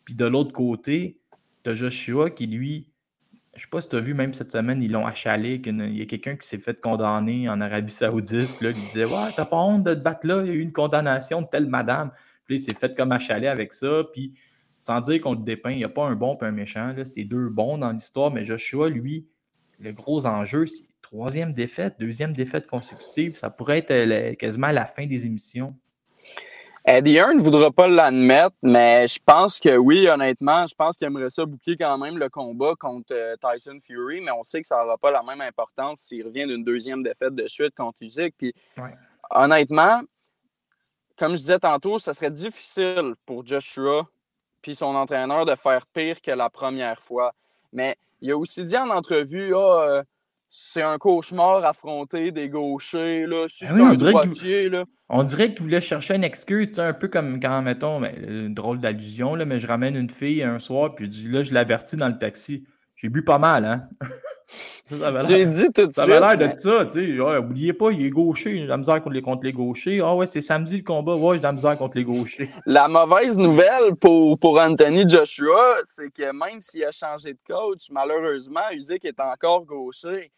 Puis 0.06 0.16
de 0.16 0.26
l'autre 0.26 0.53
côté, 0.53 1.20
tu 1.64 1.72
as 1.72 1.76
Joshua 1.76 2.30
qui, 2.30 2.47
lui, 2.47 2.89
je 3.56 3.64
sais 3.64 3.70
pas 3.70 3.82
si 3.82 3.89
tu 3.89 3.95
as 3.95 4.00
vu, 4.00 4.14
même 4.14 4.34
cette 4.34 4.52
semaine, 4.52 4.82
ils 4.82 4.91
l'ont 4.91 5.06
achalé. 5.06 5.62
Il 5.66 5.97
y 5.97 6.02
a 6.02 6.06
quelqu'un 6.06 6.36
qui 6.36 6.47
s'est 6.47 6.58
fait 6.60 6.80
condamner 6.80 7.50
en 7.50 7.60
Arabie 7.62 7.91
Saoudite. 7.91 8.62
Là, 8.62 8.70
il 8.70 8.76
disait 8.76 9.06
Ouais, 9.06 9.32
t'as 9.36 9.45
pas 9.45 9.58
honte 9.58 9.84
de 9.84 9.93
te 9.93 10.00
battre 10.00 10.28
là, 10.28 10.41
il 10.43 10.47
y 10.47 10.52
a 10.52 10.54
eu 10.54 10.62
une 10.62 10.72
condamnation 10.72 11.41
de 11.41 11.47
telle 11.47 11.68
madame. 11.68 12.12
Puis 12.45 12.56
il 12.56 12.60
s'est 12.60 12.76
fait 12.76 12.95
comme 12.95 13.12
achalé 13.12 13.47
avec 13.47 13.74
ça. 13.74 14.04
Puis 14.14 14.34
sans 14.78 15.02
dire 15.02 15.20
qu'on 15.22 15.34
le 15.34 15.43
dépeint, 15.43 15.72
il 15.72 15.78
n'y 15.78 15.84
a 15.84 15.89
pas 15.89 16.08
un 16.08 16.16
bon 16.16 16.38
et 16.41 16.45
un 16.45 16.52
méchant. 16.52 16.95
C'est 17.04 17.26
deux 17.26 17.50
bons 17.50 17.78
dans 17.78 17.91
l'histoire, 17.91 18.32
mais 18.32 18.45
Joshua, 18.45 18.89
lui, 18.89 19.28
le 19.80 19.91
gros 19.91 20.26
enjeu, 20.26 20.66
c'est 20.68 20.86
troisième 21.02 21.54
défaite, 21.54 21.95
deuxième 22.00 22.34
défaite 22.34 22.68
consécutive. 22.68 23.36
Ça 23.36 23.50
pourrait 23.50 23.84
être 23.86 24.36
quasiment 24.38 24.72
la 24.72 24.86
fin 24.86 25.06
des 25.06 25.26
émissions. 25.26 25.76
Eddie 26.86 27.15
Hearn 27.15 27.38
ne 27.38 27.41
voudra 27.41 27.71
pas 27.71 27.88
l'admettre, 27.88 28.55
mais 28.63 29.07
je 29.07 29.19
pense 29.23 29.59
que 29.59 29.75
oui, 29.75 30.07
honnêtement, 30.07 30.65
je 30.65 30.73
pense 30.75 30.97
qu'il 30.97 31.07
aimerait 31.07 31.30
ça 31.30 31.45
boucler 31.45 31.75
quand 31.77 31.97
même 31.97 32.17
le 32.17 32.30
combat 32.30 32.73
contre 32.80 33.13
euh, 33.13 33.36
Tyson 33.36 33.77
Fury, 33.86 34.21
mais 34.21 34.32
on 34.32 34.43
sait 34.43 34.61
que 34.61 34.67
ça 34.67 34.82
n'aura 34.82 34.97
pas 34.97 35.11
la 35.11 35.21
même 35.21 35.41
importance 35.41 36.01
s'il 36.01 36.25
revient 36.25 36.47
d'une 36.47 36.63
deuxième 36.63 37.03
défaite 37.03 37.36
de 37.36 37.47
suite 37.47 37.75
contre 37.75 37.97
Usyk. 38.01 38.34
Puis 38.38 38.53
honnêtement, 39.30 40.01
comme 41.17 41.34
je 41.34 41.41
disais 41.41 41.59
tantôt, 41.59 41.99
ce 41.99 42.13
serait 42.13 42.32
difficile 42.32 43.13
pour 43.25 43.45
Joshua 43.45 44.07
puis 44.61 44.75
son 44.75 44.95
entraîneur 44.95 45.45
de 45.45 45.55
faire 45.55 45.86
pire 45.88 46.21
que 46.21 46.32
la 46.32 46.49
première 46.49 47.01
fois. 47.01 47.34
Mais 47.71 47.97
il 48.21 48.32
a 48.32 48.38
aussi 48.38 48.63
dit 48.63 48.77
en 48.77 48.89
entrevue 48.89 49.53
Ah, 49.55 49.82
euh, 49.82 50.03
c'est 50.50 50.82
un 50.82 50.97
cauchemar 50.97 51.64
affronter 51.66 52.32
des 52.32 52.50
gauchers, 52.50 53.26
là. 53.28 53.45
Si 53.47 53.66
Ah 53.68 53.72
oui, 53.76 53.82
on 53.82 53.86
un 53.88 53.95
dirait 53.95 54.14
que- 54.14 54.18
droitier, 54.20 54.70
là. 54.70 54.84
On 55.10 55.24
dirait 55.24 55.50
que 55.52 55.58
tu 55.58 55.64
voulais 55.64 55.82
chercher 55.82 56.16
une 56.16 56.24
excuse, 56.24 56.80
un 56.80 56.93
peu 56.93 57.08
comme 57.08 57.39
quand, 57.39 57.62
mettons, 57.64 58.00
ben, 58.00 58.14
une 58.28 58.54
drôle 58.54 58.80
d'allusion, 58.80 59.34
là, 59.36 59.45
mais 59.45 59.60
je 59.60 59.66
ramène 59.68 59.95
une 59.95 60.10
fille 60.10 60.43
un 60.43 60.60
soir, 60.60 60.93
puis 60.95 61.06
je 61.06 61.10
dis, 61.10 61.28
là, 61.28 61.41
je 61.43 61.54
l'avertis 61.54 61.95
dans 61.95 62.08
le 62.10 62.18
taxi. 62.18 62.66
J'ai 62.95 63.10
bu 63.10 63.24
pas 63.24 63.39
mal, 63.39 63.66
hein? 63.66 63.88
ça 64.89 65.12
l'air- 65.12 65.47
dis 65.47 65.66
tout 65.74 65.88
de 65.88 65.93
ça 65.93 66.04
suite. 66.04 66.14
avait 66.16 66.36
l'air 66.38 66.54
de 66.54 66.58
ça, 66.60 66.86
tu 66.86 67.16
sais. 67.16 67.20
Ouais, 67.22 67.38
oubliez 67.38 67.74
pas, 67.74 67.91
il 67.91 68.06
est 68.06 68.10
gaucher, 68.10 68.56
j'ai 68.58 68.64
de 68.64 68.68
la 68.68 68.78
misère 68.78 69.02
contre 69.02 69.14
les, 69.16 69.22
contre 69.22 69.43
les 69.43 69.54
gauchers. 69.54 70.02
Ah 70.04 70.16
ouais, 70.16 70.28
c'est 70.28 70.41
samedi 70.41 70.78
le 70.78 70.84
combat, 70.84 71.16
ouais, 71.16 71.36
j'ai 71.36 71.39
de 71.39 71.43
la 71.43 71.54
misère 71.54 71.78
contre 71.78 71.95
les 71.97 72.04
gauchers. 72.04 72.50
La 72.66 72.88
mauvaise 72.88 73.38
nouvelle 73.38 73.95
pour, 74.00 74.38
pour 74.38 74.60
Anthony 74.60 75.08
Joshua, 75.08 75.78
c'est 75.86 76.12
que 76.14 76.32
même 76.34 76.60
s'il 76.62 76.84
a 76.84 76.91
changé 76.91 77.34
de 77.34 77.39
coach, 77.47 77.88
malheureusement, 77.91 78.62
Usyk 78.74 79.06
est 79.06 79.20
encore 79.20 79.64
gaucher. 79.66 80.32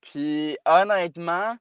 Puis 0.00 0.56
honnêtement, 0.64 1.56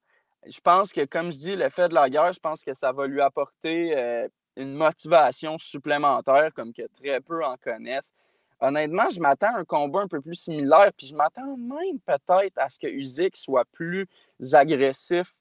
je 0.46 0.60
pense 0.60 0.94
que, 0.94 1.06
comme 1.06 1.32
je 1.32 1.38
dis, 1.38 1.56
le 1.56 1.70
fait 1.70 1.90
de 1.90 1.94
la 1.94 2.10
guerre, 2.10 2.34
je 2.34 2.40
pense 2.40 2.64
que 2.64 2.74
ça 2.74 2.92
va 2.92 3.08
lui 3.08 3.22
apporter 3.22 3.98
euh, 3.98 4.28
une 4.56 4.74
motivation 4.74 5.58
supplémentaire, 5.58 6.52
comme 6.54 6.74
que 6.74 6.84
très 7.00 7.20
peu 7.22 7.44
en 7.44 7.56
connaissent. 7.58 8.14
Honnêtement, 8.60 9.10
je 9.14 9.20
m'attends 9.20 9.56
à 9.56 9.60
un 9.60 9.64
combat 9.66 10.02
un 10.02 10.08
peu 10.08 10.20
plus 10.20 10.36
similaire, 10.36 10.92
puis 10.98 11.08
je 11.08 11.16
m'attends 11.16 11.58
même 11.58 12.00
peut-être 12.06 12.58
à 12.58 12.70
ce 12.70 12.80
que 12.80 12.88
Usyk 12.88 13.36
soit 13.36 13.66
plus 13.72 14.08
agressif 14.54 15.32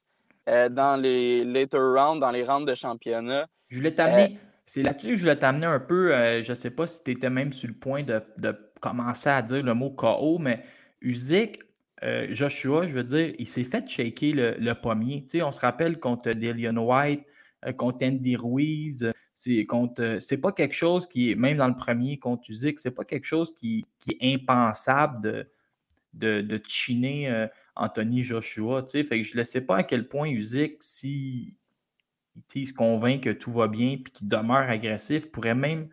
euh, 0.47 0.69
dans 0.69 0.95
les 0.95 1.43
later 1.43 1.79
rounds, 1.79 2.19
dans 2.19 2.29
les 2.29 2.43
rounds 2.43 2.69
de 2.69 2.75
championnat. 2.75 3.47
Je 3.69 3.77
voulais 3.77 3.93
t'amener, 3.93 4.37
c'est 4.67 4.83
là-dessus 4.83 5.07
que 5.07 5.15
je 5.15 5.21
voulais 5.21 5.35
t'amener 5.35 5.65
un 5.65 5.79
peu, 5.79 6.13
euh, 6.13 6.43
je 6.43 6.53
sais 6.53 6.69
pas 6.69 6.85
si 6.85 7.03
tu 7.03 7.11
étais 7.11 7.31
même 7.31 7.53
sur 7.53 7.67
le 7.67 7.73
point 7.73 8.03
de, 8.03 8.21
de 8.37 8.55
commencer 8.79 9.29
à 9.29 9.41
dire 9.41 9.63
le 9.63 9.73
mot 9.73 9.89
KO, 9.89 10.37
mais 10.37 10.63
Usyk, 11.01 11.63
euh, 12.03 12.27
Joshua, 12.29 12.87
je 12.87 12.93
veux 12.93 13.03
dire, 13.03 13.33
il 13.39 13.47
s'est 13.47 13.63
fait 13.63 13.87
shaker 13.87 14.33
le, 14.33 14.55
le 14.59 14.73
pommier. 14.73 15.23
Tu 15.23 15.39
sais, 15.39 15.43
on 15.43 15.51
se 15.51 15.59
rappelle 15.59 15.99
contre 15.99 16.31
Dillian 16.31 16.77
White, 16.77 17.23
euh, 17.65 17.73
contre 17.73 18.05
Andy 18.05 18.35
Ruiz, 18.35 19.03
euh, 19.03 19.11
c'est 19.33 19.65
contre, 19.65 20.17
c'est 20.19 20.39
pas 20.39 20.51
quelque 20.51 20.73
chose 20.73 21.07
qui 21.07 21.31
est, 21.31 21.35
même 21.35 21.57
dans 21.57 21.67
le 21.67 21.75
premier 21.75 22.17
contre 22.17 22.49
Usyk, 22.49 22.79
c'est 22.79 22.91
pas 22.91 23.05
quelque 23.05 23.25
chose 23.25 23.53
qui, 23.55 23.85
est 24.09 24.35
impensable 24.35 25.21
de, 25.21 25.49
de, 26.13 26.41
de 26.41 26.61
chiner 26.67 27.47
Anthony 27.75 28.23
Joshua. 28.23 28.81
Tu 28.83 29.05
sais, 29.05 29.23
je 29.23 29.37
ne 29.37 29.43
sais 29.43 29.61
pas 29.61 29.77
à 29.77 29.83
quel 29.83 30.07
point 30.07 30.27
Usyk, 30.29 30.77
si 30.79 31.55
il 32.55 32.67
se 32.67 32.73
convainc 32.73 33.21
que 33.21 33.29
tout 33.29 33.51
va 33.51 33.67
bien 33.67 33.91
et 33.91 34.03
qu'il 34.03 34.27
demeure 34.27 34.69
agressif, 34.69 35.31
pourrait 35.31 35.53
même 35.53 35.89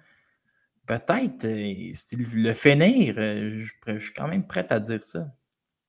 peut-être 0.87 1.47
le 1.47 2.53
finir. 2.55 3.15
Je, 3.17 3.67
je 3.87 3.99
suis 3.99 4.15
quand 4.15 4.29
même 4.29 4.47
prêt 4.47 4.67
à 4.71 4.81
dire 4.81 5.03
ça. 5.03 5.29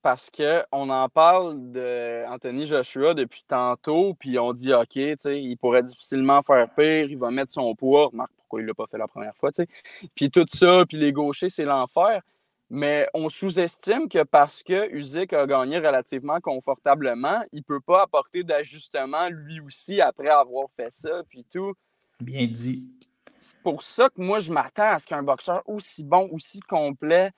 Parce 0.06 0.30
qu'on 0.30 0.90
en 0.92 1.10
parle 1.10 1.72
de 1.72 2.28
Anthony 2.28 2.68
Joshua 2.68 3.16
depuis 3.16 3.44
tantôt, 3.48 4.14
puis 4.14 4.38
on 4.38 4.54
dit 4.54 4.72
OK, 4.72 4.98
il 4.98 5.58
pourrait 5.60 5.82
difficilement 5.82 6.44
faire 6.44 6.70
pire, 6.76 7.10
il 7.10 7.18
va 7.18 7.32
mettre 7.32 7.52
son 7.52 7.74
poids. 7.74 8.10
Remarque 8.12 8.32
pourquoi 8.38 8.60
il 8.60 8.66
ne 8.66 8.68
l'a 8.68 8.76
pas 8.76 8.86
fait 8.86 9.00
la 9.00 9.08
première 9.08 9.36
fois, 9.36 9.50
tu 9.52 9.64
sais. 9.64 10.08
Puis 10.14 10.30
tout 10.30 10.46
ça, 10.48 10.86
puis 10.88 10.98
les 10.98 11.12
gauchers, 11.12 11.50
c'est 11.50 11.66
l'enfer. 11.66 12.22
Mais 12.70 13.08
on 13.16 13.30
sous-estime 13.30 14.08
que 14.08 14.22
parce 14.22 14.62
que 14.62 14.94
Usyk 14.94 15.34
a 15.34 15.48
gagné 15.48 15.80
relativement 15.80 16.40
confortablement, 16.40 17.42
il 17.52 17.62
ne 17.62 17.64
peut 17.64 17.82
pas 17.82 18.04
apporter 18.04 18.44
d'ajustement 18.44 19.30
lui 19.32 19.60
aussi 19.60 20.02
après 20.02 20.30
avoir 20.30 20.70
fait 20.70 20.94
ça, 20.94 21.24
puis 21.28 21.48
tout. 21.52 21.74
Bien 22.20 22.46
dit. 22.46 22.94
C'est 23.40 23.58
pour 23.64 23.82
ça 23.82 24.10
que 24.10 24.22
moi, 24.22 24.38
je 24.38 24.52
m'attends 24.52 24.92
à 24.92 25.00
ce 25.00 25.06
qu'un 25.08 25.24
boxeur 25.24 25.64
aussi 25.66 26.04
bon, 26.04 26.30
aussi 26.32 26.60
complet. 26.60 27.32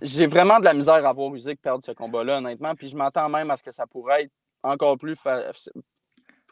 J'ai 0.00 0.26
vraiment 0.26 0.58
de 0.60 0.64
la 0.64 0.74
misère 0.74 1.04
à 1.06 1.12
voir 1.12 1.34
Usyk 1.34 1.60
perdre 1.60 1.84
ce 1.84 1.92
combat-là, 1.92 2.38
honnêtement. 2.38 2.74
Puis 2.74 2.88
je 2.88 2.96
m'attends 2.96 3.28
même 3.28 3.50
à 3.50 3.56
ce 3.56 3.62
que 3.62 3.70
ça 3.70 3.86
pourrait 3.86 4.24
être 4.24 4.32
encore 4.62 4.98
plus. 4.98 5.16
fa- 5.16 5.50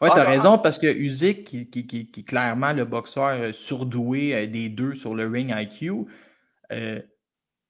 Ouais, 0.01 0.09
Ah, 0.11 0.15
tu 0.15 0.19
as 0.19 0.23
raison, 0.29 0.57
parce 0.57 0.79
que 0.79 0.87
Usyk, 0.87 1.43
qui, 1.43 1.69
qui- 1.69 1.85
qui- 1.85 2.09
qui 2.09 2.19
est 2.21 2.23
clairement 2.23 2.73
le 2.73 2.85
boxeur 2.85 3.27
euh, 3.39 3.53
surdoué 3.53 4.33
euh, 4.35 4.47
des 4.47 4.67
deux 4.69 4.95
sur 4.95 5.13
le 5.13 5.27
ring 5.27 5.53
IQ, 5.55 6.05
il 6.71 7.03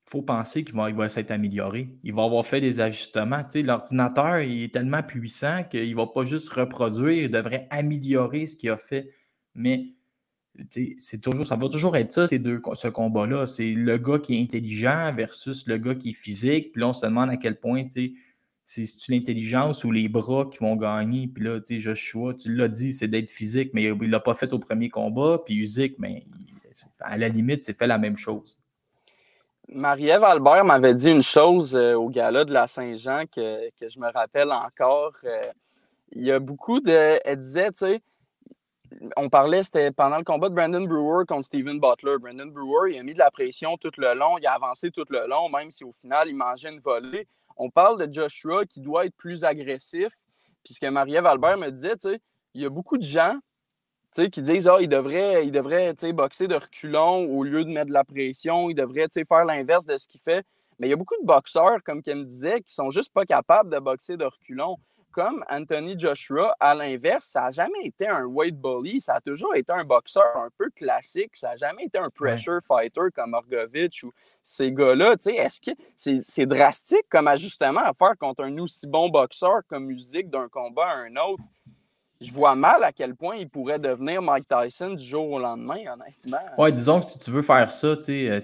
faut 0.06 0.22
penser 0.22 0.64
qu'il 0.64 0.76
va, 0.76 0.90
il 0.90 0.96
va 0.96 1.10
s'être 1.10 1.32
amélioré. 1.32 1.90
Il 2.04 2.14
va 2.14 2.24
avoir 2.24 2.46
fait 2.46 2.62
des 2.62 2.80
ajustements. 2.80 3.44
Tu 3.44 3.60
sais, 3.60 3.62
L'ordinateur 3.64 4.40
il 4.42 4.64
est 4.64 4.74
tellement 4.74 5.04
puissant 5.04 5.64
qu'il 5.70 5.90
ne 5.90 5.96
va 5.96 6.08
pas 6.08 6.26
juste 6.26 6.50
reproduire, 6.50 7.24
il 7.24 7.32
devrait 7.32 7.68
améliorer 7.70 8.46
ce 8.46 8.56
qu'il 8.56 8.70
a 8.70 8.78
fait. 8.78 9.10
Mais 9.56 9.94
c'est 10.98 11.22
toujours, 11.22 11.48
ça 11.48 11.56
va 11.56 11.70
toujours 11.70 11.96
être 11.96 12.12
ça, 12.12 12.28
ces 12.28 12.40
deux, 12.40 12.62
ce 12.74 12.88
combat-là. 12.88 13.46
C'est 13.46 13.72
le 13.72 13.98
gars 13.98 14.20
qui 14.20 14.38
est 14.38 14.42
intelligent 14.42 15.14
versus 15.16 15.66
le 15.68 15.78
gars 15.78 15.96
qui 15.96 16.10
est 16.12 16.14
physique. 16.14 16.74
Puis 16.74 16.82
là, 16.82 16.90
on 16.90 16.94
se 16.94 17.06
demande 17.06 17.30
à 17.30 17.38
quel 17.38 17.60
point, 17.60 17.86
tu 17.86 18.16
sais, 18.64 18.86
c'est 18.86 19.10
l'intelligence 19.10 19.84
ou 19.84 19.92
les 19.92 20.08
bras 20.08 20.48
qui 20.52 20.60
vont 20.60 20.76
gagner. 20.76 21.28
Puis 21.28 21.44
là, 21.44 21.60
tu 21.60 21.76
sais, 21.76 21.80
Joshua, 21.80 22.34
tu 22.34 22.54
l'as 22.54 22.68
dit, 22.68 22.94
c'est 22.94 23.08
d'être 23.08 23.32
physique, 23.32 23.72
mais 23.74 23.84
il 23.84 23.98
ne 23.98 24.08
l'a 24.08 24.20
pas 24.20 24.36
fait 24.36 24.52
au 24.54 24.60
premier 24.60 24.90
combat. 24.90 25.42
Puis 25.46 25.56
Usyk, 25.56 25.96
mais 26.00 26.26
il- 26.40 26.46
à 27.00 27.18
la 27.18 27.28
limite, 27.30 27.64
c'est 27.64 27.78
fait 27.78 27.88
la 27.88 27.98
même 27.98 28.18
chose. 28.18 28.60
Marie-Ève 29.70 30.24
Albert 30.24 30.66
m'avait 30.66 30.96
dit 30.96 31.10
une 31.10 31.24
chose 31.24 31.76
euh, 31.76 31.96
au 31.96 32.10
gala 32.10 32.44
de 32.44 32.54
la 32.54 32.68
Saint-Jean 32.68 33.24
que, 33.26 33.70
que 33.80 33.88
je 33.88 34.00
me 34.00 34.12
rappelle 34.12 34.52
encore. 34.52 35.14
Euh, 35.24 35.44
il 36.12 36.24
y 36.24 36.32
a 36.32 36.40
beaucoup 36.40 36.80
de. 36.82 37.20
Elle 37.24 37.40
disait, 37.40 37.72
tu 37.72 37.86
sais, 37.86 38.02
on 39.18 39.30
parlait, 39.30 39.64
c'était 39.64 39.92
pendant 39.92 40.18
le 40.18 40.24
combat 40.24 40.50
de 40.50 40.56
Brandon 40.56 40.86
Brewer 40.86 41.26
contre 41.28 41.46
Steven 41.46 41.80
Butler. 41.80 42.18
Brandon 42.20 42.48
Brewer, 42.48 42.94
il 42.94 43.00
a 43.00 43.04
mis 43.04 43.14
de 43.14 43.20
la 43.20 43.32
pression 43.32 43.78
tout 43.78 43.92
le 43.98 44.14
long, 44.14 44.38
il 44.38 44.46
a 44.46 44.54
avancé 44.54 44.92
tout 44.92 45.06
le 45.10 45.28
long, 45.28 45.50
même 45.50 45.70
si 45.70 45.84
au 45.84 45.92
final, 45.92 46.28
il 46.28 46.36
mangeait 46.36 46.70
une 46.70 46.80
volée. 46.80 47.28
On 47.58 47.70
parle 47.70 48.06
de 48.06 48.12
Joshua 48.12 48.66
qui 48.66 48.82
doit 48.82 49.06
être 49.06 49.16
plus 49.16 49.44
agressif. 49.44 50.14
Puis 50.64 50.74
ce 50.74 50.80
que 50.80 50.88
Marie-Ève 50.88 51.26
Albert 51.26 51.58
me 51.58 51.70
disait, 51.70 51.96
il 52.54 52.62
y 52.62 52.66
a 52.66 52.70
beaucoup 52.70 52.98
de 52.98 53.04
gens 53.04 53.40
qui 54.14 54.42
disent 54.42 54.68
ah, 54.68 54.78
il 54.82 54.90
devrait, 54.90 55.46
il 55.46 55.52
devrait 55.52 55.94
boxer 56.14 56.48
de 56.48 56.56
reculons 56.56 57.26
au 57.30 57.44
lieu 57.44 57.64
de 57.64 57.70
mettre 57.70 57.88
de 57.88 57.94
la 57.94 58.04
pression, 58.04 58.70
il 58.70 58.76
devrait 58.76 59.08
faire 59.28 59.46
l'inverse 59.46 59.86
de 59.86 59.98
ce 59.98 60.08
qu'il 60.08 60.20
fait. 60.20 60.46
Mais 60.80 60.88
il 60.88 60.90
y 60.90 60.94
a 60.94 60.98
beaucoup 60.98 61.16
de 61.22 61.26
boxeurs, 61.26 61.78
comme 61.86 62.02
qu'elle 62.02 62.18
me 62.18 62.26
disait, 62.26 62.62
qui 62.62 62.74
sont 62.74 62.90
juste 62.90 63.14
pas 63.14 63.24
capables 63.24 63.72
de 63.72 63.78
boxer 63.80 64.18
de 64.18 64.26
reculons. 64.26 64.78
Comme 65.12 65.44
Anthony 65.50 66.00
Joshua, 66.00 66.56
à 66.60 66.74
l'inverse, 66.74 67.26
ça 67.26 67.42
n'a 67.42 67.52
jamais 67.52 67.84
été 67.84 68.08
un 68.08 68.26
weight 68.26 68.56
bully, 68.56 69.02
ça 69.02 69.16
a 69.16 69.22
toujours 69.22 69.56
été 69.56 69.72
un 69.74 69.84
boxeur 69.84 70.36
un 70.38 70.50
peu 70.58 70.70
classique, 70.70 71.36
ça 71.36 71.50
n'a 71.50 71.56
jamais 71.58 71.86
été 71.86 71.98
un 71.98 72.10
pressure 72.10 72.60
fighter 72.64 73.12
comme 73.14 73.34
Orgovich 73.34 74.04
ou 74.04 74.12
ces 74.42 74.72
gars-là. 74.72 75.16
Est-ce 75.26 75.60
que 75.62 75.72
c'est 75.96 76.46
drastique 76.46 77.06
comme 77.10 77.28
ajustement 77.28 77.82
à 77.82 77.94
faire 77.94 78.18
contre 78.18 78.44
un 78.44 78.58
aussi 78.60 78.88
bon 78.88 79.10
boxeur 79.10 79.62
comme 79.68 79.86
musique 79.86 80.30
d'un 80.30 80.48
combat 80.48 80.88
à 80.88 80.96
un 80.96 81.16
autre? 81.18 81.44
je 82.22 82.32
vois 82.32 82.56
mal 82.56 82.84
à 82.84 82.92
quel 82.92 83.16
point 83.16 83.36
il 83.36 83.50
pourrait 83.50 83.80
devenir 83.80 84.22
Mike 84.22 84.46
Tyson 84.48 84.92
du 84.92 85.04
jour 85.04 85.30
au 85.32 85.40
lendemain, 85.40 85.80
honnêtement. 85.92 86.38
Ouais, 86.58 86.72
disons 86.72 87.02
que 87.02 87.08
si 87.08 87.18
tu 87.18 87.32
veux 87.32 87.42
faire 87.42 87.72
ça, 87.72 87.98
tu 87.98 88.04
sais, 88.04 88.30
euh, 88.30 88.42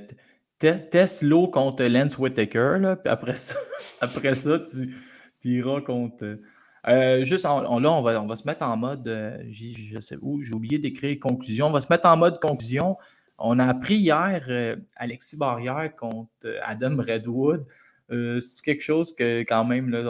te- 0.57 0.79
teste 0.89 1.21
l'eau 1.21 1.47
contre 1.47 1.83
Lance 1.83 2.17
Whitaker, 2.17 2.77
là, 2.79 2.95
puis 2.95 3.11
après 3.11 3.35
ça, 3.35 3.53
après 4.01 4.33
ça 4.33 4.59
tu, 4.59 4.97
tu 5.39 5.49
iras 5.59 5.81
contre. 5.81 6.39
Euh, 6.87 7.23
juste 7.23 7.43
là, 7.43 7.65
on 7.69 8.01
va, 8.01 8.21
on 8.21 8.27
va 8.27 8.35
se 8.37 8.45
mettre 8.45 8.63
en 8.63 8.77
mode. 8.77 9.07
euh, 9.07 9.37
je 9.51 9.99
sais 9.99 10.17
où, 10.21 10.41
j'ai 10.41 10.53
oublié 10.53 10.79
d'écrire 10.79 11.19
conclusion. 11.19 11.67
On 11.67 11.71
va 11.71 11.81
se 11.81 11.87
mettre 11.89 12.07
en 12.07 12.17
mode 12.17 12.39
conclusion. 12.39 12.97
On 13.37 13.59
a 13.59 13.65
appris 13.65 13.95
hier 13.95 14.45
euh, 14.47 14.75
Alexis 14.95 15.37
Barrière 15.37 15.95
contre 15.95 16.29
Adam 16.63 16.95
Redwood. 16.97 17.65
C'est 18.09 18.63
quelque 18.63 18.81
chose 18.81 19.13
que, 19.13 19.41
quand 19.41 19.65
même, 19.65 19.89
là, 19.89 20.01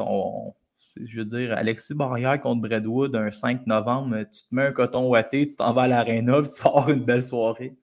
je 1.03 1.17
veux 1.17 1.25
dire, 1.25 1.53
Alexis 1.57 1.95
Barrière 1.95 2.39
contre 2.39 2.69
Redwood 2.69 3.15
un 3.15 3.31
5 3.31 3.65
novembre, 3.65 4.23
tu 4.31 4.43
te 4.47 4.55
mets 4.55 4.67
un 4.67 4.71
coton 4.71 5.09
ouaté, 5.09 5.47
tu 5.47 5.55
t'en 5.55 5.73
vas 5.73 5.83
à 5.83 5.87
l'aréna, 5.87 6.41
tu 6.43 6.61
vas 6.61 6.69
avoir 6.69 6.89
une 6.89 7.03
belle 7.03 7.23
soirée. 7.23 7.75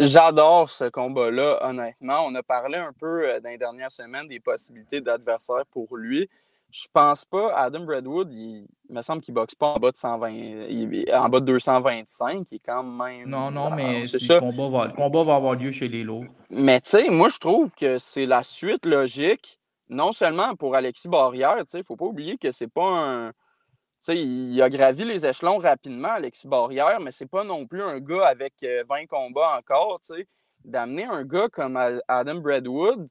J'adore 0.00 0.68
ce 0.70 0.88
combat-là, 0.88 1.58
honnêtement. 1.62 2.24
On 2.26 2.34
a 2.34 2.42
parlé 2.42 2.78
un 2.78 2.92
peu 2.92 3.38
dans 3.40 3.50
les 3.50 3.58
dernières 3.58 3.92
semaines 3.92 4.26
des 4.26 4.40
possibilités 4.40 5.00
d'adversaires 5.00 5.66
pour 5.70 5.96
lui. 5.96 6.28
Je 6.72 6.86
pense 6.90 7.26
pas, 7.26 7.54
Adam 7.54 7.84
Redwood, 7.86 8.32
il, 8.32 8.66
il 8.88 8.94
me 8.96 9.02
semble 9.02 9.20
qu'il 9.20 9.34
boxe 9.34 9.54
pas 9.54 9.74
en 9.74 9.78
bas 9.78 9.90
de 9.90 9.96
120, 9.96 10.30
il- 10.30 11.04
en 11.14 11.28
bas 11.28 11.40
de 11.40 11.44
225, 11.44 12.50
il 12.50 12.54
est 12.54 12.58
quand 12.60 12.82
même. 12.82 13.28
Non, 13.28 13.50
non, 13.50 13.68
Ah, 13.72 13.76
mais 13.76 14.06
c'est 14.06 14.18
si 14.18 14.26
ça. 14.26 14.34
Le, 14.36 14.40
combat 14.40 14.68
va, 14.70 14.86
le 14.86 14.92
combat 14.94 15.22
va 15.22 15.34
avoir 15.36 15.54
lieu 15.54 15.70
chez 15.70 15.88
les 15.88 16.02
lourds. 16.02 16.24
Mais 16.48 16.80
tu 16.80 16.88
sais, 16.90 17.08
moi, 17.10 17.28
je 17.28 17.36
trouve 17.38 17.74
que 17.74 17.98
c'est 17.98 18.24
la 18.24 18.42
suite 18.42 18.86
logique, 18.86 19.60
non 19.90 20.12
seulement 20.12 20.56
pour 20.56 20.74
Alexis 20.74 21.08
Barrière, 21.08 21.56
tu 21.58 21.64
sais, 21.68 21.78
il 21.78 21.80
ne 21.82 21.84
faut 21.84 21.96
pas 21.96 22.06
oublier 22.06 22.38
que 22.38 22.50
c'est 22.50 22.72
pas 22.72 22.88
un. 22.88 23.28
Tu 23.32 23.34
sais, 24.00 24.16
il 24.18 24.60
a 24.62 24.70
gravi 24.70 25.04
les 25.04 25.26
échelons 25.26 25.58
rapidement, 25.58 26.08
Alexis 26.12 26.48
Barrière, 26.48 27.00
mais 27.00 27.12
c'est 27.12 27.28
pas 27.28 27.44
non 27.44 27.66
plus 27.66 27.82
un 27.82 28.00
gars 28.00 28.26
avec 28.26 28.54
euh, 28.64 28.82
20 28.88 29.04
combats 29.06 29.58
encore, 29.58 30.00
tu 30.00 30.14
sais. 30.14 30.26
D'amener 30.64 31.04
un 31.04 31.22
gars 31.22 31.48
comme 31.52 31.76
Adam 32.08 32.36
Bradwood, 32.36 33.08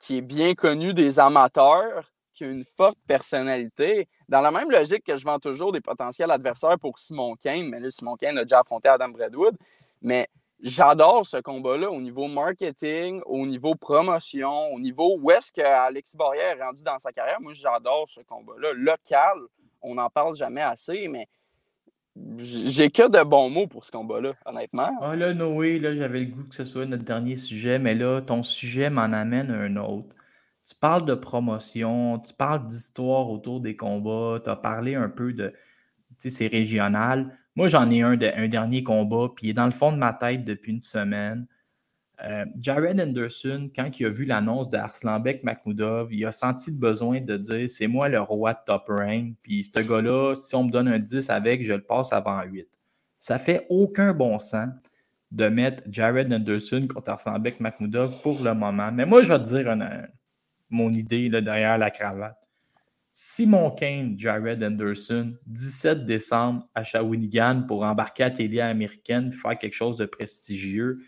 qui 0.00 0.16
est 0.16 0.22
bien 0.22 0.54
connu 0.54 0.94
des 0.94 1.18
amateurs, 1.20 2.10
qui 2.38 2.44
a 2.44 2.48
une 2.48 2.64
forte 2.64 2.98
personnalité, 3.08 4.08
dans 4.28 4.40
la 4.40 4.52
même 4.52 4.70
logique 4.70 5.02
que 5.04 5.16
je 5.16 5.24
vends 5.24 5.40
toujours 5.40 5.72
des 5.72 5.80
potentiels 5.80 6.30
adversaires 6.30 6.78
pour 6.78 6.98
Simon 6.98 7.34
Kane, 7.34 7.68
mais 7.68 7.80
là, 7.80 7.90
Simon 7.90 8.14
Kane 8.14 8.38
a 8.38 8.44
déjà 8.44 8.60
affronté 8.60 8.88
Adam 8.88 9.08
Bradwood, 9.08 9.56
mais 10.00 10.28
j'adore 10.60 11.26
ce 11.26 11.38
combat-là 11.38 11.90
au 11.90 12.00
niveau 12.00 12.28
marketing, 12.28 13.20
au 13.26 13.44
niveau 13.44 13.74
promotion, 13.74 14.72
au 14.72 14.78
niveau 14.78 15.18
où 15.20 15.30
est-ce 15.32 15.52
qu'Alexis 15.52 16.16
Barrière 16.16 16.56
est 16.56 16.62
rendu 16.62 16.84
dans 16.84 16.98
sa 16.98 17.10
carrière. 17.10 17.40
Moi, 17.40 17.54
j'adore 17.54 18.08
ce 18.08 18.20
combat-là. 18.20 18.72
Local, 18.74 19.38
on 19.82 19.96
n'en 19.96 20.08
parle 20.08 20.36
jamais 20.36 20.62
assez, 20.62 21.08
mais 21.08 21.26
j'ai 22.36 22.90
que 22.90 23.08
de 23.08 23.22
bons 23.24 23.50
mots 23.50 23.66
pour 23.66 23.84
ce 23.84 23.90
combat-là, 23.90 24.34
honnêtement. 24.44 24.90
Ah 25.00 25.16
là, 25.16 25.34
Noé, 25.34 25.80
là, 25.80 25.94
j'avais 25.94 26.20
le 26.20 26.26
goût 26.26 26.44
que 26.44 26.54
ce 26.54 26.64
soit 26.64 26.86
notre 26.86 27.04
dernier 27.04 27.36
sujet, 27.36 27.80
mais 27.80 27.94
là, 27.94 28.20
ton 28.20 28.44
sujet 28.44 28.90
m'en 28.90 29.02
amène 29.02 29.50
un 29.50 29.76
autre. 29.76 30.14
Tu 30.68 30.74
parles 30.74 31.06
de 31.06 31.14
promotion, 31.14 32.18
tu 32.18 32.34
parles 32.34 32.66
d'histoire 32.66 33.30
autour 33.30 33.60
des 33.60 33.74
combats, 33.74 34.38
tu 34.42 34.50
as 34.50 34.56
parlé 34.56 34.96
un 34.96 35.08
peu 35.08 35.32
de, 35.32 35.48
tu 35.48 35.56
sais, 36.18 36.30
c'est 36.30 36.46
régional. 36.46 37.34
Moi, 37.56 37.68
j'en 37.68 37.90
ai 37.90 38.02
un, 38.02 38.16
de, 38.16 38.26
un 38.26 38.48
dernier 38.48 38.82
combat, 38.82 39.28
puis 39.34 39.46
il 39.46 39.50
est 39.50 39.54
dans 39.54 39.64
le 39.64 39.72
fond 39.72 39.92
de 39.92 39.96
ma 39.96 40.12
tête 40.12 40.44
depuis 40.44 40.72
une 40.72 40.82
semaine. 40.82 41.46
Euh, 42.24 42.44
Jared 42.58 43.00
Anderson, 43.00 43.70
quand 43.74 43.98
il 43.98 44.06
a 44.06 44.10
vu 44.10 44.24
l'annonce 44.24 44.68
d'Arslanbek 44.68 45.44
Makhmoudov, 45.44 46.12
il 46.12 46.26
a 46.26 46.32
senti 46.32 46.70
le 46.72 46.76
besoin 46.76 47.20
de 47.20 47.36
dire 47.36 47.70
c'est 47.70 47.86
moi 47.86 48.08
le 48.08 48.20
roi 48.20 48.52
de 48.54 48.58
top 48.66 48.88
rank. 48.88 49.36
Puis 49.42 49.70
ce 49.72 49.80
gars-là, 49.80 50.34
si 50.34 50.54
on 50.54 50.64
me 50.64 50.70
donne 50.70 50.88
un 50.88 50.98
10 50.98 51.30
avec, 51.30 51.64
je 51.64 51.72
le 51.72 51.82
passe 51.82 52.12
avant 52.12 52.42
8. 52.42 52.68
Ça 53.18 53.38
fait 53.38 53.66
aucun 53.70 54.12
bon 54.12 54.38
sens 54.38 54.68
de 55.30 55.48
mettre 55.48 55.82
Jared 55.88 56.32
Anderson 56.32 56.88
contre 56.92 57.10
Arslanbek 57.10 57.60
Makhmoudov 57.60 58.20
pour 58.22 58.42
le 58.42 58.54
moment. 58.54 58.90
Mais 58.92 59.06
moi, 59.06 59.22
je 59.22 59.32
vais 59.32 59.38
te 59.38 59.44
dire 59.44 59.68
mon 60.70 60.92
idée 60.92 61.28
derrière 61.28 61.78
la 61.78 61.90
cravate. 61.90 62.48
Simon 63.20 63.72
Kane, 63.72 64.14
Jared 64.16 64.62
Anderson, 64.62 65.34
17 65.46 66.04
décembre 66.04 66.68
à 66.72 66.84
Shawinigan 66.84 67.64
pour 67.66 67.82
embarquer 67.82 68.22
à 68.22 68.30
télé 68.30 68.60
américaine, 68.60 69.32
faire 69.32 69.58
quelque 69.58 69.74
chose 69.74 69.96
de 69.96 70.06
prestigieux. 70.06 71.00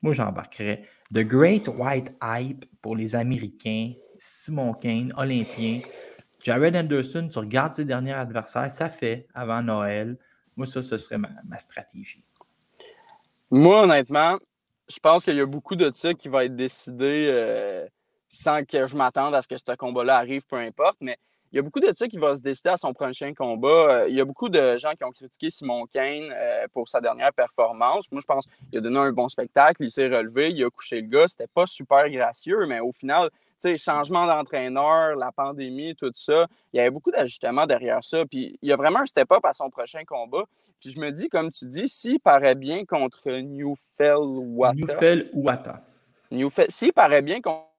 Moi, 0.00 0.14
j'embarquerais 0.14 0.84
The 1.12 1.18
Great 1.18 1.68
White 1.68 2.14
Hype 2.22 2.64
pour 2.80 2.96
les 2.96 3.14
Américains, 3.14 3.92
Simon 4.18 4.72
Kane, 4.72 5.12
Olympien. 5.16 5.80
Jared 6.42 6.74
Anderson, 6.74 7.28
tu 7.30 7.38
regardes 7.38 7.74
ses 7.74 7.84
derniers 7.84 8.12
adversaires, 8.12 8.70
ça 8.70 8.88
fait 8.88 9.26
avant 9.34 9.62
Noël. 9.62 10.16
Moi, 10.56 10.66
ça, 10.66 10.82
ce 10.82 10.96
serait 10.96 11.18
ma, 11.18 11.58
stratégie. 11.58 12.24
Moi, 13.50 13.82
honnêtement, 13.82 14.38
je 14.88 14.98
pense 15.00 15.24
qu'il 15.24 15.36
y 15.36 15.40
a 15.40 15.46
beaucoup 15.46 15.76
de 15.76 15.90
ça 15.92 16.14
qui 16.14 16.28
va 16.28 16.46
être 16.46 16.56
décidé 16.56 17.28
euh, 17.30 17.86
sans 18.28 18.64
que 18.64 18.86
je 18.86 18.96
m'attende 18.96 19.34
à 19.34 19.42
ce 19.42 19.48
que 19.48 19.56
ce 19.56 19.76
combat-là 19.76 20.16
arrive, 20.16 20.44
peu 20.46 20.56
importe. 20.56 20.96
Mais 21.00 21.16
il 21.52 21.56
y 21.56 21.58
a 21.60 21.62
beaucoup 21.62 21.80
de 21.80 21.92
ça 21.94 22.08
qui 22.08 22.18
va 22.18 22.34
se 22.34 22.42
décider 22.42 22.70
à 22.70 22.76
son 22.76 22.92
prochain 22.92 23.32
combat. 23.32 23.68
Euh, 23.68 24.08
il 24.08 24.16
y 24.16 24.20
a 24.20 24.24
beaucoup 24.24 24.48
de 24.48 24.76
gens 24.78 24.92
qui 24.92 25.04
ont 25.04 25.12
critiqué 25.12 25.48
Simon 25.48 25.86
Kane 25.86 26.32
euh, 26.32 26.66
pour 26.72 26.88
sa 26.88 27.00
dernière 27.00 27.32
performance. 27.32 28.10
Moi, 28.10 28.20
je 28.20 28.26
pense 28.26 28.46
qu'il 28.46 28.78
a 28.78 28.80
donné 28.80 28.98
un 28.98 29.12
bon 29.12 29.28
spectacle, 29.28 29.84
il 29.84 29.90
s'est 29.90 30.08
relevé, 30.08 30.50
il 30.50 30.64
a 30.64 30.70
couché 30.70 31.00
le 31.00 31.08
gars. 31.08 31.28
C'était 31.28 31.46
pas 31.46 31.66
super 31.66 32.10
gracieux, 32.10 32.66
mais 32.66 32.80
au 32.80 32.90
final, 32.90 33.30
tu 33.30 33.38
sais, 33.58 33.76
changement 33.76 34.26
d'entraîneur, 34.26 35.14
la 35.14 35.30
pandémie, 35.30 35.94
tout 35.94 36.12
ça, 36.14 36.46
il 36.72 36.78
y 36.78 36.80
avait 36.80 36.90
beaucoup 36.90 37.12
d'ajustements 37.12 37.66
derrière 37.66 38.02
ça. 38.02 38.24
Puis 38.26 38.58
il 38.60 38.68
y 38.68 38.72
a 38.72 38.76
vraiment 38.76 39.00
un 39.00 39.06
step-up 39.06 39.44
à 39.44 39.52
son 39.52 39.70
prochain 39.70 40.04
combat. 40.04 40.44
Puis 40.80 40.90
je 40.90 41.00
me 41.00 41.10
dis, 41.10 41.28
comme 41.28 41.50
tu 41.50 41.66
dis, 41.66 41.88
s'il 41.88 42.20
paraît 42.20 42.56
bien 42.56 42.84
contre 42.84 43.30
Newfell 43.30 44.18
Wata. 44.20 44.74
Newfell 44.74 45.30
Wata. 45.32 45.82
S'il 46.68 46.92
paraît 46.92 47.22
bien 47.22 47.40
contre 47.40 47.75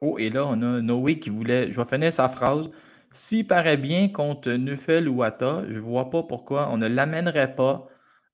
Oh, 0.00 0.16
et 0.18 0.30
là, 0.30 0.46
on 0.46 0.62
a 0.62 0.80
Noé 0.80 1.18
qui 1.18 1.30
voulait. 1.30 1.72
Je 1.72 1.80
vais 1.80 1.86
finir 1.88 2.12
sa 2.12 2.28
phrase. 2.28 2.70
S'il 3.12 3.46
paraît 3.46 3.76
bien 3.76 4.08
contre 4.08 4.50
Neufel 4.52 5.08
ou 5.08 5.22
Atta, 5.22 5.64
je 5.68 5.74
ne 5.74 5.80
vois 5.80 6.10
pas 6.10 6.22
pourquoi 6.22 6.70
on 6.70 6.76
ne 6.76 6.86
l'amènerait 6.86 7.54
pas 7.54 7.88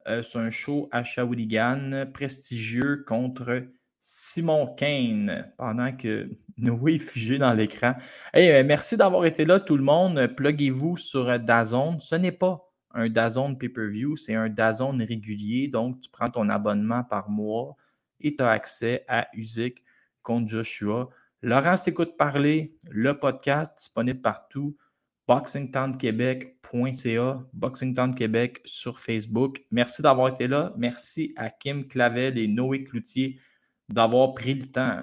euh, 0.09 0.23
sur 0.23 0.41
un 0.41 0.51
show 0.51 0.89
à 0.93 1.05
Shawinigan 1.05 2.07
prestigieux 2.13 3.05
contre 3.07 3.63
Simon 4.01 4.67
Kane 4.77 5.51
pendant 5.57 5.93
que 5.97 6.29
Noé 6.59 6.95
est 6.97 6.99
figé 6.99 7.39
dans 7.39 7.53
l'écran. 7.55 7.95
Hey, 8.35 8.51
euh, 8.51 8.63
merci 8.65 8.97
d'avoir 8.99 9.25
été 9.25 9.47
là, 9.47 9.61
tout 9.61 9.77
le 9.79 9.85
monde. 9.85 10.27
Pluguez-vous 10.37 10.99
sur 10.99 11.39
Dazone. 11.39 11.99
Ce 12.01 12.15
n'est 12.15 12.33
pas 12.33 12.71
un 12.93 13.09
Dazone 13.09 13.59
pay-per-view, 13.59 14.17
c'est 14.17 14.35
un 14.35 14.49
Dazone 14.49 15.03
régulier. 15.03 15.69
Donc, 15.69 16.01
tu 16.01 16.11
prends 16.11 16.29
ton 16.29 16.49
abonnement 16.49 17.03
par 17.05 17.31
mois 17.31 17.77
et 18.21 18.37
tu 18.37 18.43
as 18.43 18.51
accès 18.51 19.05
à 19.09 19.29
Usyk 19.35 19.83
contre 20.23 20.49
Joshua. 20.49 21.09
Laurent 21.45 21.77
s'écoute 21.77 22.17
parler, 22.17 22.79
le 22.89 23.19
podcast 23.19 23.77
disponible 23.77 24.23
partout, 24.23 24.79
boxingtownquebec.ca, 25.29 27.47
Boxingtown 27.53 28.15
Québec 28.15 28.63
sur 28.65 28.99
Facebook. 28.99 29.61
Merci 29.71 30.01
d'avoir 30.01 30.29
été 30.29 30.49
là. 30.49 30.73
Merci 30.79 31.35
à 31.37 31.51
Kim 31.51 31.87
Clavel 31.87 32.39
et 32.39 32.49
Noé 32.49 32.85
Cloutier 32.85 33.39
d'avoir 33.91 34.33
pris 34.33 34.55
le 34.55 34.73
temps. 34.73 35.01